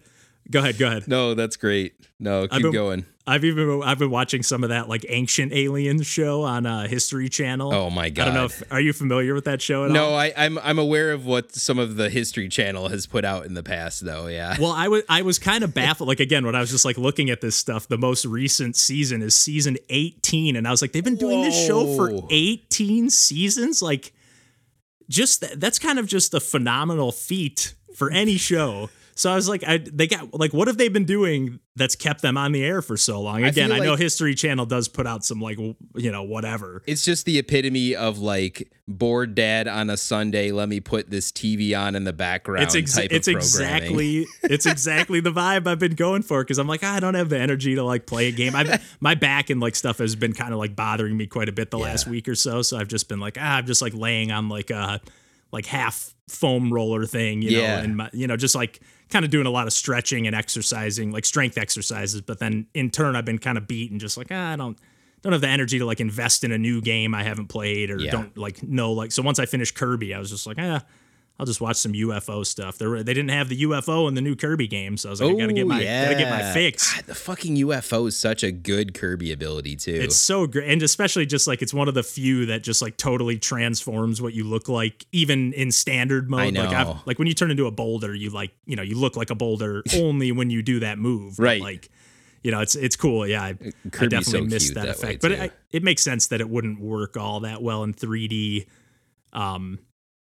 Go 0.50 0.60
ahead, 0.60 0.78
go 0.78 0.86
ahead. 0.86 1.06
no, 1.08 1.34
that's 1.34 1.56
great. 1.56 1.94
No, 2.18 2.48
keep 2.48 2.62
been- 2.62 2.72
going. 2.72 3.04
I've 3.26 3.44
even 3.44 3.82
I've 3.84 3.98
been 3.98 4.08
watching 4.10 4.42
some 4.42 4.62
of 4.64 4.70
that 4.70 4.88
like 4.88 5.04
ancient 5.06 5.52
aliens 5.52 6.06
show 6.06 6.44
on 6.44 6.64
uh, 6.64 6.88
History 6.88 7.28
Channel. 7.28 7.74
Oh 7.74 7.90
my 7.90 8.08
god. 8.08 8.22
I 8.22 8.24
don't 8.24 8.34
know 8.34 8.44
if 8.46 8.62
are 8.72 8.80
you 8.80 8.94
familiar 8.94 9.34
with 9.34 9.44
that 9.44 9.60
show 9.60 9.84
at 9.84 9.90
No, 9.90 10.06
all? 10.06 10.16
I, 10.16 10.32
I'm 10.34 10.56
I'm 10.60 10.78
aware 10.78 11.12
of 11.12 11.26
what 11.26 11.54
some 11.54 11.78
of 11.78 11.96
the 11.96 12.08
History 12.08 12.48
Channel 12.48 12.88
has 12.88 13.06
put 13.06 13.26
out 13.26 13.44
in 13.44 13.52
the 13.52 13.62
past, 13.62 14.02
though. 14.02 14.28
Yeah. 14.28 14.56
Well, 14.58 14.72
I 14.72 14.88
was 14.88 15.02
I 15.10 15.20
was 15.20 15.38
kind 15.38 15.62
of 15.62 15.74
baffled. 15.74 16.08
Like 16.08 16.20
again, 16.20 16.46
when 16.46 16.54
I 16.54 16.60
was 16.60 16.70
just 16.70 16.86
like 16.86 16.96
looking 16.96 17.28
at 17.28 17.42
this 17.42 17.54
stuff, 17.54 17.86
the 17.86 17.98
most 17.98 18.24
recent 18.24 18.76
season 18.76 19.20
is 19.20 19.36
season 19.36 19.76
18, 19.90 20.56
and 20.56 20.66
I 20.66 20.70
was 20.70 20.80
like, 20.80 20.92
they've 20.92 21.04
been 21.04 21.16
doing 21.16 21.42
this 21.42 21.66
show 21.66 21.94
for 21.96 22.10
18 22.30 23.10
seasons. 23.10 23.82
Like, 23.82 24.14
just 25.10 25.42
th- 25.42 25.52
that's 25.58 25.78
kind 25.78 25.98
of 25.98 26.06
just 26.06 26.32
a 26.32 26.40
phenomenal 26.40 27.12
feat 27.12 27.74
for 27.94 28.10
any 28.10 28.38
show. 28.38 28.88
So 29.18 29.32
I 29.32 29.34
was 29.34 29.48
like, 29.48 29.64
I 29.66 29.78
they 29.78 30.06
got 30.06 30.32
like, 30.32 30.52
what 30.52 30.68
have 30.68 30.76
they 30.78 30.88
been 30.88 31.04
doing 31.04 31.58
that's 31.74 31.96
kept 31.96 32.22
them 32.22 32.36
on 32.36 32.52
the 32.52 32.64
air 32.64 32.80
for 32.82 32.96
so 32.96 33.20
long? 33.20 33.42
I 33.42 33.48
Again, 33.48 33.70
feel 33.70 33.82
I, 33.82 33.84
know 33.84 33.96
History 33.96 34.32
Channel 34.36 34.64
does 34.64 34.86
put 34.86 35.08
out 35.08 35.24
some 35.24 35.40
like 35.40 35.58
you 35.58 36.12
know 36.12 36.22
whatever. 36.22 36.84
It's 36.86 37.04
just 37.04 37.26
the 37.26 37.36
epitome 37.36 37.96
of 37.96 38.20
like 38.20 38.70
bored 38.86 39.34
dad 39.34 39.66
on 39.66 39.90
a 39.90 39.96
Sunday. 39.96 40.52
Let 40.52 40.68
me 40.68 40.78
put 40.78 41.10
this 41.10 41.32
TV 41.32 41.76
on 41.76 41.96
in 41.96 42.04
the 42.04 42.12
background. 42.12 42.62
it's 42.62 42.76
ex- 42.76 42.96
it's 42.96 43.26
exactly 43.26 44.24
it's 44.44 44.66
exactly 44.74 45.18
the 45.18 45.32
vibe 45.32 45.66
I've 45.66 45.80
been 45.80 45.96
going 45.96 46.22
for 46.22 46.44
because 46.44 46.58
I'm 46.58 46.68
like 46.68 46.84
"Ah, 46.84 46.94
I 46.94 47.00
don't 47.00 47.14
have 47.14 47.28
the 47.28 47.40
energy 47.40 47.74
to 47.74 47.82
like 47.82 48.06
play 48.06 48.28
a 48.28 48.32
game. 48.32 48.54
I 48.54 48.80
my 49.00 49.16
back 49.16 49.50
and 49.50 49.60
like 49.60 49.74
stuff 49.74 49.98
has 49.98 50.14
been 50.14 50.32
kind 50.32 50.52
of 50.52 50.60
like 50.60 50.76
bothering 50.76 51.16
me 51.16 51.26
quite 51.26 51.48
a 51.48 51.52
bit 51.52 51.72
the 51.72 51.78
last 51.80 52.06
week 52.06 52.28
or 52.28 52.36
so. 52.36 52.62
So 52.62 52.78
I've 52.78 52.86
just 52.88 53.08
been 53.08 53.18
like 53.18 53.36
ah, 53.40 53.56
I'm 53.56 53.66
just 53.66 53.82
like 53.82 53.94
laying 53.94 54.30
on 54.30 54.48
like 54.48 54.70
a 54.70 55.00
like 55.50 55.66
half 55.66 56.14
foam 56.28 56.72
roller 56.72 57.04
thing, 57.04 57.42
you 57.42 57.58
Yeah. 57.58 57.78
know, 57.78 57.82
and 57.82 57.96
my, 57.96 58.10
you 58.12 58.28
know 58.28 58.36
just 58.36 58.54
like 58.54 58.80
kind 59.10 59.24
of 59.24 59.30
doing 59.30 59.46
a 59.46 59.50
lot 59.50 59.66
of 59.66 59.72
stretching 59.72 60.26
and 60.26 60.34
exercising, 60.36 61.10
like 61.12 61.24
strength 61.24 61.56
exercises. 61.58 62.20
But 62.20 62.38
then 62.38 62.66
in 62.74 62.90
turn, 62.90 63.16
I've 63.16 63.24
been 63.24 63.38
kind 63.38 63.56
of 63.58 63.66
beat 63.66 63.90
and 63.90 64.00
just 64.00 64.16
like 64.16 64.28
ah, 64.30 64.52
I 64.52 64.56
don't 64.56 64.78
don't 65.22 65.32
have 65.32 65.40
the 65.42 65.48
energy 65.48 65.78
to 65.80 65.84
like 65.84 66.00
invest 66.00 66.44
in 66.44 66.52
a 66.52 66.58
new 66.58 66.80
game 66.80 67.14
I 67.14 67.24
haven't 67.24 67.48
played 67.48 67.90
or 67.90 67.98
Yeah. 68.00 68.10
don't 68.12 68.36
like 68.38 68.62
know 68.62 68.92
like 68.92 69.10
so 69.12 69.22
once 69.22 69.38
I 69.40 69.46
finished 69.46 69.74
Kirby 69.74 70.14
I 70.14 70.18
was 70.20 70.30
just 70.30 70.46
like 70.46 70.58
ah 70.60 70.82
I'll 71.40 71.46
just 71.46 71.60
watch 71.60 71.76
some 71.76 71.92
UFO 71.92 72.44
stuff. 72.44 72.78
There, 72.78 73.00
they 73.04 73.14
didn't 73.14 73.30
have 73.30 73.48
the 73.48 73.62
UFO 73.62 74.08
in 74.08 74.14
the 74.14 74.20
new 74.20 74.34
Kirby 74.34 74.66
game, 74.66 74.96
so 74.96 75.08
I 75.08 75.10
was 75.10 75.20
like, 75.20 75.34
I 75.34 75.38
gotta 75.38 75.52
get 75.52 75.68
my, 75.68 75.84
gotta 75.84 76.16
get 76.16 76.28
my 76.30 76.52
fix. 76.52 76.92
God, 76.96 77.04
the 77.04 77.14
fucking 77.14 77.54
UFO 77.56 78.08
is 78.08 78.16
such 78.16 78.42
a 78.42 78.50
good 78.50 78.92
Kirby 78.92 79.30
ability 79.30 79.76
too. 79.76 79.94
It's 79.94 80.16
so 80.16 80.48
great, 80.48 80.68
and 80.68 80.82
especially 80.82 81.26
just 81.26 81.46
like 81.46 81.62
it's 81.62 81.72
one 81.72 81.86
of 81.86 81.94
the 81.94 82.02
few 82.02 82.46
that 82.46 82.64
just 82.64 82.82
like 82.82 82.96
totally 82.96 83.38
transforms 83.38 84.20
what 84.20 84.34
you 84.34 84.42
look 84.42 84.68
like, 84.68 85.06
even 85.12 85.52
in 85.52 85.70
standard 85.70 86.28
mode. 86.28 86.54
Like, 86.54 86.70
I've, 86.74 87.06
like 87.06 87.20
when 87.20 87.28
you 87.28 87.34
turn 87.34 87.52
into 87.52 87.66
a 87.66 87.70
boulder, 87.70 88.12
you 88.14 88.30
like, 88.30 88.50
you 88.66 88.74
know, 88.74 88.82
you 88.82 88.96
look 88.98 89.16
like 89.16 89.30
a 89.30 89.36
boulder 89.36 89.84
only 89.94 90.32
when 90.32 90.50
you 90.50 90.60
do 90.62 90.80
that 90.80 90.98
move. 90.98 91.36
But, 91.36 91.42
Right. 91.44 91.62
like, 91.62 91.88
you 92.42 92.50
know, 92.50 92.60
it's 92.60 92.74
it's 92.74 92.96
cool. 92.96 93.26
Yeah, 93.28 93.42
I, 93.44 93.48
I 93.50 93.52
definitely 94.06 94.22
so 94.22 94.40
missed 94.42 94.74
that, 94.74 94.86
that 94.86 94.96
effect, 94.96 95.22
but 95.22 95.30
it, 95.32 95.52
it 95.70 95.82
makes 95.84 96.02
sense 96.02 96.26
that 96.28 96.40
it 96.40 96.48
wouldn't 96.48 96.80
work 96.80 97.16
all 97.16 97.40
that 97.40 97.62
well 97.62 97.84
in 97.84 97.94
3D. 97.94 98.66
Um, 99.32 99.78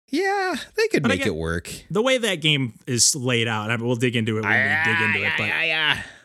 yeah, 0.09 0.55
they 0.75 0.87
could 0.87 1.03
But 1.03 1.09
make 1.09 1.25
it 1.25 1.35
work. 1.35 1.69
the 1.89 2.01
way 2.01 2.17
that 2.17 2.35
game 2.35 2.73
is 2.87 3.15
laid 3.15 3.47
out, 3.47 3.71
I 3.71 3.77
mean, 3.77 3.85
we'll 3.85 3.95
dig 3.95 4.15
into 4.15 4.37
it 4.37 4.43
when 4.43 4.51
we 4.51 4.91
dig 4.93 5.01
into 5.01 5.25
it, 5.25 5.33
but. 5.37 5.47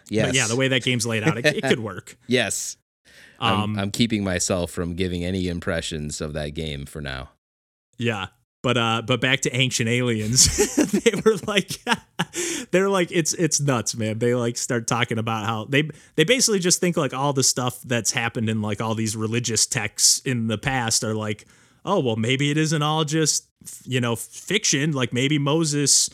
Yes. 0.08 0.26
But 0.26 0.34
yeah, 0.34 0.46
the 0.48 0.56
way 0.56 0.68
that 0.68 0.82
game's 0.82 1.06
laid 1.06 1.22
out, 1.22 1.38
it, 1.38 1.46
it 1.46 1.62
could 1.62 1.78
work. 1.80 2.16
yes. 2.26 2.76
Um, 3.38 3.76
I'm, 3.76 3.78
I'm 3.78 3.90
keeping 3.90 4.24
myself 4.24 4.70
from 4.70 4.94
giving 4.94 5.24
any 5.24 5.46
impressions 5.48 6.20
of 6.20 6.32
that 6.34 6.50
game 6.50 6.84
for 6.86 7.00
now. 7.00 7.30
yeah. 7.96 8.26
But 8.62 8.76
uh, 8.76 9.00
but 9.06 9.22
back 9.22 9.40
to 9.40 9.56
ancient 9.56 9.88
aliens, 9.88 10.76
they 10.76 11.12
were 11.24 11.36
like, 11.46 11.70
they're 12.72 12.90
like, 12.90 13.08
it's 13.10 13.32
it's 13.32 13.58
nuts, 13.58 13.96
man. 13.96 14.18
They 14.18 14.34
like 14.34 14.58
start 14.58 14.86
talking 14.86 15.16
about 15.16 15.46
how 15.46 15.64
they 15.64 15.88
they 16.16 16.24
basically 16.24 16.58
just 16.58 16.78
think 16.78 16.98
like 16.98 17.14
all 17.14 17.32
the 17.32 17.42
stuff 17.42 17.80
that's 17.80 18.12
happened 18.12 18.50
in 18.50 18.60
like 18.60 18.82
all 18.82 18.94
these 18.94 19.16
religious 19.16 19.64
texts 19.64 20.20
in 20.26 20.48
the 20.48 20.58
past 20.58 21.02
are 21.04 21.14
like, 21.14 21.46
oh 21.84 22.00
well, 22.00 22.16
maybe 22.16 22.50
it 22.50 22.56
isn't 22.56 22.82
all 22.82 23.04
just 23.04 23.46
you 23.84 24.00
know 24.00 24.16
fiction. 24.16 24.92
Like 24.92 25.12
maybe 25.12 25.38
Moses 25.38 26.10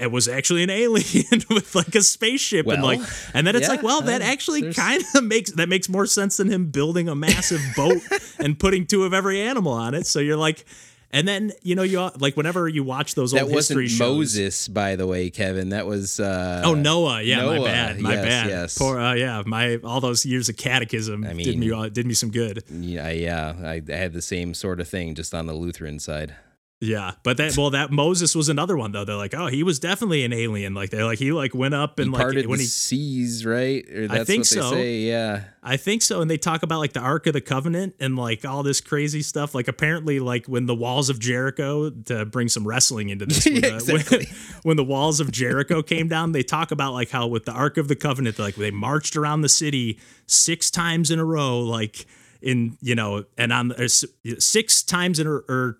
it 0.00 0.10
was 0.10 0.28
actually 0.28 0.62
an 0.62 0.70
alien 0.70 1.42
with 1.50 1.74
like 1.74 1.94
a 1.94 2.02
spaceship 2.02 2.66
and 2.66 2.82
like 2.82 3.00
and 3.34 3.46
then 3.46 3.54
it's 3.54 3.64
yeah, 3.64 3.74
like 3.74 3.82
well 3.82 4.00
that 4.02 4.22
uh, 4.22 4.24
actually 4.24 4.72
kind 4.72 5.02
of 5.14 5.24
makes 5.24 5.52
that 5.52 5.68
makes 5.68 5.88
more 5.88 6.06
sense 6.06 6.36
than 6.38 6.48
him 6.48 6.66
building 6.66 7.08
a 7.08 7.14
massive 7.14 7.60
boat 7.76 8.00
and 8.38 8.58
putting 8.58 8.86
two 8.86 9.04
of 9.04 9.14
every 9.14 9.40
animal 9.40 9.72
on 9.72 9.94
it 9.94 10.06
so 10.06 10.18
you're 10.18 10.36
like 10.36 10.64
and 11.12 11.26
then 11.26 11.52
you 11.62 11.74
know 11.74 11.82
you 11.82 12.10
like 12.18 12.36
whenever 12.36 12.68
you 12.68 12.82
watch 12.84 13.14
those 13.14 13.32
That 13.32 13.44
old 13.44 13.52
wasn't 13.52 13.80
history 13.80 13.88
shows 13.88 14.16
Moses, 14.16 14.68
by 14.68 14.96
the 14.96 15.06
way, 15.06 15.30
Kevin. 15.30 15.70
That 15.70 15.86
was 15.86 16.18
uh, 16.20 16.62
Oh 16.64 16.74
Noah, 16.74 17.22
yeah, 17.22 17.44
my 17.44 17.58
bad, 17.58 18.00
my 18.00 18.14
yes, 18.14 18.24
bad. 18.24 18.46
yes. 18.48 18.78
Poor, 18.78 18.98
uh, 18.98 19.14
yeah, 19.14 19.42
my 19.46 19.76
all 19.84 20.00
those 20.00 20.24
years 20.26 20.48
of 20.48 20.56
catechism 20.56 21.22
did 21.22 21.36
mean- 21.36 21.60
me 21.60 21.70
uh, 21.72 21.88
did 21.88 22.06
me 22.06 22.14
some 22.14 22.30
good. 22.30 22.62
Yeah, 22.70 23.08
yeah. 23.10 23.54
I, 23.62 23.82
I 23.88 23.96
had 23.96 24.12
the 24.12 24.22
same 24.22 24.54
sort 24.54 24.80
of 24.80 24.88
thing, 24.88 25.14
just 25.14 25.34
on 25.34 25.46
the 25.46 25.54
Lutheran 25.54 25.98
side. 25.98 26.34
Yeah, 26.78 27.12
but 27.22 27.38
that 27.38 27.56
well, 27.56 27.70
that 27.70 27.90
Moses 27.90 28.34
was 28.34 28.50
another 28.50 28.76
one 28.76 28.92
though. 28.92 29.06
They're 29.06 29.16
like, 29.16 29.32
oh, 29.32 29.46
he 29.46 29.62
was 29.62 29.78
definitely 29.78 30.24
an 30.24 30.34
alien. 30.34 30.74
Like 30.74 30.90
they're 30.90 31.06
like 31.06 31.18
he 31.18 31.32
like 31.32 31.54
went 31.54 31.72
up 31.72 31.98
and 31.98 32.14
He 32.14 32.22
like 32.22 32.34
when 32.34 32.58
the 32.58 32.64
he 32.64 32.64
seas, 32.64 33.46
right? 33.46 33.88
Or 33.88 34.08
that's 34.08 34.26
think 34.26 34.40
what 34.40 34.50
they 34.50 34.60
so. 34.60 34.70
say. 34.72 34.96
Yeah. 34.98 35.44
I 35.62 35.78
think 35.78 36.02
so. 36.02 36.20
And 36.20 36.30
they 36.30 36.36
talk 36.36 36.62
about 36.62 36.80
like 36.80 36.92
the 36.92 37.00
Ark 37.00 37.26
of 37.26 37.32
the 37.32 37.40
Covenant 37.40 37.94
and 37.98 38.14
like 38.14 38.44
all 38.44 38.62
this 38.62 38.82
crazy 38.82 39.22
stuff. 39.22 39.54
Like 39.54 39.68
apparently, 39.68 40.20
like 40.20 40.46
when 40.48 40.66
the 40.66 40.74
walls 40.74 41.08
of 41.08 41.18
Jericho, 41.18 41.88
to 41.88 42.26
bring 42.26 42.48
some 42.48 42.68
wrestling 42.68 43.08
into 43.08 43.24
this, 43.24 43.46
when, 43.46 43.56
uh, 43.56 43.60
the, 43.60 43.74
exactly. 43.76 44.18
when, 44.18 44.26
when 44.64 44.76
the 44.76 44.84
walls 44.84 45.18
of 45.18 45.32
Jericho 45.32 45.82
came 45.82 46.08
down, 46.08 46.32
they 46.32 46.42
talk 46.42 46.72
about 46.72 46.92
like 46.92 47.08
how 47.08 47.26
with 47.26 47.46
the 47.46 47.52
Ark 47.52 47.78
of 47.78 47.88
the 47.88 47.96
Covenant, 47.96 48.38
like 48.38 48.56
they 48.56 48.70
marched 48.70 49.16
around 49.16 49.40
the 49.40 49.48
city 49.48 49.98
six 50.26 50.70
times 50.70 51.10
in 51.10 51.18
a 51.18 51.24
row, 51.24 51.58
like 51.58 52.04
in, 52.42 52.76
you 52.82 52.94
know, 52.94 53.24
and 53.38 53.50
on 53.50 53.72
uh, 53.72 53.88
six 53.88 54.82
times 54.82 55.18
in 55.18 55.26
a, 55.26 55.30
or 55.30 55.78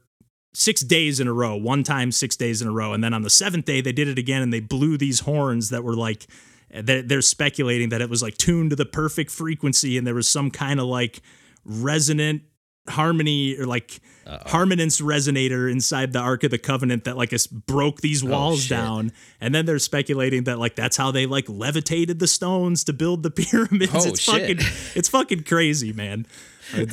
six 0.57 0.81
days 0.81 1.21
in 1.21 1.29
a 1.29 1.33
row, 1.35 1.55
one 1.55 1.83
time, 1.83 2.11
six 2.11 2.35
days 2.35 2.62
in 2.62 2.69
a 2.69 2.73
row. 2.73 2.95
And 2.95 3.05
then 3.05 3.12
on 3.12 3.21
the 3.21 3.29
seventh 3.29 3.66
day, 3.66 3.83
they 3.83 3.92
did 3.92 4.09
it 4.09 4.19
again 4.19 4.40
and 4.40 4.51
they 4.51 4.61
blew 4.61 4.97
these 4.97 5.21
horns 5.21 5.69
that 5.69 5.85
were 5.85 5.95
like, 5.95 6.27
they're, 6.71 7.03
they're 7.03 7.21
speculating 7.21 7.90
that 7.90 8.01
it 8.01 8.09
was 8.09 8.23
like 8.23 8.38
tuned 8.38 8.71
to 8.71 8.77
the 8.77 8.87
perfect 8.87 9.31
frequency 9.31 9.99
and 9.99 10.07
there 10.07 10.14
was 10.14 10.27
some 10.27 10.51
kind 10.51 10.81
of 10.81 10.87
like 10.87 11.21
resonant 11.66 12.42
harmony 12.88 13.55
or 13.59 13.66
like 13.66 14.01
harmonance 14.47 15.01
resonator 15.01 15.71
inside 15.71 16.12
the 16.12 16.21
Ark 16.21 16.42
of 16.45 16.51
the 16.51 16.59
Covenant 16.59 17.05
that 17.05 17.19
like 17.19 17.35
broke 17.66 18.01
these 18.01 18.25
oh, 18.25 18.29
walls 18.29 18.62
shit. 18.62 18.71
down. 18.71 19.12
And 19.42 19.55
then 19.55 19.66
they're 19.66 19.79
speculating 19.79 20.45
that 20.45 20.59
like 20.59 20.75
that's 20.75 20.97
how 20.97 21.11
they 21.11 21.27
like 21.27 21.49
levitated 21.51 22.19
the 22.19 22.29
stones 22.29 22.83
to 22.85 22.95
build 22.95 23.23
the 23.23 23.31
pyramids. 23.31 23.92
Oh, 23.95 24.09
it's 24.09 24.21
shit. 24.21 24.40
fucking 24.40 24.73
it's 24.95 25.09
fucking 25.11 25.42
crazy, 25.42 25.92
man. 25.92 26.27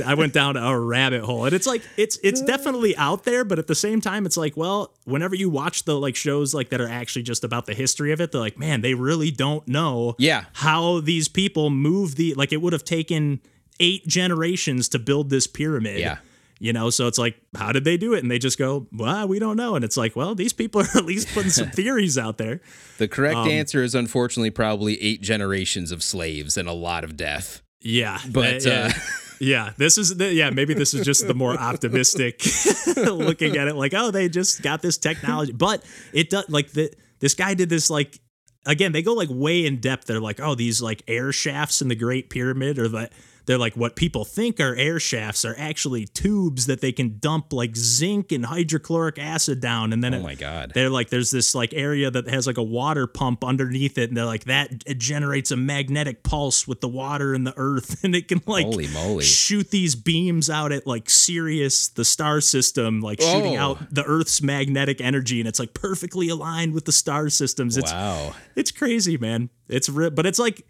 I- 0.06 0.14
went 0.14 0.34
down 0.34 0.58
a 0.58 0.78
rabbit 0.80 1.24
hole, 1.24 1.46
and 1.46 1.54
it's 1.54 1.66
like 1.68 1.82
it's 1.98 2.18
it's 2.24 2.42
definitely 2.42 2.96
out 2.98 3.24
there, 3.24 3.44
but 3.44 3.60
at 3.60 3.68
the 3.68 3.76
same 3.76 4.02
time, 4.02 4.26
it's 4.26 4.38
like, 4.38 4.56
well, 4.58 4.94
whenever 5.06 5.36
you 5.36 5.50
watch 5.50 5.84
the 5.86 6.00
like 6.00 6.16
shows 6.16 6.54
like 6.54 6.70
that 6.70 6.80
are 6.82 6.88
actually 6.90 7.24
just 7.24 7.44
about 7.44 7.66
the 7.66 7.74
history 7.74 8.12
of 8.12 8.22
it, 8.22 8.32
they're 8.32 8.42
like, 8.42 8.58
man, 8.58 8.82
they 8.82 8.94
really 8.94 9.32
don't 9.32 9.68
know, 9.68 10.16
Yeah. 10.20 10.46
how 10.54 11.00
these 11.00 11.28
people 11.28 11.70
move 11.70 12.16
the 12.16 12.34
like. 12.36 12.52
It 12.54 12.62
would 12.62 12.74
have 12.74 12.86
taken 12.86 13.40
eight 13.80 14.06
generations 14.08 14.88
to 14.90 15.00
build 15.00 15.30
this 15.30 15.48
pyramid, 15.48 16.00
Yeah. 16.00 16.18
You 16.60 16.72
know, 16.72 16.90
so 16.92 17.08
it's 17.08 17.18
like, 17.18 17.36
how 17.58 17.74
did 17.74 17.84
they 17.84 17.98
do 17.98 18.14
it? 18.14 18.22
And 18.24 18.32
they 18.32 18.40
just 18.40 18.58
go, 18.58 18.88
well, 18.94 19.28
we 19.28 19.38
don't 19.38 19.58
know. 19.58 19.76
And 19.76 19.84
it's 19.84 19.98
like, 19.98 20.16
well, 20.16 20.34
these 20.34 20.54
people 20.54 20.80
are 20.82 20.88
at 20.96 21.04
least 21.04 21.28
putting 21.34 21.50
some 21.50 21.70
theories 21.72 22.18
out 22.18 22.38
there. 22.38 22.62
The 23.00 23.08
correct 23.10 23.36
Um, 23.36 23.50
answer 23.50 23.84
is 23.84 23.94
unfortunately 23.96 24.52
probably 24.52 25.02
eight 25.02 25.22
generations 25.22 25.92
of 25.92 26.02
slaves 26.02 26.56
and 26.56 26.70
a 26.70 26.72
lot 26.74 27.04
of 27.04 27.18
death. 27.18 27.62
Yeah, 27.82 28.20
But, 28.30 28.66
uh, 28.66 28.70
uh, 28.70 28.92
yeah, 29.40 29.74
this 29.78 29.98
is 29.98 30.18
the, 30.18 30.34
yeah, 30.34 30.50
maybe 30.50 30.74
this 30.74 30.94
is 30.94 31.06
just 31.06 31.28
the 31.28 31.34
more 31.34 31.58
optimistic 31.58 32.44
looking 32.96 33.58
at 33.58 33.68
it. 33.68 33.76
Like, 33.76 33.94
oh, 33.94 34.12
they 34.12 34.30
just 34.30 34.62
got 34.62 34.82
this 34.82 34.98
technology, 34.98 35.52
but 35.52 35.84
it 36.12 36.30
does 36.30 36.50
like 36.50 36.72
the 36.72 36.94
this 37.20 37.34
guy 37.34 37.54
did 37.54 37.70
this 37.70 37.90
like 37.90 38.20
again. 38.66 38.92
They 38.92 39.02
go 39.02 39.14
like 39.14 39.30
way 39.32 39.66
in 39.66 39.80
depth. 39.80 40.06
They're 40.06 40.20
like, 40.20 40.40
oh, 40.40 40.56
these 40.56 40.82
like 40.82 41.04
air 41.08 41.32
shafts 41.32 41.82
in 41.82 41.88
the 41.88 41.96
Great 41.96 42.30
Pyramid, 42.30 42.80
or 42.80 42.88
the 42.88 43.10
they're 43.46 43.58
like 43.58 43.76
what 43.76 43.96
people 43.96 44.26
think 44.26 44.60
are 44.60 44.76
air 44.76 45.00
shafts 45.00 45.44
are 45.46 45.56
actually 45.58 46.06
tubes 46.06 46.66
that 46.68 46.82
they 46.82 46.92
can 46.92 47.18
dump 47.20 47.52
like 47.54 47.76
zinc 47.76 48.32
and 48.32 48.46
hydrochloric 48.46 49.20
acid 49.20 49.60
down, 49.60 49.92
and 49.94 50.04
then 50.04 50.14
Oh 50.14 50.18
it- 50.20 50.24
my 50.24 50.36
God. 50.36 50.72
they're 50.74 50.90
like 50.90 51.10
there's 51.10 51.32
this 51.32 51.54
like 51.54 51.74
area 51.74 52.10
that 52.10 52.28
has 52.30 52.48
like 52.48 52.58
a 52.58 52.64
water 52.64 53.08
pump 53.08 53.44
underneath 53.44 53.98
it 53.98 54.10
and 54.10 54.18
they're 54.18 54.26
like 54.26 54.46
that 54.46 54.72
it 54.86 54.98
generates 55.00 55.52
a 55.52 55.58
magnetic 55.58 56.24
pulse 56.24 56.68
with 56.68 56.82
the 56.82 56.88
water 56.88 57.34
and 57.34 57.46
the 57.46 57.54
earth 57.58 58.04
and 58.04 58.16
it 58.16 58.28
can 58.28 58.42
like 58.46 58.66
Holy 58.66 58.88
moly. 58.88 59.24
shoot 59.24 59.70
these 59.72 59.96
beams 59.96 60.50
out 60.50 60.72
at 60.72 60.88
like 60.88 61.10
Sirius 61.10 61.90
the 61.90 62.06
star 62.06 62.42
system 62.42 63.02
like 63.02 63.20
shooting 63.22 63.58
Oh. 63.58 63.72
out 63.74 63.94
the 63.94 64.04
earth's 64.06 64.42
magnetic 64.42 65.02
energy 65.02 65.40
and 65.40 65.48
it's 65.48 65.60
like 65.60 65.74
perfectly 65.74 66.30
aligned 66.30 66.74
with 66.74 66.86
the 66.86 66.92
star 66.92 67.30
systems 67.30 67.78
it's 67.78 67.92
Wow. 67.92 68.34
it's 68.56 68.72
crazy 68.72 69.18
man 69.18 69.50
it's 69.68 69.90
but 69.90 70.26
it's 70.26 70.40
like 70.40 70.66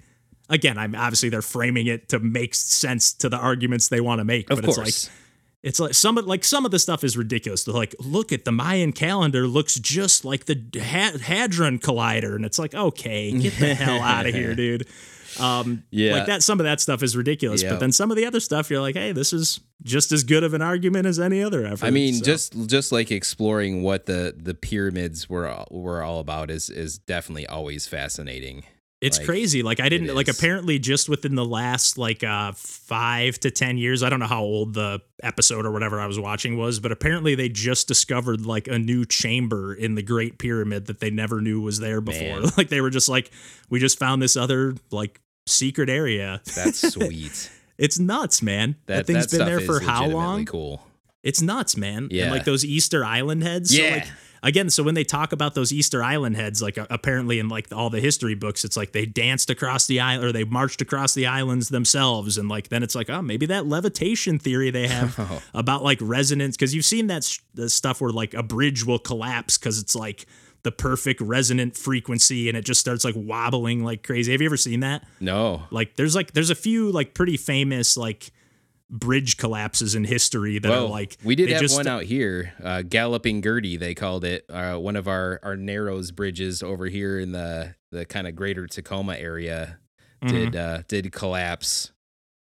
again 0.49 0.77
i'm 0.77 0.93
obviously 0.95 1.29
they're 1.29 1.41
framing 1.41 1.87
it 1.87 2.09
to 2.09 2.19
make 2.19 2.53
sense 2.55 3.13
to 3.13 3.29
the 3.29 3.37
arguments 3.37 3.87
they 3.87 4.01
want 4.01 4.19
to 4.19 4.25
make 4.25 4.49
Of 4.49 4.57
but 4.61 4.65
course. 4.65 4.77
it's 4.87 5.07
like 5.07 5.13
it's 5.63 5.79
like 5.79 5.93
some 5.93 6.17
of 6.17 6.25
like 6.25 6.43
some 6.43 6.65
of 6.65 6.71
the 6.71 6.77
stuff 6.79 7.05
is 7.05 7.15
ridiculous. 7.15 7.63
They're 7.63 7.73
like, 7.73 7.95
look 7.97 8.33
at 8.33 8.43
the 8.43 8.51
Mayan 8.51 8.91
calendar 8.91 9.47
looks 9.47 9.75
just 9.75 10.25
like 10.25 10.43
the 10.43 10.61
ha- 10.77 11.17
Hadron 11.21 11.79
Collider, 11.79 12.35
and 12.35 12.43
it's 12.43 12.59
like, 12.59 12.75
okay, 12.75 13.31
get 13.31 13.53
the 13.57 13.73
hell 13.73 14.01
out 14.01 14.25
of 14.25 14.33
here, 14.35 14.55
dude. 14.63 14.85
Um, 15.39 15.83
Yeah. 15.89 16.15
like 16.17 16.25
that. 16.25 16.43
Some 16.43 16.59
of 16.59 16.65
that 16.65 16.81
stuff 16.81 17.01
is 17.01 17.15
ridiculous, 17.15 17.63
Yeah. 17.63 17.69
but 17.69 17.79
then 17.79 17.93
some 17.93 18.11
of 18.11 18.17
the 18.17 18.25
other 18.25 18.41
stuff, 18.41 18.69
you're 18.69 18.81
like, 18.81 18.95
hey, 18.95 19.13
this 19.13 19.31
is 19.31 19.61
just 19.83 20.11
as 20.11 20.25
good 20.25 20.43
of 20.43 20.53
an 20.53 20.61
argument 20.61 21.05
as 21.07 21.17
any 21.17 21.41
other 21.41 21.65
effort. 21.65 21.85
I 21.85 21.91
mean, 21.91 22.15
So, 22.15 22.25
just 22.25 22.67
just 22.67 22.91
like 22.91 23.09
exploring 23.09 23.83
what 23.83 24.05
the 24.05 24.35
the 24.37 24.53
pyramids 24.53 25.29
were 25.29 25.47
all- 25.47 25.69
were 25.71 26.03
all 26.03 26.19
about 26.19 26.51
is 26.51 26.69
is 26.69 26.97
definitely 26.97 27.47
always 27.47 27.87
fascinating. 27.87 28.65
It's 29.03 29.17
like, 29.17 29.27
crazy. 29.27 29.63
Like 29.63 29.79
I 29.79 29.89
didn't 29.89 30.15
like 30.15 30.27
apparently 30.27 30.79
just 30.79 31.09
within 31.09 31.35
the 31.35 31.45
last 31.45 31.97
like 31.97 32.23
uh 32.23 32.53
five 32.55 33.39
to 33.41 33.51
ten 33.51 33.77
years. 33.77 34.01
I 34.03 34.09
don't 34.09 34.19
know 34.19 34.27
how 34.27 34.43
old 34.43 34.73
the 34.73 35.01
episode 35.21 35.65
or 35.65 35.71
whatever 35.71 35.99
I 35.99 36.07
was 36.07 36.19
watching 36.19 36.57
was, 36.57 36.79
but 36.79 36.91
apparently 36.91 37.35
they 37.35 37.49
just 37.49 37.87
discovered 37.87 38.45
like 38.45 38.67
a 38.67 38.79
new 38.79 39.05
chamber 39.05 39.73
in 39.73 39.95
the 39.95 40.01
Great 40.03 40.37
Pyramid 40.37 40.87
that 40.87 40.99
they 40.99 41.09
never 41.09 41.41
knew 41.41 41.61
was 41.61 41.79
there 41.79 42.01
before. 42.01 42.41
Man. 42.41 42.49
Like 42.57 42.69
they 42.69 42.81
were 42.81 42.89
just 42.91 43.09
like, 43.09 43.31
we 43.69 43.79
just 43.79 43.97
found 43.97 44.21
this 44.21 44.35
other 44.37 44.75
like 44.91 45.19
secret 45.47 45.89
area. 45.89 46.41
That's 46.55 46.79
sweet. 46.93 47.49
It's 47.77 47.97
nuts, 47.99 48.41
man. 48.41 48.75
That, 48.85 49.07
that 49.07 49.07
thing's 49.07 49.27
that 49.31 49.37
been 49.39 49.47
there 49.47 49.59
for 49.59 49.79
how 49.79 50.05
long? 50.07 50.45
Cool. 50.45 50.85
It's 51.23 51.41
nuts, 51.41 51.75
man. 51.77 52.09
Yeah. 52.11 52.23
And 52.23 52.31
like 52.31 52.43
those 52.45 52.63
Easter 52.63 53.03
Island 53.03 53.43
heads. 53.43 53.75
So 53.75 53.81
Yeah. 53.81 53.91
like 53.95 54.07
again, 54.43 54.69
so 54.69 54.83
when 54.83 54.93
they 54.93 55.03
talk 55.03 55.31
about 55.31 55.55
those 55.55 55.73
Easter 55.73 56.03
Island 56.03 56.35
heads, 56.35 56.61
like 56.61 56.77
uh, 56.77 56.85
apparently 56.91 57.39
in 57.39 57.49
like 57.49 57.73
all 57.73 57.89
the 57.89 57.99
history 57.99 58.35
books, 58.35 58.63
it's 58.63 58.77
like 58.77 58.91
they 58.91 59.05
danced 59.07 59.49
across 59.49 59.87
the 59.87 59.99
island 59.99 60.27
or 60.27 60.31
they 60.31 60.43
marched 60.43 60.81
across 60.81 61.15
the 61.15 61.25
islands 61.25 61.69
themselves. 61.69 62.37
And 62.37 62.47
like 62.49 62.67
then 62.69 62.83
it's 62.83 62.93
like, 62.93 63.09
oh, 63.09 63.21
maybe 63.23 63.45
that 63.47 63.65
levitation 63.65 64.37
theory 64.37 64.69
they 64.69 64.87
have 64.87 65.15
Oh. 65.19 65.41
about 65.55 65.83
like 65.83 65.97
resonance. 66.01 66.55
Cause 66.57 66.73
you've 66.75 66.85
seen 66.85 67.07
that, 67.07 67.23
stuff 67.23 68.01
where 68.01 68.11
like 68.11 68.33
a 68.35 68.43
bridge 68.43 68.85
will 68.85 68.99
collapse 68.99 69.57
because 69.57 69.79
it's 69.79 69.95
like 69.95 70.25
the 70.63 70.71
perfect 70.71 71.19
resonant 71.21 71.75
frequency 71.77 72.47
and 72.49 72.57
it 72.57 72.63
just 72.65 72.79
starts 72.79 73.03
like 73.03 73.15
wobbling 73.17 73.83
like 73.83 74.03
crazy. 74.03 74.31
Have 74.31 74.41
you 74.41 74.47
ever 74.47 74.57
seen 74.57 74.79
that? 74.81 75.03
No. 75.19 75.63
Like 75.71 75.95
there's 75.95 76.15
like 76.15 76.33
there's 76.33 76.49
a 76.49 76.55
few 76.55 76.91
like 76.91 77.13
pretty 77.13 77.37
famous 77.37 77.95
like 77.97 78.31
bridge 78.93 79.37
collapses 79.37 79.95
in 79.95 80.03
history 80.03 80.59
that 80.59 80.69
Well, 80.69 80.85
are 80.85 80.89
like 80.89 81.17
we 81.23 81.35
did 81.35 81.49
have 81.49 81.61
just- 81.61 81.75
one 81.75 81.87
out 81.87 82.03
here, 82.03 82.53
uh, 82.63 82.83
Galloping 82.83 83.41
Gertie, 83.41 83.75
they 83.77 83.95
called 83.95 84.23
it. 84.23 84.45
Uh, 84.49 84.77
one 84.77 84.95
of 84.95 85.07
our 85.07 85.39
our 85.43 85.57
Narrows 85.57 86.11
bridges 86.11 86.61
over 86.63 86.85
here 86.85 87.19
in 87.19 87.31
the 87.31 87.75
the 87.91 88.05
kind 88.05 88.27
of 88.27 88.35
greater 88.35 88.67
Tacoma 88.67 89.15
area 89.17 89.79
did 90.25 90.55
uh, 90.55 90.83
did 90.87 91.11
collapse. 91.11 91.91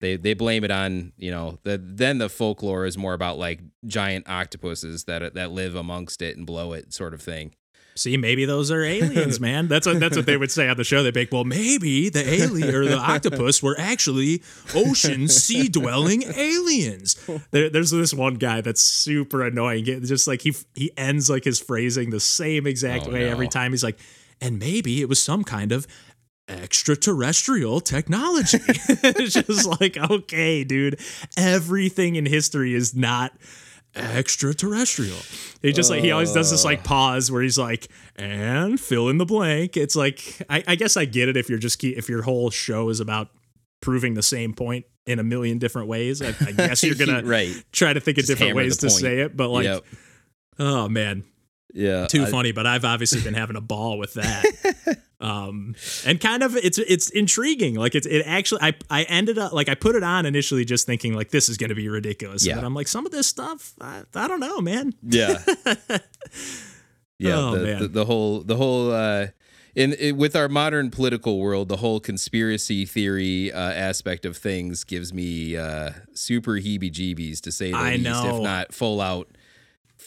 They 0.02 0.18
they 0.18 0.34
blame 0.34 0.64
it 0.64 0.72
on 0.72 1.14
you 1.18 1.32
know 1.32 1.58
the 1.64 1.82
then 1.82 2.18
the 2.20 2.30
folklore 2.30 2.86
is 2.86 2.98
more 2.98 3.14
about 3.14 3.38
like 3.40 3.62
giant 3.88 4.30
octopuses 4.30 5.06
that 5.06 5.34
that 5.36 5.52
live 5.52 5.74
amongst 5.74 6.22
it 6.22 6.36
and 6.38 6.46
blow 6.46 6.74
it 6.74 6.94
sort 6.94 7.14
of 7.14 7.22
thing. 7.22 7.56
See, 7.98 8.18
maybe 8.18 8.44
those 8.44 8.72
are 8.72 8.84
aliens, 8.84 9.40
man. 9.40 9.70
That's 9.70 9.88
what 9.88 10.02
that's 10.02 10.18
what 10.18 10.26
they 10.26 10.36
would 10.36 10.52
say 10.52 10.68
on 10.68 10.76
the 10.76 10.84
show. 10.84 11.02
They'd 11.02 11.14
be 11.14 11.22
like, 11.22 11.32
well, 11.32 11.46
maybe 11.46 12.10
the 12.10 12.28
alien 12.30 12.76
or 12.76 12.84
the 12.86 12.98
octopus 12.98 13.64
were 13.64 13.76
actually 13.80 14.44
ocean 14.76 15.30
sea 15.30 15.70
dwelling 15.70 16.24
aliens. 16.36 17.16
There, 17.52 17.70
there's 17.70 17.92
this 17.92 18.14
one 18.14 18.34
guy 18.36 18.60
that's 18.60 18.82
super 18.82 19.44
annoying. 19.44 19.88
It- 19.88 20.04
Just 20.04 20.28
like 20.28 20.42
he 20.42 20.54
he 20.76 20.92
ends 20.98 21.30
like 21.30 21.46
his 21.46 21.60
phrasing 21.60 22.10
the 22.10 22.20
same 22.20 22.68
exact 22.68 23.08
Oh, 23.08 23.12
way 23.14 23.30
every 23.30 23.48
time. 23.48 23.72
He's 23.72 23.84
like, 23.84 23.98
and 24.42 24.60
maybe 24.60 25.00
it 25.02 25.08
was 25.08 25.24
some 25.24 25.46
kind 25.46 25.72
of 25.72 25.88
extraterrestrial 26.50 27.80
technology. 27.80 28.60
it's 28.68 29.34
just 29.34 29.80
like, 29.80 29.98
okay, 29.98 30.64
dude, 30.64 31.00
everything 31.38 32.16
in 32.18 32.26
history 32.26 32.74
is 32.74 32.94
not 32.96 33.32
extraterrestrial. 33.96 35.18
He 35.62 35.72
just 35.72 35.90
like 35.90 36.02
he 36.02 36.12
always 36.12 36.32
does 36.32 36.52
this 36.52 36.64
like 36.66 36.84
pause 36.84 37.32
where 37.32 37.42
he's 37.42 37.58
like, 37.58 37.88
and 38.16 38.80
fill 38.80 39.10
in 39.10 39.18
the 39.18 39.26
blank. 39.26 39.78
It's 39.78 39.96
like 39.96 40.42
I, 40.50 40.64
I 40.68 40.76
guess 40.76 40.98
I 40.98 41.06
get 41.06 41.30
it 41.30 41.38
if 41.38 41.50
you're 41.50 41.60
just 41.60 41.80
key, 41.80 41.90
if 41.92 42.10
your 42.10 42.22
whole 42.22 42.50
show 42.50 42.90
is 42.90 43.00
about 43.00 43.30
proving 43.82 44.14
the 44.16 44.24
same 44.24 44.54
point 44.54 44.86
in 45.06 45.20
a 45.20 45.24
million 45.24 45.58
different 45.60 45.88
ways. 45.88 46.22
I, 46.22 46.30
I 46.46 46.52
guess 46.52 46.84
you're 46.84 46.96
gonna 47.06 47.24
right. 47.24 47.54
try 47.72 47.94
to 47.94 48.00
think 48.00 48.18
of 48.18 48.26
Just 48.26 48.30
different 48.30 48.56
ways 48.56 48.78
to 48.78 48.90
say 48.90 49.20
it, 49.20 49.38
but 49.38 49.50
like, 49.50 49.66
Yep. 49.66 49.84
oh 50.60 50.90
man, 50.90 51.24
Yeah. 51.76 52.08
too 52.08 52.24
I- 52.24 52.32
funny. 52.32 52.52
But 52.54 52.66
I've 52.66 52.86
obviously 52.86 53.22
been 53.22 53.34
having 53.34 53.58
a 53.58 53.62
ball 53.62 53.98
with 53.98 54.14
that. 54.16 54.98
um, 55.20 55.76
and 56.06 56.20
kind 56.20 56.42
of 56.42 56.56
it's 56.56 56.78
it's 56.78 57.10
intriguing. 57.10 57.76
Like 57.76 57.94
it's 57.96 58.08
it 58.08 58.24
actually 58.26 58.62
I 58.62 58.74
I 58.90 59.04
ended 59.04 59.38
up 59.38 59.52
like 59.54 59.70
I 59.70 59.76
put 59.76 59.96
it 59.96 60.04
on 60.04 60.26
initially 60.26 60.66
just 60.66 60.86
thinking 60.86 61.14
like 61.14 61.30
this 61.30 61.50
is 61.50 61.58
gonna 61.58 61.76
be 61.76 61.90
ridiculous. 61.90 62.46
Yeah. 62.46 62.56
Then 62.56 62.64
I'm 62.64 62.74
like 62.74 62.88
some 62.88 63.06
of 63.06 63.12
this 63.12 63.28
stuff 63.28 63.74
I, 63.82 64.04
I 64.16 64.28
don't 64.28 64.40
know, 64.40 64.62
man. 64.62 64.94
Yeah. 65.04 65.38
yeah. 67.20 67.36
Oh, 67.36 67.56
the, 67.58 67.64
man. 67.64 67.82
The, 67.82 67.88
the 67.90 68.06
whole 68.06 68.42
the 68.42 68.56
whole 68.56 68.92
uh 68.92 69.28
in, 69.76 70.16
with 70.16 70.38
our 70.38 70.48
modern 70.48 70.90
political 70.90 71.38
world, 71.38 71.68
the 71.68 71.76
whole 71.76 72.00
conspiracy 72.00 72.86
theory 72.86 73.52
uh, 73.52 73.60
aspect 73.60 74.26
of 74.26 74.38
things 74.38 74.86
gives 74.86 75.14
me 75.14 75.58
uh, 75.58 75.92
super 76.14 76.54
heebie-jeebies 76.54 77.42
to 77.42 77.52
say 77.52 77.72
the 77.72 77.78
I 77.78 77.92
least, 77.98 78.04
know. 78.06 78.38
if 78.38 78.42
not 78.42 78.74
full 78.74 79.02
out 79.02 79.28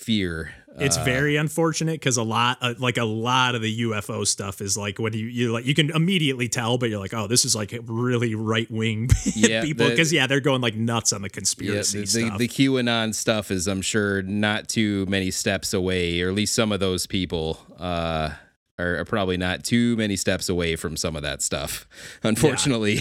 fear. 0.09 0.55
It's 0.81 0.97
Uh, 0.97 1.05
very 1.05 1.35
unfortunate 1.37 1.95
because 1.95 2.17
a 2.19 2.23
lot, 2.23 2.59
uh, 2.61 2.75
like 2.79 2.99
a 2.99 3.05
lot 3.05 3.55
of 3.57 3.63
the 3.63 3.81
UFO 3.81 4.25
stuff 4.25 4.61
is 4.61 4.77
like 4.79 4.99
when 5.01 5.13
you 5.13 5.27
you 5.27 5.53
like 5.53 5.67
you 5.67 5.75
can 5.75 5.91
immediately 5.91 6.49
tell, 6.49 6.79
but 6.79 6.89
you're 6.89 7.01
like, 7.01 7.13
oh, 7.13 7.27
this 7.27 7.45
is 7.45 7.55
like 7.57 7.75
really 7.85 8.35
right 8.37 8.71
wing 8.71 9.11
Yeah, 9.35 9.63
people 9.63 9.87
the- 9.87 9.91
because 9.91 10.13
yeah, 10.13 10.27
they're 10.29 10.39
going 10.41 10.61
like 10.61 10.77
nuts 10.77 11.13
on 11.13 11.21
the 11.23 11.29
yeah, 11.29 11.35
conspiracy 11.35 11.99
the, 11.99 12.05
the, 12.05 12.27
stuff. 12.29 12.39
the 12.39 12.49
QAnon 12.49 13.13
stuff 13.15 13.51
is, 13.51 13.67
I'm 13.67 13.83
sure, 13.83 14.23
not 14.23 14.69
too 14.69 15.05
many 15.07 15.31
steps 15.33 15.75
away, 15.75 16.21
or 16.23 16.29
at 16.29 16.35
least 16.35 16.55
some 16.55 16.71
of 16.71 16.79
those 16.81 17.07
people 17.09 17.59
uh, 17.79 18.31
are, 18.79 18.99
are 18.99 19.05
probably 19.05 19.37
not 19.37 19.65
too 19.65 19.97
many 19.97 20.17
steps 20.17 20.49
away 20.49 20.77
from 20.77 20.97
some 20.97 21.17
of 21.17 21.23
that 21.23 21.43
stuff. 21.43 21.87
Unfortunately, 22.23 23.01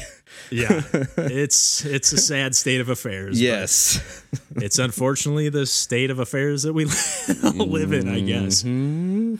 yeah, 0.49 0.81
it's 1.17 1.85
it's 1.85 2.11
a 2.13 2.17
sad 2.17 2.55
state 2.55 2.81
of 2.81 2.89
affairs. 2.89 3.39
yes. 3.41 4.23
it's 4.55 4.79
unfortunately 4.79 5.49
the 5.49 5.65
state 5.65 6.09
of 6.09 6.19
affairs 6.19 6.63
that 6.63 6.73
we 6.73 6.85
live 7.53 7.93
in. 7.93 8.07
I 8.07 8.19
guess. 8.21 8.63
Mm-hmm. 8.63 9.35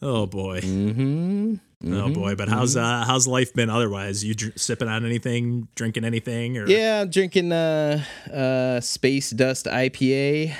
Oh 0.00 0.26
boy. 0.26 0.60
Mm-hmm. 0.60 1.54
Oh 1.92 2.12
boy. 2.12 2.34
But 2.34 2.48
how's 2.48 2.76
uh 2.76 3.04
how's 3.06 3.26
life 3.26 3.54
been 3.54 3.70
otherwise? 3.70 4.24
You 4.24 4.34
dr- 4.34 4.58
sipping 4.58 4.88
on 4.88 5.04
anything? 5.04 5.68
Drinking 5.74 6.04
anything? 6.04 6.58
Or 6.58 6.66
Yeah, 6.66 7.04
drinking 7.04 7.52
uh 7.52 8.02
uh 8.32 8.80
Space 8.80 9.30
Dust 9.30 9.66
IPA 9.66 10.54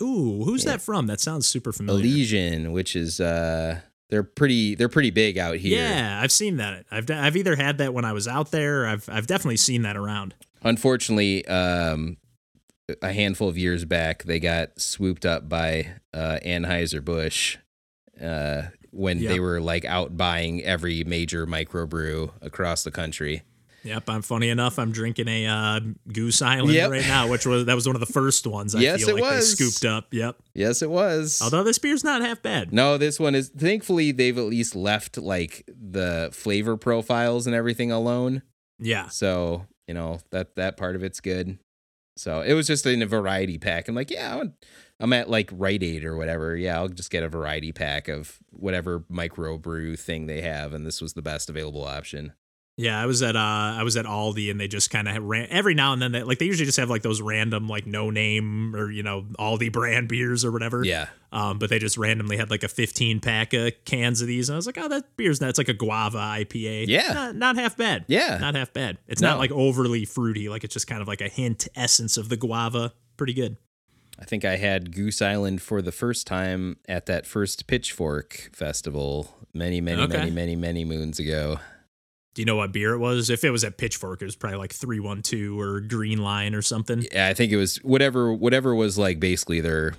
ooh, 0.00 0.42
who's 0.44 0.64
that 0.64 0.80
from? 0.82 1.06
That 1.06 1.20
sounds 1.20 1.46
super 1.46 1.72
familiar. 1.72 2.00
Elysian, 2.04 2.72
which 2.72 2.96
is 2.96 3.20
uh 3.20 3.80
they're 4.12 4.22
pretty 4.22 4.74
they're 4.74 4.90
pretty 4.90 5.10
big 5.10 5.38
out 5.38 5.56
here. 5.56 5.78
Yeah, 5.78 6.20
I've 6.22 6.30
seen 6.30 6.58
that. 6.58 6.84
I've 6.90 7.10
I've 7.10 7.34
either 7.34 7.56
had 7.56 7.78
that 7.78 7.94
when 7.94 8.04
I 8.04 8.12
was 8.12 8.28
out 8.28 8.50
there. 8.50 8.82
Or 8.82 8.86
I've 8.88 9.08
I've 9.08 9.26
definitely 9.26 9.56
seen 9.56 9.82
that 9.82 9.96
around. 9.96 10.34
Unfortunately, 10.62 11.46
um 11.46 12.18
a 13.00 13.10
handful 13.12 13.48
of 13.48 13.56
years 13.56 13.86
back 13.86 14.24
they 14.24 14.38
got 14.38 14.78
swooped 14.78 15.24
up 15.24 15.48
by 15.48 15.86
uh 16.12 16.38
Anheuser-Busch 16.44 17.56
uh 18.22 18.64
when 18.90 19.18
Yep. 19.20 19.30
they 19.32 19.40
were 19.40 19.62
like 19.62 19.86
out 19.86 20.18
buying 20.18 20.62
every 20.62 21.04
major 21.04 21.46
microbrew 21.46 22.32
across 22.42 22.84
the 22.84 22.90
country. 22.90 23.44
Yep, 23.84 24.04
I'm 24.08 24.22
funny 24.22 24.48
enough. 24.48 24.78
I'm 24.78 24.92
drinking 24.92 25.26
a 25.28 25.46
uh, 25.46 25.80
Goose 26.12 26.40
Island 26.42 26.72
Yep. 26.74 26.90
right 26.90 27.02
now, 27.06 27.28
which 27.28 27.46
was 27.46 27.64
that 27.66 27.74
was 27.74 27.86
one 27.86 27.96
of 27.96 28.00
the 28.00 28.06
first 28.12 28.46
ones. 28.46 28.74
I 28.74 28.80
Yes, 28.80 29.00
feel 29.04 29.16
it 29.16 29.20
like 29.20 29.32
was. 29.34 29.56
they 29.56 29.64
scooped 29.64 29.84
up. 29.84 30.14
Yep. 30.14 30.36
Yes, 30.54 30.82
it 30.82 30.90
was. 30.90 31.40
Although 31.42 31.64
this 31.64 31.78
beer's 31.78 32.04
not 32.04 32.22
half 32.22 32.40
bad. 32.42 32.72
No, 32.72 32.96
this 32.96 33.18
one 33.18 33.34
is 33.34 33.48
thankfully 33.48 34.12
they've 34.12 34.38
at 34.38 34.44
least 34.44 34.76
left 34.76 35.18
like 35.18 35.64
the 35.68 36.30
flavor 36.32 36.76
profiles 36.76 37.46
and 37.46 37.56
everything 37.56 37.90
alone. 37.90 38.42
Yeah. 38.78 39.08
So, 39.08 39.66
you 39.88 39.94
know, 39.94 40.20
that 40.30 40.54
that 40.56 40.76
part 40.76 40.94
of 40.94 41.02
it's 41.02 41.20
good. 41.20 41.58
So 42.16 42.42
it 42.42 42.52
was 42.54 42.66
just 42.66 42.84
in 42.86 43.02
a 43.02 43.06
variety 43.06 43.58
pack. 43.58 43.88
I'm 43.88 43.94
like, 43.94 44.10
yeah, 44.10 44.36
I'm, 44.36 44.54
I'm 45.00 45.12
at 45.14 45.30
like 45.30 45.50
Rite 45.52 45.82
Aid 45.82 46.04
or 46.04 46.16
whatever. 46.16 46.54
Yeah, 46.56 46.76
I'll 46.78 46.88
just 46.88 47.10
get 47.10 47.22
a 47.24 47.28
variety 47.28 47.72
pack 47.72 48.06
of 48.08 48.38
whatever 48.50 49.00
microbrew 49.10 49.98
thing 49.98 50.26
they 50.26 50.42
have, 50.42 50.72
and 50.74 50.86
this 50.86 51.00
was 51.00 51.14
the 51.14 51.22
best 51.22 51.48
available 51.50 51.84
option. 51.84 52.34
Yeah, 52.78 52.98
I 53.00 53.04
was 53.04 53.22
at 53.22 53.36
uh 53.36 53.38
I 53.38 53.82
was 53.82 53.98
at 53.98 54.06
Aldi 54.06 54.50
and 54.50 54.58
they 54.58 54.66
just 54.66 54.90
kind 54.90 55.06
of 55.06 55.22
ran 55.22 55.46
every 55.50 55.74
now 55.74 55.92
and 55.92 56.00
then 56.00 56.12
they 56.12 56.22
like 56.22 56.38
they 56.38 56.46
usually 56.46 56.64
just 56.64 56.78
have 56.78 56.88
like 56.88 57.02
those 57.02 57.20
random 57.20 57.68
like 57.68 57.86
no 57.86 58.08
name 58.08 58.74
or 58.74 58.90
you 58.90 59.02
know 59.02 59.26
Aldi 59.38 59.70
brand 59.70 60.08
beers 60.08 60.42
or 60.42 60.50
whatever. 60.50 60.82
Yeah, 60.82 61.08
Um, 61.32 61.58
but 61.58 61.68
they 61.68 61.78
just 61.78 61.98
randomly 61.98 62.38
had 62.38 62.50
like 62.50 62.62
a 62.62 62.68
15 62.68 63.20
pack 63.20 63.52
of 63.52 63.72
cans 63.84 64.22
of 64.22 64.26
these 64.26 64.48
and 64.48 64.54
I 64.54 64.56
was 64.56 64.64
like, 64.66 64.78
oh, 64.78 64.88
that 64.88 65.16
beer's 65.18 65.38
not. 65.40 65.50
It's 65.50 65.58
like 65.58 65.68
a 65.68 65.74
guava 65.74 66.16
IPA. 66.18 66.86
Yeah. 66.88 67.12
not, 67.12 67.36
not 67.36 67.56
half 67.56 67.76
bad. 67.76 68.06
Yeah. 68.08 68.38
not 68.40 68.54
half 68.54 68.72
bad. 68.72 68.96
It's 69.06 69.20
No. 69.20 69.28
not 69.32 69.38
like 69.38 69.50
overly 69.52 70.06
fruity. 70.06 70.48
Like 70.48 70.64
it's 70.64 70.72
just 70.72 70.86
kind 70.86 71.02
of 71.02 71.08
like 71.08 71.20
a 71.20 71.28
hint 71.28 71.68
essence 71.76 72.16
of 72.16 72.30
the 72.30 72.38
guava. 72.38 72.94
Pretty 73.18 73.34
good. 73.34 73.58
I 74.18 74.24
think 74.24 74.44
I 74.46 74.56
had 74.56 74.94
Goose 74.94 75.20
Island 75.20 75.60
for 75.60 75.82
the 75.82 75.92
first 75.92 76.26
time 76.26 76.78
at 76.88 77.04
that 77.06 77.26
first 77.26 77.66
Pitchfork 77.66 78.50
festival 78.54 79.34
many, 79.52 79.80
many, 79.82 80.00
Okay. 80.02 80.16
many, 80.16 80.30
many, 80.30 80.56
many 80.56 80.84
moons 80.86 81.18
ago. 81.18 81.58
Do 82.34 82.42
you 82.42 82.46
know 82.46 82.56
what 82.56 82.72
beer 82.72 82.94
it 82.94 82.98
was? 82.98 83.28
If 83.28 83.44
it 83.44 83.50
was 83.50 83.62
at 83.62 83.76
Pitchfork, 83.76 84.22
it 84.22 84.24
was 84.24 84.36
probably 84.36 84.58
like 84.58 84.72
312 84.72 85.58
or 85.58 85.80
Green 85.80 86.18
Line 86.22 86.54
or 86.54 86.62
something. 86.62 87.04
Yeah, 87.12 87.28
I 87.28 87.34
think 87.34 87.52
it 87.52 87.58
was 87.58 87.76
whatever 87.78 88.32
whatever 88.32 88.74
was 88.74 88.96
like 88.96 89.20
basically 89.20 89.60
their 89.60 89.94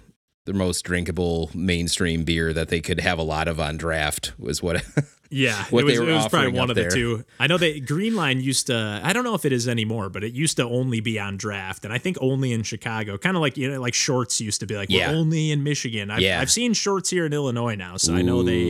their 0.46 0.56
most 0.56 0.84
drinkable 0.84 1.50
mainstream 1.54 2.24
beer 2.24 2.54
that 2.54 2.68
they 2.70 2.82
could 2.82 3.00
have 3.00 3.18
a 3.20 3.24
lot 3.24 3.48
of 3.48 3.60
on 3.60 3.78
draft 3.78 4.34
was 4.38 4.62
what 4.62 4.84
Yeah, 5.30 5.66
what 5.72 5.80
it 5.82 5.86
was, 5.86 5.94
they 5.96 6.00
were 6.00 6.10
it 6.12 6.14
was 6.14 6.28
probably 6.28 6.52
one 6.52 6.70
of 6.70 6.76
the 6.76 6.90
two. 6.90 7.26
I 7.40 7.48
know 7.48 7.58
that 7.58 7.88
Green 7.88 8.16
Line 8.16 8.40
used 8.40 8.68
to. 8.68 9.02
I 9.04 9.14
don't 9.14 9.24
know 9.24 9.34
if 9.34 9.46
it 9.46 9.52
is 9.52 9.68
anymore, 9.68 10.10
but 10.10 10.24
it 10.24 10.34
used 10.34 10.58
to 10.58 10.64
only 10.64 11.00
be 11.00 11.20
on 11.20 11.38
draft, 11.38 11.86
and 11.86 11.92
I 11.94 11.98
think 11.98 12.18
only 12.22 12.52
in 12.52 12.62
Chicago. 12.62 13.18
Kind 13.18 13.36
of 13.36 13.42
like 13.42 13.58
you 13.58 13.72
know, 13.72 13.82
like 13.82 13.96
shorts 13.96 14.40
used 14.40 14.60
to 14.60 14.68
be 14.68 14.76
like 14.76 14.92
Yeah. 14.92 15.10
we're 15.12 15.18
only 15.18 15.50
in 15.50 15.64
Michigan. 15.64 16.12
I've, 16.12 16.22
Yeah. 16.22 16.40
I've 16.40 16.52
seen 16.52 16.74
shorts 16.74 17.10
here 17.10 17.26
in 17.26 17.34
Illinois 17.34 17.74
now, 17.74 17.98
so 17.98 18.14
I 18.14 18.22
know 18.22 18.44
they. 18.44 18.70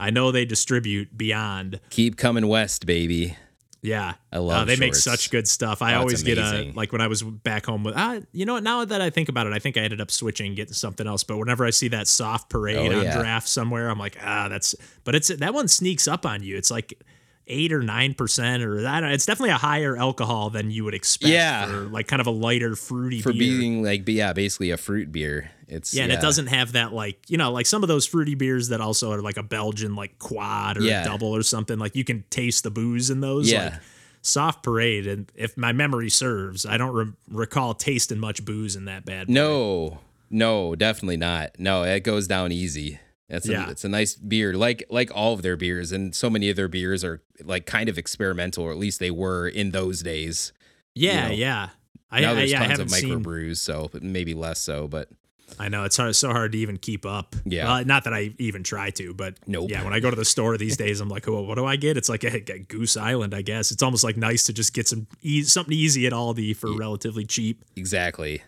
I 0.00 0.08
know 0.08 0.32
they 0.32 0.46
distribute 0.46 1.14
beyond. 1.18 1.78
keep 1.90 2.16
coming 2.16 2.46
west, 2.48 2.86
baby. 2.86 3.36
Yeah, 3.80 4.14
I 4.32 4.38
love 4.38 4.62
Uh, 4.62 4.64
they 4.64 4.76
make 4.76 4.96
such 4.96 5.30
good 5.30 5.46
stuff. 5.46 5.82
I 5.82 5.94
Oh, 5.94 6.00
always 6.00 6.24
get 6.24 6.36
a 6.36 6.72
like 6.74 6.90
when 6.90 7.00
I 7.00 7.06
was 7.06 7.22
back 7.22 7.66
home 7.66 7.84
with. 7.84 7.94
Ah, 7.96 8.18
you 8.32 8.44
know 8.44 8.54
what? 8.54 8.64
Now 8.64 8.84
that 8.84 9.00
I 9.00 9.10
think 9.10 9.28
about 9.28 9.46
it, 9.46 9.52
I 9.52 9.60
think 9.60 9.76
I 9.76 9.82
ended 9.82 10.00
up 10.00 10.10
switching, 10.10 10.54
getting 10.56 10.72
something 10.74 11.06
else. 11.06 11.22
But 11.22 11.38
whenever 11.38 11.64
I 11.64 11.70
see 11.70 11.86
that 11.88 12.08
soft 12.08 12.50
parade 12.50 12.76
Oh, 12.92 12.98
on 12.98 13.04
yeah. 13.04 13.16
draft 13.16 13.46
somewhere, 13.48 13.88
I'm 13.88 13.98
like, 13.98 14.16
ah, 14.20 14.48
that's. 14.48 14.74
But 15.04 15.14
it's 15.14 15.28
that 15.28 15.54
one 15.54 15.68
sneaks 15.68 16.08
up 16.08 16.26
on 16.26 16.42
you. 16.42 16.56
It's 16.56 16.70
like 16.72 17.00
eight 17.46 17.72
or 17.72 17.80
nine 17.82 18.14
percent, 18.14 18.64
or 18.64 18.84
I 18.86 19.00
don't. 19.00 19.10
It's 19.12 19.26
definitely 19.26 19.50
a 19.50 19.58
higher 19.58 19.96
alcohol 19.96 20.50
than 20.50 20.72
you 20.72 20.82
would 20.84 20.94
expect. 20.94 21.32
Yeah. 21.32 21.66
for 21.66 21.72
like 21.82 22.08
kind 22.08 22.20
of 22.20 22.26
a 22.26 22.32
lighter 22.32 22.74
fruity 22.74 23.20
For 23.20 23.32
beer. 23.32 23.38
being 23.60 23.82
like 23.84 24.02
yeah, 24.08 24.32
basically 24.32 24.70
a 24.72 24.76
fruit 24.76 25.12
beer. 25.12 25.52
It's 25.68 25.92
yeah, 25.94 26.04
and 26.04 26.12
it 26.12 26.20
doesn't 26.20 26.46
have 26.46 26.72
that 26.72 26.92
like 26.94 27.18
you 27.28 27.36
know 27.36 27.52
like 27.52 27.66
some 27.66 27.82
of 27.82 27.88
those 27.88 28.06
fruity 28.06 28.34
beers 28.34 28.68
that 28.70 28.80
also 28.80 29.12
are 29.12 29.20
like 29.20 29.36
a 29.36 29.42
Belgian 29.42 29.94
like 29.94 30.18
quad 30.18 30.78
or 30.78 30.82
Yeah. 30.82 31.04
double 31.04 31.28
or 31.36 31.42
something. 31.42 31.78
Like 31.78 31.94
you 31.94 32.04
can 32.04 32.24
taste 32.30 32.64
the 32.64 32.70
booze 32.70 33.10
in 33.10 33.20
those. 33.20 33.50
Yeah. 33.50 33.64
Like, 33.64 33.72
soft 34.20 34.62
parade, 34.64 35.06
and 35.06 35.30
if 35.36 35.56
my 35.56 35.72
memory 35.72 36.10
serves, 36.10 36.66
I 36.66 36.76
don't 36.76 36.92
re- 36.92 37.12
recall 37.30 37.72
tasting 37.74 38.18
much 38.18 38.44
booze 38.44 38.74
in 38.76 38.86
that 38.86 39.04
bad. 39.04 39.28
boy. 39.28 39.32
No, 39.34 39.98
no, 40.28 40.74
definitely 40.74 41.16
not. 41.16 41.52
No, 41.58 41.84
it 41.84 42.00
goes 42.00 42.26
down 42.26 42.50
easy. 42.50 42.98
It's 43.28 43.46
a, 43.48 43.52
Yeah. 43.52 43.70
it's 43.70 43.84
a 43.84 43.88
nice 43.88 44.14
beer, 44.16 44.54
like 44.54 44.84
like 44.90 45.10
all 45.14 45.34
of 45.34 45.42
their 45.42 45.56
beers, 45.56 45.92
and 45.92 46.14
so 46.14 46.28
many 46.30 46.48
of 46.50 46.56
their 46.56 46.68
beers 46.68 47.04
are 47.04 47.22
like 47.44 47.64
kind 47.66 47.88
of 47.88 47.96
experimental, 47.98 48.64
or 48.64 48.72
at 48.72 48.78
least 48.78 49.00
they 49.00 49.10
were 49.10 49.46
in 49.48 49.70
those 49.70 50.02
days. 50.02 50.52
Yeah, 50.94 51.28
know, 51.28 51.34
yeah. 51.34 51.68
I, 52.10 52.20
now 52.22 52.30
I, 52.32 52.34
there's 52.34 52.50
yeah, 52.50 52.58
I 52.62 52.66
tons 52.66 52.70
haven't 52.78 52.86
of 52.86 52.98
seen. 52.98 53.22
microbrews, 53.22 53.58
so 53.58 53.90
maybe 54.00 54.32
less 54.34 54.60
so. 54.60 54.88
But 54.88 55.10
I 55.58 55.68
know 55.68 55.84
it's 55.84 55.96
hard, 55.96 56.14
so 56.16 56.30
hard 56.30 56.52
to 56.52 56.58
even 56.58 56.76
keep 56.76 57.04
up. 57.06 57.34
Yeah. 57.44 57.64
Well, 57.66 57.84
not 57.84 58.04
that 58.04 58.14
I 58.14 58.34
even 58.38 58.62
try 58.62 58.90
to, 58.90 59.14
but 59.14 59.34
Nope. 59.46 59.70
yeah, 59.70 59.82
when 59.84 59.92
I 59.92 60.00
go 60.00 60.10
to 60.10 60.16
the 60.16 60.24
store 60.24 60.56
these 60.56 60.76
days, 60.84 61.00
I'm 61.00 61.08
like, 61.08 61.26
oh, 61.28 61.42
what 61.42 61.56
do 61.56 61.64
I 61.64 61.76
get? 61.76 61.96
It's 61.96 62.08
like 62.08 62.24
a, 62.24 62.36
a 62.52 62.58
Goose 62.60 62.96
Island, 62.96 63.34
I 63.34 63.42
guess. 63.42 63.70
It's 63.70 63.82
almost 63.82 64.04
like 64.04 64.16
nice 64.16 64.44
to 64.46 64.52
just 64.52 64.74
get 64.74 64.86
some 64.88 65.06
e- 65.22 65.42
something 65.44 65.72
easy 65.74 66.06
at 66.06 66.12
Aldi 66.12 66.56
for 66.56 66.72
relatively 66.76 67.24
cheap, 67.24 67.64
exactly, 67.76 68.42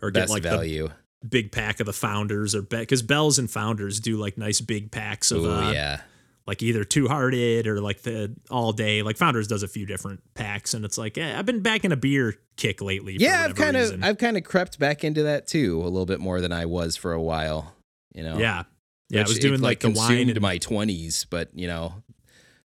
or 0.00 0.10
get 0.10 0.20
best 0.22 0.32
like 0.32 0.42
the 0.42 0.50
value. 0.50 0.88
big 1.28 1.50
pack 1.52 1.80
of 1.80 1.86
the 1.86 1.92
Founders, 1.92 2.54
or 2.54 2.62
because 2.62 3.02
Bells 3.02 3.38
and 3.38 3.50
Founders 3.50 4.00
do 4.00 4.16
like 4.16 4.38
nice 4.38 4.60
big 4.60 4.90
packs 4.90 5.30
of 5.30 5.44
Oh 5.44 5.50
uh, 5.50 5.72
yeah, 5.72 6.00
like 6.46 6.62
either 6.62 6.84
Two 6.84 7.08
Hearted 7.08 7.66
or 7.66 7.80
like 7.80 8.02
the 8.02 8.34
All 8.50 8.72
Day. 8.72 9.02
Like 9.02 9.16
Founders 9.16 9.48
does 9.48 9.62
a 9.62 9.68
few 9.68 9.86
different 9.86 10.20
packs, 10.34 10.74
and 10.74 10.84
it's 10.84 10.98
like, 10.98 11.16
yeah, 11.16 11.38
I've 11.38 11.46
been 11.46 11.60
back 11.60 11.84
in 11.84 11.92
a 11.92 11.96
beer 11.96 12.34
kick 12.56 12.80
lately. 12.80 13.16
yeah. 13.18 13.42
I've 13.44 13.54
kind 13.54 13.76
of. 13.76 14.02
I've 14.02 14.18
kind 14.18 14.36
of 14.36 14.44
crept 14.44 14.78
back 14.78 15.04
into 15.04 15.22
that 15.24 15.46
too 15.46 15.80
a 15.80 15.84
little 15.84 16.06
bit 16.06 16.20
more 16.20 16.40
than 16.40 16.52
I 16.52 16.66
was 16.66 16.96
for 16.96 17.12
a 17.12 17.22
while. 17.22 17.74
You 18.12 18.22
know, 18.22 18.38
yeah, 18.38 18.64
yeah. 19.08 19.20
I 19.20 19.22
Which 19.22 19.28
was 19.28 19.38
it, 19.38 19.42
doing 19.42 19.60
like, 19.60 19.80
the 19.80 19.90
wine 19.90 20.28
and 20.28 20.40
my 20.40 20.58
twenties, 20.58 21.26
but 21.28 21.48
you 21.54 21.66
know, 21.66 21.94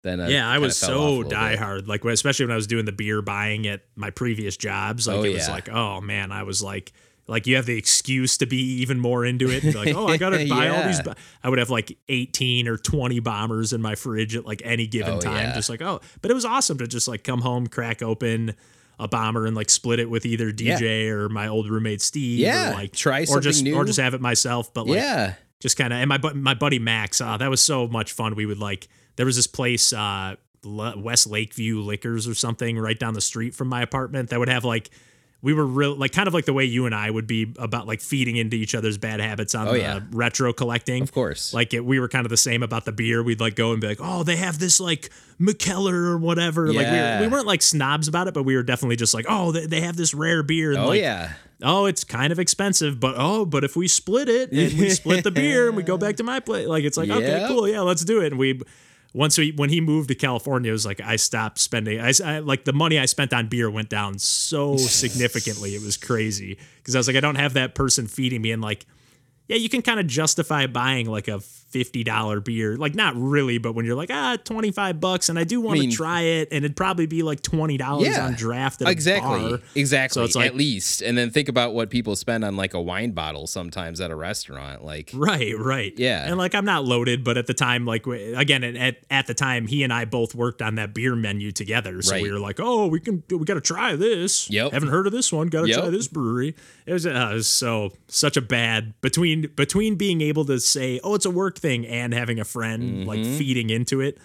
then 0.04 0.20
I 0.22 0.30
yeah, 0.30 0.50
I 0.50 0.58
was 0.60 0.80
fell 0.80 1.20
off 1.20 1.26
a 1.26 1.30
so 1.30 1.36
diehard. 1.36 1.88
Like, 1.88 2.04
especially 2.06 2.46
when 2.46 2.54
I 2.54 2.56
was 2.56 2.68
doing 2.68 2.86
the 2.86 2.92
beer 2.92 3.22
buying 3.22 3.68
at 3.68 3.82
my 3.96 4.10
previous 4.10 4.58
jobs. 4.58 5.08
Like, 5.08 5.18
Oh, 5.18 5.24
it 5.24 5.34
was 5.34 5.48
yeah. 5.48 5.54
like, 5.54 5.70
oh 5.70 6.02
man, 6.02 6.32
I 6.32 6.44
was 6.44 6.64
like 6.64 6.94
like 7.28 7.48
you 7.48 7.56
have 7.56 7.66
the 7.66 7.78
excuse 7.78 8.38
to 8.38 8.46
be 8.46 8.58
even 8.82 9.00
more 9.00 9.26
into 9.26 9.50
it. 9.50 9.64
And 9.64 9.74
be 9.74 9.80
like, 9.80 9.96
oh, 9.96 10.08
I 10.08 10.18
gotta 10.18 10.46
buy 10.50 10.70
all 10.70 10.84
these. 10.86 11.02
Bo-" 11.02 11.14
I 11.44 11.50
would 11.50 11.60
have 11.60 11.70
like 11.70 11.98
18 12.08 12.68
or 12.68 12.78
20 12.78 13.20
bombers 13.20 13.74
in 13.74 13.82
my 13.82 13.96
fridge 13.96 14.36
at 14.36 14.46
like 14.46 14.62
any 14.64 14.88
given 14.88 15.16
Oh, 15.16 15.20
time. 15.20 15.38
yeah. 15.50 15.56
Just 15.56 15.70
like, 15.70 15.82
oh, 15.82 16.02
but 16.22 16.30
it 16.32 16.34
was 16.34 16.46
awesome 16.46 16.78
to 16.80 16.88
just 16.88 17.08
like 17.08 17.24
come 17.24 17.42
home, 17.42 17.68
crack 17.68 18.02
open 18.02 18.56
a 18.98 19.08
bomber 19.08 19.46
and 19.46 19.56
like 19.56 19.70
split 19.70 20.00
it 20.00 20.10
with 20.10 20.26
either 20.26 20.52
DJ 20.54 21.10
or 21.10 21.28
my 21.28 21.48
old 21.48 21.70
roommate 21.70 22.02
Steve. 22.02 22.40
Yeah, 22.40 22.72
or 22.72 22.74
like 22.76 22.94
try 22.94 23.22
or 23.22 23.26
something 23.26 23.42
just 23.44 23.68
or 23.68 23.84
just 23.86 24.00
have 24.00 24.14
it 24.14 24.22
myself. 24.22 24.74
But 24.74 24.88
like 24.88 24.98
yeah. 25.00 25.34
just 25.60 25.78
kind 25.78 25.92
of 25.92 26.00
and 26.00 26.08
my 26.08 26.18
my 26.34 26.54
buddy 26.54 26.80
Max, 26.80 27.20
uh, 27.22 27.38
that 27.38 27.50
was 27.50 27.62
so 27.62 27.88
much 27.88 28.14
fun. 28.14 28.36
We 28.36 28.46
would 28.46 28.60
like 28.60 28.88
there 29.18 29.26
was 29.26 29.36
this 29.36 29.48
place, 29.48 29.92
uh, 29.92 30.36
West 30.64 31.28
Lakeview 31.28 31.80
Liquors 31.82 32.28
or 32.28 32.36
something, 32.36 32.78
right 32.80 32.98
down 32.98 33.14
the 33.14 33.22
street 33.22 33.54
from 33.54 33.68
my 33.68 33.82
apartment 33.82 34.30
that 34.30 34.40
would 34.40 34.50
have 34.50 34.64
like. 34.64 34.90
We 35.42 35.54
were 35.54 35.66
real, 35.66 35.96
like 35.96 36.12
kind 36.12 36.28
of 36.28 36.34
like 36.34 36.46
the 36.46 36.54
way 36.54 36.66
you 36.66 36.88
and 36.88 36.96
I 36.96 37.08
would 37.10 37.28
be 37.28 37.54
about 37.60 37.86
like 37.86 38.02
feeding 38.02 38.36
into 38.36 38.56
each 38.56 38.74
other's 38.74 38.98
bad 38.98 39.20
habits 39.20 39.54
on 39.54 39.68
Oh, 39.68 39.74
the 39.74 39.80
yeah. 39.80 40.00
retro 40.12 40.54
collecting. 40.54 41.04
Of 41.04 41.12
course. 41.12 41.54
Like 41.54 41.72
it, 41.76 41.86
we 41.86 42.00
were 42.00 42.08
kind 42.08 42.26
of 42.26 42.32
the 42.32 42.38
same 42.38 42.64
about 42.64 42.86
the 42.86 42.92
beer. 42.92 43.22
We'd 43.22 43.40
like 43.40 43.56
go 43.56 43.72
and 43.72 43.80
be 43.80 43.86
like, 43.88 44.00
oh, 44.02 44.24
they 44.24 44.38
have 44.38 44.58
this 44.58 44.80
like 44.80 45.12
Mikkeller 45.40 45.94
or 45.94 46.18
whatever. 46.18 46.74
Like 46.74 46.88
we, 46.88 46.98
were, 46.98 47.18
we 47.22 47.28
weren't 47.28 47.46
like 47.46 47.62
snobs 47.62 48.08
about 48.08 48.28
it, 48.28 48.34
but 48.34 48.42
we 48.42 48.56
were 48.56 48.64
definitely 48.64 48.96
just 48.96 49.14
like, 49.14 49.26
oh, 49.30 49.52
they, 49.52 49.68
they 49.68 49.82
have 49.82 49.96
this 49.98 50.16
rare 50.16 50.42
beer. 50.42 50.72
And 50.72 50.80
oh 50.80 50.88
like, 50.88 51.02
yeah. 51.02 51.34
oh, 51.62 51.86
it's 51.86 52.04
kind 52.04 52.32
of 52.32 52.40
expensive, 52.40 53.00
but 53.00 53.14
oh, 53.16 53.46
but 53.46 53.64
if 53.64 53.76
we 53.76 53.88
split 53.88 54.28
it 54.30 54.52
and 54.52 54.80
we 54.80 54.90
split 54.90 55.24
the 55.24 55.32
beer 55.32 55.68
and 55.68 55.78
we 55.78 55.84
go 55.84 55.98
back 55.98 56.16
to 56.16 56.24
my 56.24 56.40
place, 56.40 56.68
like 56.68 56.86
it's 56.86 56.98
like 56.98 57.12
okay, 57.12 57.46
cool, 57.50 57.68
yeah, 57.68 57.82
let's 57.82 58.04
do 58.04 58.20
it. 58.22 58.28
And 58.32 58.40
we 58.40 58.62
once 59.16 59.38
we 59.38 59.54
when 59.54 59.70
he 59.70 59.80
moved 59.80 60.10
to 60.10 60.16
California, 60.16 60.70
it 60.70 60.74
was 60.74 60.86
like 60.86 61.00
I 61.00 61.16
stopped 61.16 61.58
spending. 61.58 62.02
I, 62.02 62.12
I 62.24 62.40
like 62.40 62.66
the 62.66 62.74
money 62.74 63.00
I 63.00 63.06
spent 63.06 63.32
on 63.34 63.48
beer 63.48 63.72
went 63.72 63.88
down 63.88 64.20
so 64.20 64.76
significantly. 64.76 65.74
It 65.74 65.82
was 65.82 65.96
crazy 65.96 66.58
because 66.78 66.96
I 66.96 67.00
was 67.00 67.08
like, 67.08 67.16
I 67.16 67.22
don't 67.22 67.36
have 67.36 67.54
that 67.54 67.76
person 67.76 68.08
feeding 68.08 68.42
me 68.42 68.52
and 68.52 68.62
like. 68.62 68.86
Yeah, 69.48 69.58
you 69.58 69.70
can 69.70 69.84
kind 69.84 70.00
of 70.00 70.08
justify 70.08 70.66
buying 70.66 71.06
like 71.06 71.28
a 71.28 71.40
fifty 71.76 72.06
dollar 72.06 72.40
beer, 72.40 72.78
like 72.78 72.96
not 72.96 73.14
really, 73.18 73.58
but 73.58 73.74
when 73.76 73.86
you're 73.86 73.98
like 73.98 74.10
ah 74.10 74.38
twenty 74.46 74.72
five 74.72 75.02
bucks, 75.02 75.28
and 75.28 75.38
I 75.38 75.44
do 75.44 75.60
want 75.60 75.76
to 75.76 75.82
mean- 75.82 75.92
try 75.92 76.22
it, 76.22 76.48
and 76.54 76.64
it'd 76.64 76.78
probably 76.78 77.06
be 77.06 77.22
like 77.22 77.42
twenty 77.42 77.76
dollars 77.76 78.08
Yeah. 78.08 78.26
on 78.28 78.34
draft 78.36 78.82
at 78.82 78.88
a 78.88 78.92
Exactly. 78.92 79.50
bar. 79.50 79.60
Exactly. 79.76 80.14
So 80.22 80.24
it's 80.24 80.38
like- 80.38 80.46
at 80.48 80.56
least. 80.56 81.02
And 81.02 81.18
then 81.18 81.32
think 81.32 81.50
about 81.50 81.74
what 81.74 81.90
people 81.90 82.16
spend 82.16 82.46
on 82.46 82.56
like 82.56 82.74
a 82.74 82.82
wine 82.82 83.12
bottle 83.12 83.46
sometimes 83.46 84.00
at 84.00 84.10
a 84.10 84.16
restaurant. 84.16 84.86
Like 84.86 85.12
Right, 85.14 85.54
right. 85.60 85.92
Yeah. 85.98 86.26
And 86.26 86.38
like 86.38 86.56
I'm 86.56 86.64
not 86.64 86.86
loaded, 86.86 87.26
but 87.26 87.38
at 87.38 87.46
the 87.48 87.54
time, 87.54 87.86
like 87.86 88.08
again, 88.08 88.64
at 88.64 88.98
at 89.10 89.28
the 89.28 89.34
time, 89.34 89.68
he 89.68 89.84
and 89.84 89.92
I 89.92 90.06
both 90.06 90.34
worked 90.34 90.62
on 90.62 90.76
that 90.76 90.94
beer 90.94 91.14
menu 91.16 91.52
together. 91.52 92.02
So 92.02 92.14
Right. 92.14 92.24
we 92.24 92.32
were 92.32 92.40
like, 92.40 92.60
oh, 92.62 92.88
we 92.88 93.02
can, 93.02 93.22
we 93.30 93.44
got 93.44 93.56
to 93.56 93.62
try 93.62 93.98
this. 93.98 94.50
Yep. 94.50 94.72
Haven't 94.72 94.90
heard 94.90 95.08
of 95.08 95.12
this 95.12 95.34
one. 95.34 95.48
Got 95.50 95.64
to 95.64 95.68
Yep. 95.68 95.80
try 95.80 95.90
this 95.90 96.08
brewery. 96.08 96.56
It 96.86 96.94
was, 96.94 97.06
uh, 97.06 97.30
it 97.32 97.34
was 97.34 97.48
so 97.50 97.92
such 98.08 98.38
a 98.38 98.42
bad 98.42 98.94
between 99.02 99.48
between 99.56 99.96
being 99.96 100.22
able 100.22 100.46
to 100.46 100.60
say, 100.60 101.00
oh, 101.04 101.16
it's 101.16 101.26
a 101.26 101.30
work 101.32 101.60
thing, 101.66 101.86
and 101.88 102.14
having 102.14 102.40
a 102.40 102.46
friend 102.46 103.06
like 103.08 103.20
Mm-hmm. 103.20 103.38
feeding 103.38 103.70
into 103.70 104.02
it. 104.02 104.18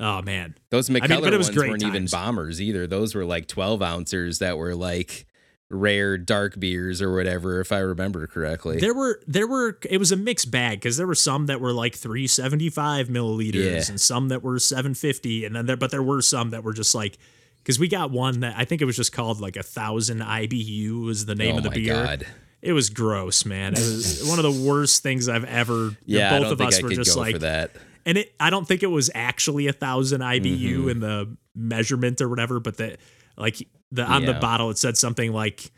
Oh 0.00 0.20
man. 0.22 0.54
those 0.70 0.88
Mikkeller 0.88 1.22
but 1.22 1.32
it 1.32 1.38
was 1.38 1.46
ones 1.48 1.56
great 1.56 1.70
weren't 1.70 1.82
even 1.84 2.06
bombers 2.06 2.60
either. 2.60 2.86
Those 2.86 3.14
were 3.14 3.24
like 3.24 3.46
12 3.46 3.80
ouncers 3.82 4.38
that 4.40 4.58
were 4.58 4.74
like 4.74 5.26
rare 5.70 6.18
dark 6.18 6.58
beers 6.60 7.00
or 7.00 7.14
whatever, 7.14 7.60
if 7.60 7.72
I 7.72 7.78
remember 7.78 8.26
correctly. 8.26 8.78
There 8.78 8.94
were 8.94 9.20
there 9.26 9.46
were 9.46 9.78
it 9.88 9.98
was 9.98 10.10
a 10.12 10.16
mixed 10.16 10.50
bag 10.50 10.80
because 10.80 10.96
there 10.96 11.06
were 11.06 11.14
some 11.14 11.46
that 11.46 11.60
were 11.60 11.72
like 11.72 11.94
375 11.94 13.08
milliliters 13.08 13.54
Yeah. 13.54 13.84
and 13.90 14.00
some 14.00 14.28
that 14.28 14.42
were 14.42 14.58
750 14.58 15.44
and 15.44 15.54
then 15.56 15.66
there 15.66 15.76
but 15.76 15.90
there 15.90 16.02
were 16.02 16.20
some 16.22 16.50
that 16.50 16.62
were 16.64 16.72
just 16.74 16.94
like 16.94 17.16
because 17.58 17.78
we 17.78 17.86
got 17.88 18.10
one 18.10 18.40
that 18.40 18.54
I 18.58 18.64
think 18.64 18.82
it 18.82 18.86
was 18.86 18.96
just 18.96 19.12
called 19.12 19.40
like 19.40 19.56
a 19.56 19.62
thousand 19.62 20.20
IBU 20.20 21.04
was 21.04 21.26
the 21.26 21.34
name 21.36 21.54
oh 21.54 21.58
of 21.58 21.62
the 21.64 21.70
my 21.70 21.74
beer. 21.76 21.94
God. 21.94 22.26
It 22.62 22.72
was 22.72 22.90
gross, 22.90 23.44
man. 23.44 23.72
It 23.74 23.78
was 23.80 24.24
one 24.28 24.38
of 24.38 24.44
the 24.44 24.62
worst 24.68 25.02
things 25.02 25.28
I've 25.28 25.44
ever. 25.44 25.96
Yeah, 26.06 26.30
both 26.30 26.36
I 26.36 26.42
don't 26.42 26.52
of 26.52 26.58
think 26.58 26.68
us 26.68 26.78
I 26.78 26.82
were 26.82 26.88
could 26.90 26.96
just 26.98 27.14
go 27.16 27.20
like 27.20 27.34
for 27.34 27.38
that. 27.40 27.72
and 28.06 28.18
it 28.18 28.32
I 28.40 28.50
don't 28.50 28.66
think 28.66 28.82
it 28.82 28.86
was 28.90 29.10
actually 29.14 29.66
a 29.66 29.72
thousand 29.72 30.20
IBU 30.20 30.58
Mm-hmm. 30.60 30.88
in 30.88 31.00
the 31.00 31.36
measurement 31.54 32.20
or 32.20 32.28
whatever, 32.28 32.60
but 32.60 32.76
the 32.76 32.96
like 33.36 33.66
the 33.90 34.04
on 34.04 34.24
the 34.24 34.34
bottle 34.34 34.70
it 34.70 34.78
said 34.78 34.96
something 34.96 35.32
like 35.32 35.70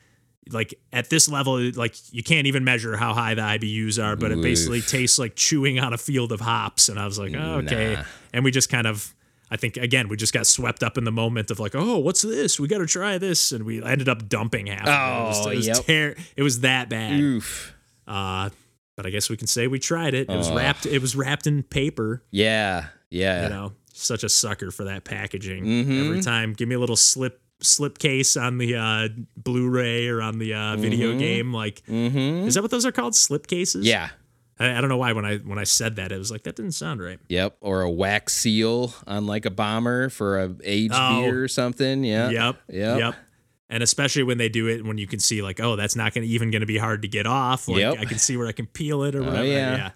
like 0.51 0.75
at 0.93 1.09
this 1.09 1.27
level 1.29 1.59
like 1.75 1.95
you 2.13 2.23
can't 2.23 2.47
even 2.47 2.65
measure 2.65 2.97
how 2.99 3.15
high 3.15 3.33
the 3.35 3.41
IBUs 3.43 4.03
are, 4.03 4.15
but 4.15 4.31
it 4.31 4.43
basically 4.43 4.83
tastes 4.83 5.19
like 5.19 5.35
chewing 5.37 5.81
on 5.81 5.95
a 5.95 5.99
field 5.99 6.33
of 6.33 6.41
hops. 6.41 6.91
And 6.91 6.99
I 7.01 7.07
was 7.07 7.19
like, 7.19 7.33
oh, 7.35 7.61
okay. 7.65 7.95
Nah. 7.95 8.03
And 8.35 8.45
we 8.45 8.51
just 8.51 8.69
kind 8.69 8.87
of 8.87 9.15
I 9.51 9.57
think 9.57 9.77
again 9.77 10.09
we 10.09 10.17
just 10.17 10.33
got 10.33 10.47
swept 10.47 10.83
up 10.83 10.97
in 10.99 11.05
the 11.05 11.13
moment 11.13 11.51
of 11.51 11.61
like, 11.61 11.75
oh, 11.75 11.99
what's 11.99 12.23
this? 12.23 12.59
We 12.59 12.67
got 12.69 12.79
to 12.79 12.87
try 12.87 13.19
this, 13.19 13.53
and 13.53 13.65
we 13.65 13.83
ended 13.83 14.09
up 14.09 14.29
dumping 14.29 14.67
half. 14.67 14.83
of 14.83 14.89
it. 14.89 14.91
It 14.91 15.27
was, 15.29 15.47
Oh, 15.47 15.51
it 15.51 15.57
was, 15.57 15.67
yep. 15.67 15.77
ter- 15.87 16.17
it 16.37 16.43
was 16.43 16.61
that 16.61 16.89
bad. 16.89 17.21
Oof. 17.21 17.75
Uh, 18.07 18.51
but 18.97 19.07
I 19.07 19.11
guess 19.11 19.29
we 19.29 19.37
can 19.37 19.47
say 19.47 19.67
we 19.67 19.79
tried 19.79 20.15
it. 20.15 20.29
It 20.31 20.37
was 20.37 20.49
Oh. 20.51 20.57
wrapped. 20.57 20.87
It 20.87 21.01
was 21.01 21.15
wrapped 21.17 21.47
in 21.47 21.63
paper 21.63 22.23
Yeah. 22.31 22.87
Yeah. 23.11 23.45
you 23.45 23.49
know 23.51 23.73
such 23.93 24.25
a 24.25 24.29
sucker 24.29 24.71
for 24.73 24.85
that 24.85 25.05
packaging 25.05 25.65
Mhm. 25.65 26.05
every 26.07 26.21
time 26.21 26.53
give 26.53 26.69
me 26.69 26.75
a 26.75 26.81
little 26.81 26.97
slip 26.97 27.41
slip 27.61 27.99
case 27.99 28.37
on 28.37 28.59
the 28.59 28.75
uh 28.75 29.09
blu-ray 29.37 30.09
or 30.09 30.21
on 30.21 30.39
the 30.39 30.53
uh 30.53 30.77
video 30.77 31.17
game 31.17 31.53
like 31.55 31.81
Mm-hmm. 31.89 32.49
is 32.49 32.55
that 32.55 32.63
what 32.63 32.73
those 32.73 32.85
are 32.85 32.91
called 32.93 33.15
slip 33.15 33.47
cases 33.47 33.87
Yeah. 33.87 34.09
I, 34.59 34.77
I 34.77 34.81
don't 34.81 34.89
know 34.89 34.97
why 34.97 35.13
when 35.13 35.25
i 35.25 35.37
when 35.39 35.59
i 35.59 35.65
said 35.65 35.97
that 35.97 36.13
it 36.13 36.19
was 36.19 36.31
like 36.31 36.43
that 36.45 36.57
didn't 36.57 36.73
sound 36.73 37.03
right 37.03 37.19
Yep. 37.29 37.57
Or 37.61 37.83
a 37.83 37.91
wax 37.91 38.33
seal 38.35 38.95
on 39.07 39.27
like 39.27 39.47
a 39.47 39.51
bomber 39.51 40.09
for 40.11 40.41
a 40.41 40.55
aged 40.63 40.95
Oh. 40.97 41.23
beer 41.23 41.43
or 41.45 41.49
something. 41.49 42.05
Yeah. 42.05 42.31
yep 42.31 42.57
Yep. 42.69 42.99
yep 42.99 43.15
and 43.71 43.83
especially 43.83 44.23
when 44.23 44.39
they 44.39 44.49
do 44.51 44.69
it 44.69 44.85
when 44.85 44.99
you 44.99 45.07
can 45.07 45.19
see 45.19 45.43
like 45.43 45.59
oh 45.61 45.75
that's 45.77 45.97
not 45.97 46.13
gonna 46.15 46.27
even 46.27 46.51
gonna 46.51 46.67
be 46.67 46.79
hard 46.79 47.03
to 47.03 47.09
get 47.09 47.27
off 47.27 47.67
like 47.67 47.79
Yep. 47.81 47.99
i 47.99 48.05
can 48.05 48.19
see 48.19 48.37
where 48.37 48.47
i 48.47 48.53
can 48.53 48.67
peel 48.67 49.03
it 49.03 49.15
or 49.17 49.23
whatever 49.23 49.45
yeah. 49.47 49.91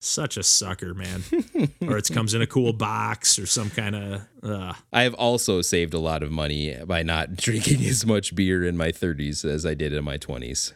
such 0.00 0.36
a 0.36 0.42
sucker 0.42 0.94
man 0.94 1.22
or 1.82 1.96
it 1.98 2.08
comes 2.12 2.34
in 2.34 2.42
a 2.42 2.46
cool 2.46 2.72
box 2.72 3.38
or 3.38 3.46
some 3.46 3.70
kind 3.70 3.94
of 3.94 4.22
uh 4.42 4.72
I 4.92 5.02
have 5.02 5.14
also 5.14 5.60
saved 5.62 5.94
a 5.94 6.00
lot 6.00 6.22
of 6.24 6.32
money 6.32 6.76
by 6.86 7.02
not 7.04 7.36
drinking 7.36 7.84
as 7.84 8.04
much 8.04 8.34
beer 8.34 8.64
in 8.64 8.76
my 8.76 8.90
30s 8.90 9.44
as 9.44 9.64
I 9.64 9.74
did 9.74 9.92
in 9.92 10.02
my 10.04 10.18
20s. 10.18 10.72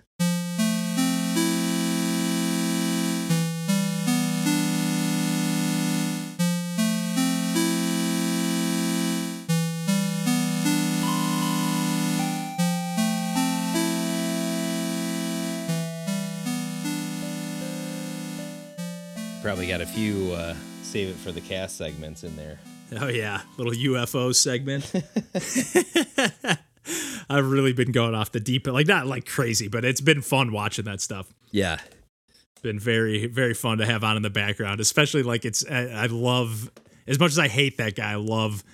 Got 19.77 19.83
a 19.87 19.91
few 19.91 20.33
uh, 20.33 20.55
save 20.83 21.11
it 21.11 21.17
for 21.17 21.33
the 21.33 21.41
cast 21.43 21.77
segments 21.77 22.25
in 22.25 22.35
there. 22.35 22.59
Oh 22.99 23.09
yeah, 23.09 23.43
little 23.59 23.75
UFO 23.75 24.35
segment. 24.35 24.91
I've 27.29 27.51
really 27.51 27.73
been 27.73 27.91
going 27.93 28.15
off 28.15 28.33
the 28.33 28.41
deep 28.41 28.67
end, 28.67 28.75
like 28.75 28.87
not 28.87 29.07
like 29.07 29.27
crazy, 29.27 29.69
but 29.69 29.85
it's 29.85 30.01
been 30.01 30.23
fun 30.23 30.53
watching 30.53 30.85
that 30.87 31.01
stuff. 31.01 31.27
Yeah. 31.51 31.79
Been 32.63 32.79
very 32.79 33.27
very 33.27 33.53
fun 33.55 33.79
to 33.79 33.87
have 33.87 34.03
on 34.03 34.17
in 34.17 34.23
the 34.23 34.31
background, 34.31 34.81
especially 34.81 35.23
like 35.23 35.45
it's. 35.45 35.65
I, 35.69 35.83
I 35.89 36.07
love 36.07 36.71
as 37.07 37.19
much 37.19 37.33
as 37.33 37.39
I 37.39 37.49
hate 37.49 37.77
that 37.77 37.97
guy. 37.97 38.13
I 38.13 38.17
love 38.17 38.65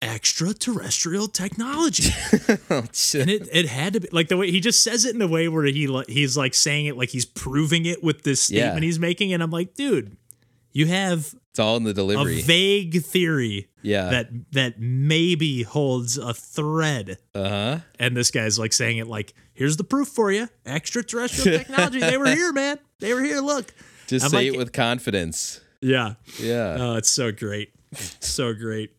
extraterrestrial 0.00 1.28
technology, 1.28 2.10
and 2.70 3.30
it 3.30 3.48
it 3.52 3.66
had 3.66 3.92
to 3.92 4.00
be 4.00 4.08
like 4.12 4.28
the 4.28 4.36
way 4.36 4.50
he 4.50 4.60
just 4.60 4.82
says 4.82 5.04
it 5.04 5.14
in 5.14 5.22
a 5.22 5.28
way 5.28 5.46
where 5.48 5.64
he 5.64 6.02
he's 6.08 6.36
like 6.36 6.54
saying 6.54 6.86
it 6.86 6.96
like 6.96 7.10
he's 7.10 7.26
proving 7.26 7.86
it 7.86 8.02
with 8.02 8.22
this 8.22 8.50
Yeah. 8.50 8.62
statement 8.62 8.84
he's 8.84 8.98
making, 8.98 9.32
and 9.32 9.42
I'm 9.42 9.50
like, 9.52 9.74
dude, 9.74 10.16
you 10.72 10.86
have 10.86 11.34
It's 11.50 11.58
all 11.58 11.76
in 11.76 11.84
the 11.84 11.92
delivery. 11.94 12.40
a 12.40 12.42
vague 12.42 13.02
theory 13.02 13.68
yeah. 13.82 14.08
that 14.10 14.28
that 14.52 14.80
maybe 14.80 15.62
holds 15.62 16.16
a 16.18 16.32
thread 16.34 17.18
uh 17.34 17.48
huh. 17.48 17.78
and 17.98 18.16
this 18.16 18.30
guy's 18.30 18.58
like 18.58 18.72
saying 18.72 18.98
it 18.98 19.06
like 19.06 19.34
here's 19.54 19.76
the 19.76 19.84
proof 19.84 20.08
for 20.08 20.30
you 20.32 20.48
extraterrestrial 20.66 21.58
technology 21.58 22.00
they 22.00 22.16
were 22.18 22.26
here 22.26 22.52
man 22.52 22.78
they 23.00 23.12
were 23.14 23.22
here 23.22 23.40
look 23.40 23.72
Just 24.06 24.24
I'm 24.24 24.30
say 24.30 24.36
like- 24.38 24.54
it 24.54 24.56
with 24.58 24.72
confidence. 24.72 25.60
yeah 25.80 26.14
Yeah. 26.38 26.76
oh 26.78 26.94
it's 26.96 27.10
so 27.10 27.32
great 27.32 27.72
so 28.20 28.54
great 28.54 28.90